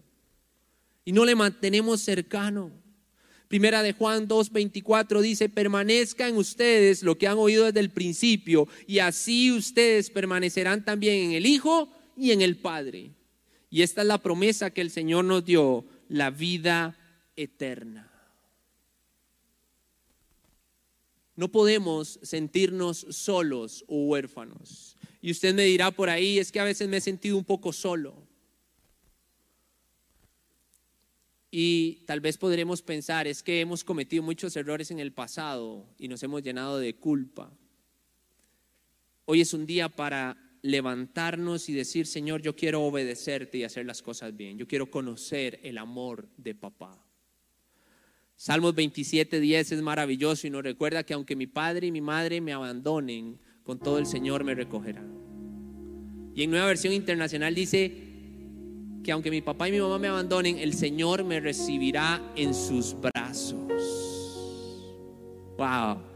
Y 1.04 1.12
no 1.12 1.26
le 1.26 1.34
mantenemos 1.34 2.00
cercano. 2.02 2.72
Primera 3.48 3.82
de 3.82 3.94
Juan 3.94 4.28
2:24 4.28 5.20
dice, 5.22 5.50
permanezca 5.50 6.28
en 6.28 6.38
ustedes 6.38 7.02
lo 7.02 7.18
que 7.18 7.28
han 7.28 7.40
oído 7.40 7.66
desde 7.66 7.80
el 7.80 7.90
principio, 7.90 8.68
y 8.86 9.00
así 9.00 9.52
ustedes 9.52 10.12
permanecerán 10.12 10.86
también 10.86 11.32
en 11.32 11.32
el 11.32 11.48
Hijo 11.48 11.92
y 12.16 12.30
en 12.30 12.44
el 12.44 12.58
Padre. 12.58 13.16
Y 13.70 13.84
esta 13.84 14.02
es 14.02 14.08
la 14.08 14.18
promesa 14.18 14.72
que 14.72 14.82
el 14.82 14.90
Señor 14.90 15.26
nos 15.26 15.46
dio, 15.46 15.86
la 16.08 16.32
vida 16.32 16.98
eterna. 17.36 18.12
No 21.36 21.50
podemos 21.50 22.20
sentirnos 22.22 23.06
solos 23.12 23.86
o 23.88 24.06
huérfanos. 24.06 24.98
Y 25.22 25.32
usted 25.32 25.54
me 25.54 25.64
dirá 25.64 25.92
por 25.92 26.10
ahí, 26.10 26.40
es 26.40 26.52
que 26.52 26.60
a 26.60 26.66
veces 26.66 26.90
me 26.90 26.98
he 26.98 27.02
sentido 27.02 27.38
un 27.38 27.46
poco 27.46 27.72
solo. 27.72 28.28
Y 31.52 32.04
tal 32.06 32.20
vez 32.20 32.38
podremos 32.38 32.82
pensar, 32.82 33.28
es 33.28 33.42
que 33.42 33.62
hemos 33.62 33.84
cometido 33.84 34.22
muchos 34.22 34.56
errores 34.56 34.92
en 34.92 35.00
el 35.00 35.12
pasado 35.12 35.86
y 35.98 36.08
nos 36.08 36.22
hemos 36.24 36.44
llenado 36.44 36.78
de 36.78 36.96
culpa. 36.96 37.52
Hoy 39.26 39.42
es 39.42 39.54
un 39.54 39.66
día 39.66 39.90
para 39.90 40.38
levantarnos 40.62 41.70
y 41.70 41.74
decir, 41.74 42.06
Señor, 42.06 42.42
yo 42.42 42.56
quiero 42.56 42.84
obedecerte 42.84 43.58
y 43.58 43.64
hacer 43.64 43.86
las 43.86 44.02
cosas 44.02 44.36
bien. 44.36 44.58
Yo 44.58 44.68
quiero 44.68 44.90
conocer 44.90 45.60
el 45.64 45.78
amor 45.78 46.28
de 46.38 46.56
papá. 46.56 47.06
Salmos 48.36 48.74
27, 48.74 49.40
10 49.40 49.72
es 49.74 49.82
maravilloso 49.82 50.48
y 50.48 50.50
nos 50.50 50.64
recuerda 50.64 51.04
que 51.04 51.14
aunque 51.14 51.36
mi 51.36 51.48
padre 51.48 51.88
y 51.88 51.92
mi 51.92 52.02
madre 52.02 52.40
me 52.40 52.54
abandonen, 52.54 53.38
con 53.64 53.80
todo 53.80 54.00
el 54.00 54.06
Señor 54.06 54.44
me 54.44 54.56
recogerá. 54.56 55.04
Y 56.34 56.44
en 56.44 56.52
nueva 56.52 56.68
versión 56.68 56.94
internacional 56.94 57.54
dice 57.54 57.92
que 59.04 59.12
aunque 59.12 59.30
mi 59.30 59.42
papá 59.42 59.68
y 59.68 59.74
mi 59.74 59.80
mamá 59.80 60.00
me 60.00 60.08
abandonen, 60.08 60.58
el 60.58 60.74
Señor 60.74 61.24
me 61.24 61.40
recibirá 61.40 62.32
en 62.36 62.54
sus 62.54 62.96
brazos. 63.00 63.58
Wow. 65.58 66.09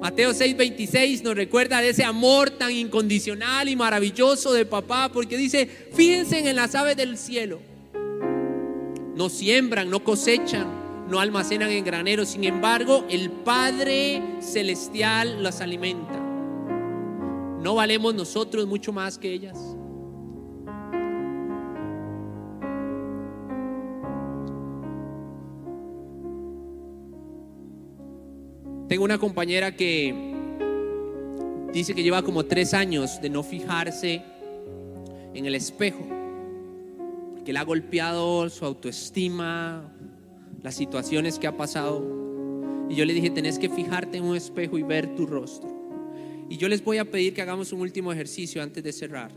Mateo 0.00 0.32
6:26 0.32 1.22
nos 1.22 1.34
recuerda 1.34 1.80
de 1.80 1.90
ese 1.90 2.04
amor 2.04 2.50
tan 2.50 2.72
incondicional 2.72 3.68
y 3.68 3.76
maravilloso 3.76 4.52
de 4.52 4.66
papá, 4.66 5.10
porque 5.12 5.36
dice, 5.36 5.66
fíjense 5.92 6.38
en 6.48 6.56
las 6.56 6.74
aves 6.74 6.96
del 6.96 7.16
cielo. 7.16 7.60
No 9.14 9.30
siembran, 9.30 9.88
no 9.88 10.04
cosechan, 10.04 10.66
no 11.08 11.20
almacenan 11.20 11.70
en 11.70 11.84
graneros, 11.84 12.28
sin 12.28 12.44
embargo, 12.44 13.06
el 13.08 13.30
Padre 13.30 14.22
Celestial 14.40 15.42
las 15.42 15.60
alimenta. 15.60 16.20
¿No 17.62 17.74
valemos 17.74 18.14
nosotros 18.14 18.66
mucho 18.66 18.92
más 18.92 19.18
que 19.18 19.32
ellas? 19.32 19.75
Tengo 28.88 29.02
una 29.02 29.18
compañera 29.18 29.74
que 29.74 30.14
dice 31.72 31.92
que 31.92 32.04
lleva 32.04 32.22
como 32.22 32.44
tres 32.44 32.72
años 32.72 33.20
de 33.20 33.28
no 33.30 33.42
fijarse 33.42 34.22
en 35.34 35.44
el 35.44 35.56
espejo, 35.56 36.06
que 37.44 37.52
le 37.52 37.58
ha 37.58 37.64
golpeado 37.64 38.48
su 38.48 38.64
autoestima, 38.64 39.92
las 40.62 40.76
situaciones 40.76 41.40
que 41.40 41.48
ha 41.48 41.56
pasado. 41.56 42.00
Y 42.88 42.94
yo 42.94 43.04
le 43.04 43.12
dije, 43.12 43.30
tenés 43.30 43.58
que 43.58 43.68
fijarte 43.68 44.18
en 44.18 44.24
un 44.24 44.36
espejo 44.36 44.78
y 44.78 44.84
ver 44.84 45.16
tu 45.16 45.26
rostro. 45.26 45.68
Y 46.48 46.56
yo 46.56 46.68
les 46.68 46.84
voy 46.84 46.98
a 46.98 47.10
pedir 47.10 47.34
que 47.34 47.42
hagamos 47.42 47.72
un 47.72 47.80
último 47.80 48.12
ejercicio 48.12 48.62
antes 48.62 48.84
de 48.84 48.92
cerrar. 48.92 49.32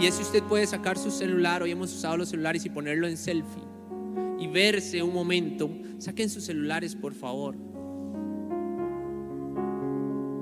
Y 0.00 0.06
es 0.06 0.16
si 0.16 0.22
usted 0.22 0.42
puede 0.42 0.66
sacar 0.66 0.98
su 0.98 1.12
celular, 1.12 1.62
hoy 1.62 1.70
hemos 1.70 1.94
usado 1.94 2.16
los 2.16 2.30
celulares 2.30 2.64
y 2.64 2.70
ponerlo 2.70 3.06
en 3.06 3.16
selfie. 3.16 3.62
Y 4.40 4.48
verse 4.48 5.04
un 5.04 5.14
momento. 5.14 5.70
Saquen 5.98 6.28
sus 6.28 6.44
celulares, 6.44 6.96
por 6.96 7.14
favor. 7.14 7.69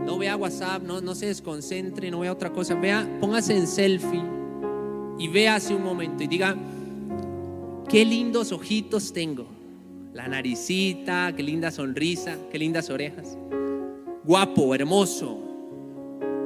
No 0.08 0.16
vea 0.16 0.36
WhatsApp, 0.36 0.82
no, 0.84 1.02
no 1.02 1.14
se 1.14 1.26
desconcentre, 1.26 2.10
no 2.10 2.20
vea 2.20 2.32
otra 2.32 2.50
cosa. 2.50 2.74
Vea, 2.74 3.06
póngase 3.20 3.54
en 3.54 3.66
selfie 3.66 4.22
y 5.18 5.28
véase 5.28 5.74
un 5.74 5.84
momento 5.84 6.24
y 6.24 6.26
diga, 6.26 6.56
qué 7.90 8.06
lindos 8.06 8.50
ojitos 8.50 9.12
tengo. 9.12 9.46
La 10.14 10.26
naricita, 10.26 11.34
qué 11.36 11.42
linda 11.42 11.70
sonrisa, 11.70 12.38
qué 12.50 12.58
lindas 12.58 12.88
orejas. 12.88 13.36
Guapo, 14.24 14.74
hermoso. 14.74 15.40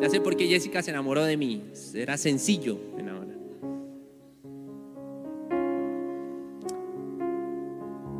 Ya 0.00 0.10
sé 0.10 0.20
por 0.20 0.36
qué 0.36 0.48
Jessica 0.48 0.82
se 0.82 0.90
enamoró 0.90 1.22
de 1.22 1.36
mí. 1.36 1.62
Era 1.94 2.16
sencillo 2.16 2.80
enamorar. 2.98 3.38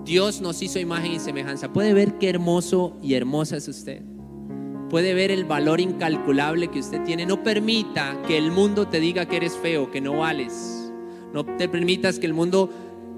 Dios 0.05 0.40
nos 0.40 0.62
hizo 0.62 0.78
imagen 0.78 1.14
y 1.14 1.18
semejanza. 1.18 1.72
¿Puede 1.72 1.95
ver 1.95 2.16
qué 2.18 2.28
hermoso 2.28 2.97
y 3.03 3.14
hermosa 3.14 3.57
es 3.57 3.66
usted? 3.66 4.11
Puede 4.93 5.14
ver 5.14 5.30
el 5.30 5.47
valor 5.47 5.80
incalculable 5.80 6.68
que 6.68 6.80
usted 6.80 7.03
tiene. 7.03 7.24
No 7.24 7.43
permita 7.43 8.20
que 8.28 8.36
el 8.36 8.51
mundo 8.51 8.88
te 8.88 9.01
diga 9.01 9.24
que 9.24 9.38
eres 9.38 9.57
feo, 9.57 9.90
que 9.90 10.03
no 10.03 10.18
vales. 10.18 10.93
No 11.32 11.47
te 11.47 11.66
permitas 11.66 12.18
que 12.18 12.26
el 12.26 12.34
mundo 12.34 12.68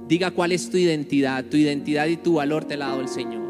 diga 0.07 0.31
cuál 0.31 0.53
es 0.53 0.71
tu 0.71 0.77
identidad. 0.77 1.45
Tu 1.47 1.57
identidad 1.57 2.07
y 2.07 2.17
tu 2.17 2.35
valor 2.35 2.65
te 2.65 2.77
la 2.77 2.87
ha 2.87 2.89
dado 2.91 3.01
el 3.01 3.09
Señor. 3.09 3.43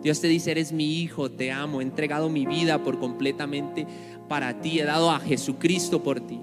Dios 0.00 0.20
te 0.20 0.28
dice, 0.28 0.52
eres 0.52 0.70
mi 0.70 1.00
hijo, 1.00 1.28
te 1.28 1.50
amo, 1.50 1.80
he 1.80 1.84
entregado 1.84 2.28
mi 2.28 2.46
vida 2.46 2.84
por 2.84 3.00
completamente 3.00 3.84
para 4.28 4.60
ti, 4.60 4.78
he 4.78 4.84
dado 4.84 5.10
a 5.10 5.18
Jesucristo 5.18 6.04
por 6.04 6.20
ti. 6.20 6.38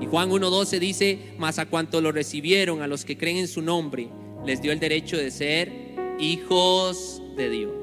Y 0.00 0.04
Juan 0.04 0.28
1.12 0.28 0.78
dice, 0.80 1.18
mas 1.38 1.58
a 1.58 1.64
cuanto 1.64 2.02
lo 2.02 2.12
recibieron, 2.12 2.82
a 2.82 2.86
los 2.86 3.06
que 3.06 3.16
creen 3.16 3.38
en 3.38 3.48
su 3.48 3.62
nombre, 3.62 4.10
les 4.44 4.60
dio 4.60 4.70
el 4.70 4.80
derecho 4.80 5.16
de 5.16 5.30
ser 5.30 5.96
hijos 6.18 7.22
de 7.38 7.48
Dios. 7.48 7.77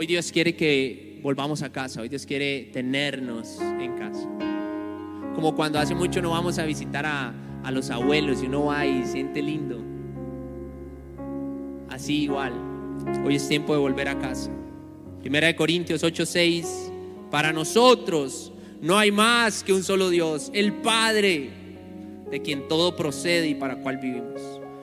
Hoy 0.00 0.06
Dios 0.06 0.30
quiere 0.30 0.54
que 0.54 1.18
volvamos 1.24 1.62
a 1.62 1.72
casa, 1.72 2.00
hoy 2.00 2.08
Dios 2.08 2.24
quiere 2.24 2.70
tenernos 2.72 3.58
en 3.60 3.96
casa. 3.96 4.28
Como 5.34 5.56
cuando 5.56 5.80
hace 5.80 5.92
mucho 5.92 6.22
no 6.22 6.30
vamos 6.30 6.56
a 6.60 6.64
visitar 6.64 7.04
a, 7.04 7.34
los 7.72 7.90
abuelos 7.90 8.40
y 8.40 8.46
uno 8.46 8.66
va 8.66 8.86
y 8.86 9.04
siente 9.04 9.42
lindo. 9.42 9.82
Así 11.90 12.22
igual, 12.22 12.52
hoy 13.26 13.34
es 13.34 13.48
tiempo 13.48 13.72
de 13.72 13.80
volver 13.80 14.06
a 14.08 14.16
casa. 14.20 14.52
Primera 15.20 15.48
de 15.48 15.56
Corintios 15.56 16.04
8:6, 16.04 16.92
para 17.32 17.52
nosotros 17.52 18.52
no 18.80 18.96
hay 18.96 19.10
más 19.10 19.64
que 19.64 19.72
un 19.72 19.82
solo 19.82 20.10
Dios, 20.10 20.52
el 20.54 20.74
Padre, 20.74 21.50
de 22.30 22.40
quien 22.40 22.68
todo 22.68 22.94
procede 22.94 23.48
y 23.48 23.56
para 23.56 23.82
cual 23.82 23.96
vivimos. 23.96 24.40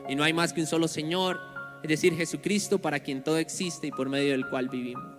Y 0.09 0.16
no 0.16 0.26
hay 0.26 0.34
más 0.34 0.51
que 0.51 0.59
un 0.59 0.68
solo 0.68 0.89
Señor, 0.89 1.55
es 1.84 1.90
decir, 1.90 2.16
Jesucristo 2.16 2.80
para 2.80 3.00
quien 3.00 3.24
todo 3.24 3.38
existe 3.38 3.88
y 3.88 3.92
por 3.92 4.10
medio 4.10 4.32
del 4.32 4.50
cual 4.50 4.70
vivimos. 4.70 5.18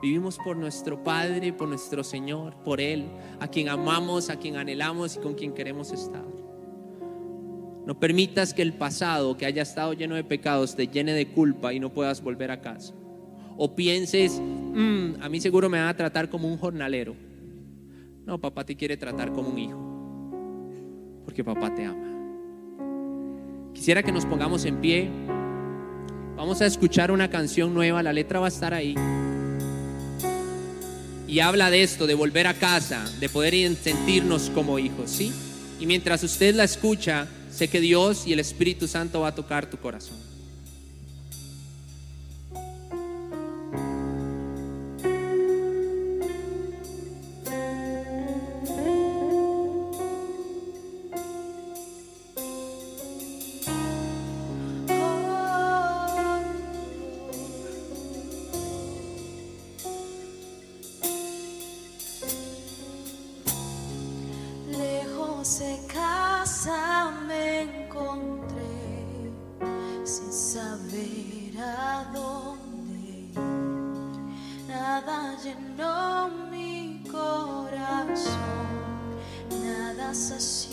Vivimos 0.00 0.38
por 0.38 0.56
nuestro 0.56 1.02
Padre, 1.02 1.52
por 1.52 1.68
nuestro 1.68 2.04
Señor, 2.04 2.54
por 2.64 2.80
Él, 2.80 3.06
a 3.40 3.48
quien 3.48 3.68
amamos, 3.68 4.30
a 4.30 4.38
quien 4.38 4.56
anhelamos 4.56 5.16
y 5.16 5.18
con 5.18 5.34
quien 5.34 5.52
queremos 5.52 5.92
estar. 5.92 6.24
No 7.84 7.98
permitas 7.98 8.54
que 8.54 8.62
el 8.62 8.74
pasado, 8.74 9.36
que 9.36 9.46
haya 9.46 9.62
estado 9.62 9.94
lleno 9.94 10.14
de 10.14 10.22
pecados, 10.22 10.76
te 10.76 10.86
llene 10.86 11.14
de 11.14 11.28
culpa 11.28 11.72
y 11.72 11.80
no 11.80 11.92
puedas 11.92 12.22
volver 12.22 12.50
a 12.50 12.60
casa. 12.60 12.94
O 13.56 13.74
pienses, 13.74 14.40
mm, 14.40 15.20
a 15.20 15.28
mí 15.28 15.40
seguro 15.40 15.68
me 15.68 15.78
van 15.78 15.88
a 15.88 15.96
tratar 15.96 16.28
como 16.28 16.46
un 16.46 16.58
jornalero. 16.58 17.16
No, 18.24 18.38
papá 18.38 18.64
te 18.64 18.76
quiere 18.76 18.96
tratar 18.96 19.32
como 19.32 19.48
un 19.48 19.58
hijo, 19.58 21.22
porque 21.24 21.42
papá 21.42 21.74
te 21.74 21.86
ama. 21.86 22.17
Quisiera 23.78 24.02
que 24.02 24.10
nos 24.10 24.26
pongamos 24.26 24.64
en 24.64 24.80
pie. 24.80 25.08
Vamos 26.36 26.60
a 26.60 26.66
escuchar 26.66 27.12
una 27.12 27.30
canción 27.30 27.72
nueva, 27.72 28.02
la 28.02 28.12
letra 28.12 28.40
va 28.40 28.46
a 28.46 28.48
estar 28.48 28.74
ahí. 28.74 28.96
Y 31.28 31.38
habla 31.38 31.70
de 31.70 31.84
esto, 31.84 32.08
de 32.08 32.14
volver 32.14 32.48
a 32.48 32.54
casa, 32.54 33.08
de 33.20 33.28
poder 33.28 33.54
sentirnos 33.76 34.50
como 34.50 34.80
hijos, 34.80 35.08
¿sí? 35.08 35.32
Y 35.78 35.86
mientras 35.86 36.24
usted 36.24 36.56
la 36.56 36.64
escucha, 36.64 37.28
sé 37.52 37.68
que 37.68 37.80
Dios 37.80 38.26
y 38.26 38.32
el 38.32 38.40
Espíritu 38.40 38.88
Santo 38.88 39.20
va 39.20 39.28
a 39.28 39.34
tocar 39.36 39.70
tu 39.70 39.76
corazón. 39.76 40.27
llenó 75.48 76.28
mi 76.50 77.02
corazón, 77.10 78.36
nada 79.62 80.12
sació. 80.14 80.67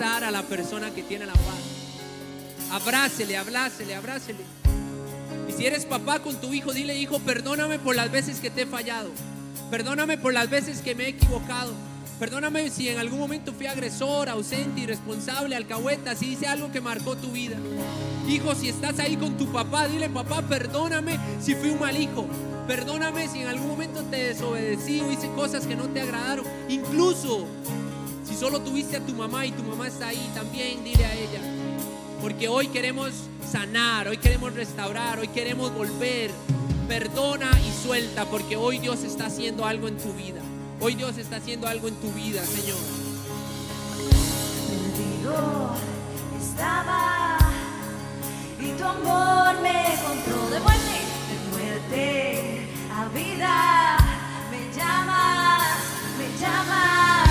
A 0.00 0.30
la 0.30 0.42
persona 0.42 0.90
que 0.90 1.02
tiene 1.02 1.26
la 1.26 1.34
paz. 1.34 2.72
Abrácele, 2.72 3.36
abrácele, 3.36 3.94
abrácele. 3.94 4.40
Y 5.48 5.52
si 5.52 5.66
eres 5.66 5.84
papá 5.84 6.20
con 6.20 6.40
tu 6.40 6.52
hijo, 6.52 6.72
dile, 6.72 6.96
hijo, 6.96 7.18
perdóname 7.20 7.78
por 7.78 7.94
las 7.94 8.10
veces 8.10 8.40
que 8.40 8.50
te 8.50 8.62
he 8.62 8.66
fallado. 8.66 9.10
Perdóname 9.70 10.16
por 10.16 10.32
las 10.32 10.48
veces 10.48 10.80
que 10.80 10.94
me 10.94 11.04
he 11.04 11.08
equivocado. 11.08 11.74
Perdóname 12.18 12.70
si 12.70 12.88
en 12.88 12.98
algún 12.98 13.18
momento 13.18 13.52
fui 13.52 13.66
agresor, 13.66 14.28
ausente, 14.28 14.80
irresponsable, 14.80 15.54
alcahueta, 15.54 16.16
si 16.16 16.32
hice 16.32 16.46
algo 16.46 16.72
que 16.72 16.80
marcó 16.80 17.16
tu 17.16 17.30
vida. 17.30 17.56
Hijo, 18.26 18.54
si 18.54 18.70
estás 18.70 18.98
ahí 18.98 19.16
con 19.16 19.36
tu 19.36 19.52
papá, 19.52 19.88
dile, 19.88 20.08
papá, 20.08 20.42
perdóname 20.42 21.18
si 21.40 21.54
fui 21.54 21.70
un 21.70 21.80
mal 21.80 22.00
hijo. 22.00 22.26
Perdóname 22.66 23.28
si 23.28 23.40
en 23.40 23.48
algún 23.48 23.68
momento 23.68 24.02
te 24.04 24.16
desobedecí 24.16 25.00
o 25.00 25.12
hice 25.12 25.28
cosas 25.36 25.66
que 25.66 25.76
no 25.76 25.88
te 25.88 26.00
agradaron. 26.00 26.46
Incluso 26.68 27.46
solo 28.42 28.60
tuviste 28.60 28.96
a 28.96 29.00
tu 29.06 29.14
mamá 29.14 29.46
y 29.46 29.52
tu 29.52 29.62
mamá 29.62 29.86
está 29.86 30.08
ahí, 30.08 30.32
también 30.34 30.82
dile 30.82 31.06
a 31.06 31.14
ella. 31.14 31.40
Porque 32.20 32.48
hoy 32.48 32.66
queremos 32.66 33.12
sanar, 33.48 34.08
hoy 34.08 34.16
queremos 34.16 34.52
restaurar, 34.52 35.20
hoy 35.20 35.28
queremos 35.28 35.72
volver. 35.72 36.32
Perdona 36.88 37.48
y 37.60 37.86
suelta, 37.86 38.24
porque 38.24 38.56
hoy 38.56 38.78
Dios 38.78 39.04
está 39.04 39.26
haciendo 39.26 39.64
algo 39.64 39.86
en 39.86 39.96
tu 39.96 40.12
vida. 40.14 40.40
Hoy 40.80 40.96
Dios 40.96 41.18
está 41.18 41.36
haciendo 41.36 41.68
algo 41.68 41.86
en 41.86 41.94
tu 41.94 42.10
vida, 42.10 42.44
Señor. 42.44 42.80
Perdido 44.66 45.76
estaba 46.42 47.38
y 48.58 48.72
tu 48.72 48.84
amor 48.84 49.62
me 49.62 49.94
encontró 49.94 50.50
de 50.50 50.58
muerte, 50.58 50.98
de 51.30 51.48
muerte 51.52 52.68
a 52.92 53.08
vida. 53.14 53.98
Me 54.50 54.76
llamas, 54.76 55.62
me 56.18 56.40
llamas. 56.40 57.21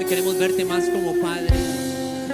Señor, 0.00 0.08
queremos 0.08 0.38
verte 0.38 0.64
más 0.64 0.88
como 0.88 1.14
Padre, 1.20 1.50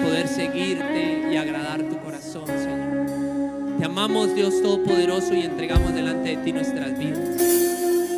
poder 0.01 0.29
seguirte 0.29 1.33
y 1.33 1.37
agradar 1.37 1.83
tu 1.83 1.99
corazón, 1.99 2.47
Señor. 2.47 3.77
Te 3.77 3.85
amamos, 3.85 4.37
Dios 4.37 4.63
Todopoderoso, 4.63 5.35
y 5.35 5.41
entregamos 5.41 5.93
delante 5.93 6.37
de 6.37 6.45
ti 6.45 6.53
nuestras 6.53 6.97
vidas. 6.97 7.41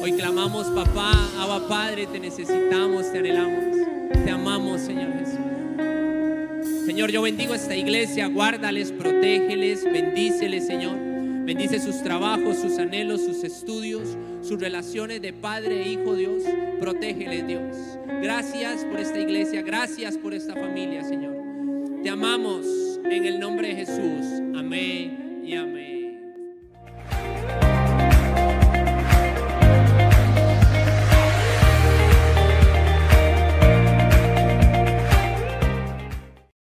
Hoy 0.02 0.12
clamamos, 0.12 0.66
papá, 0.66 1.12
Abba 1.38 1.66
Padre, 1.66 2.06
te 2.06 2.20
necesitamos, 2.20 3.10
te 3.10 3.20
anhelamos. 3.20 3.74
Te 4.22 4.30
amamos, 4.30 4.82
Señor 4.82 5.14
Jesús. 5.18 6.84
Señor, 6.84 7.10
yo 7.10 7.22
bendigo 7.22 7.54
esta 7.54 7.74
iglesia, 7.74 8.26
guárdales, 8.26 8.92
protégeles, 8.92 9.82
bendíceles, 9.84 10.66
Señor. 10.66 11.07
Bendice 11.48 11.80
sus 11.80 12.02
trabajos, 12.02 12.58
sus 12.58 12.76
anhelos, 12.76 13.22
sus 13.22 13.42
estudios, 13.42 14.18
sus 14.42 14.60
relaciones 14.60 15.22
de 15.22 15.32
padre 15.32 15.82
e 15.82 15.92
hijo, 15.92 16.14
Dios. 16.14 16.42
Protégeles, 16.78 17.46
Dios. 17.46 17.98
Gracias 18.22 18.84
por 18.84 19.00
esta 19.00 19.18
iglesia, 19.18 19.62
gracias 19.62 20.18
por 20.18 20.34
esta 20.34 20.54
familia, 20.54 21.02
Señor. 21.04 21.34
Te 22.02 22.10
amamos 22.10 22.66
en 23.02 23.24
el 23.24 23.40
nombre 23.40 23.68
de 23.68 23.76
Jesús. 23.76 24.42
Amén 24.58 25.40
y 25.42 25.54
amén. 25.54 25.97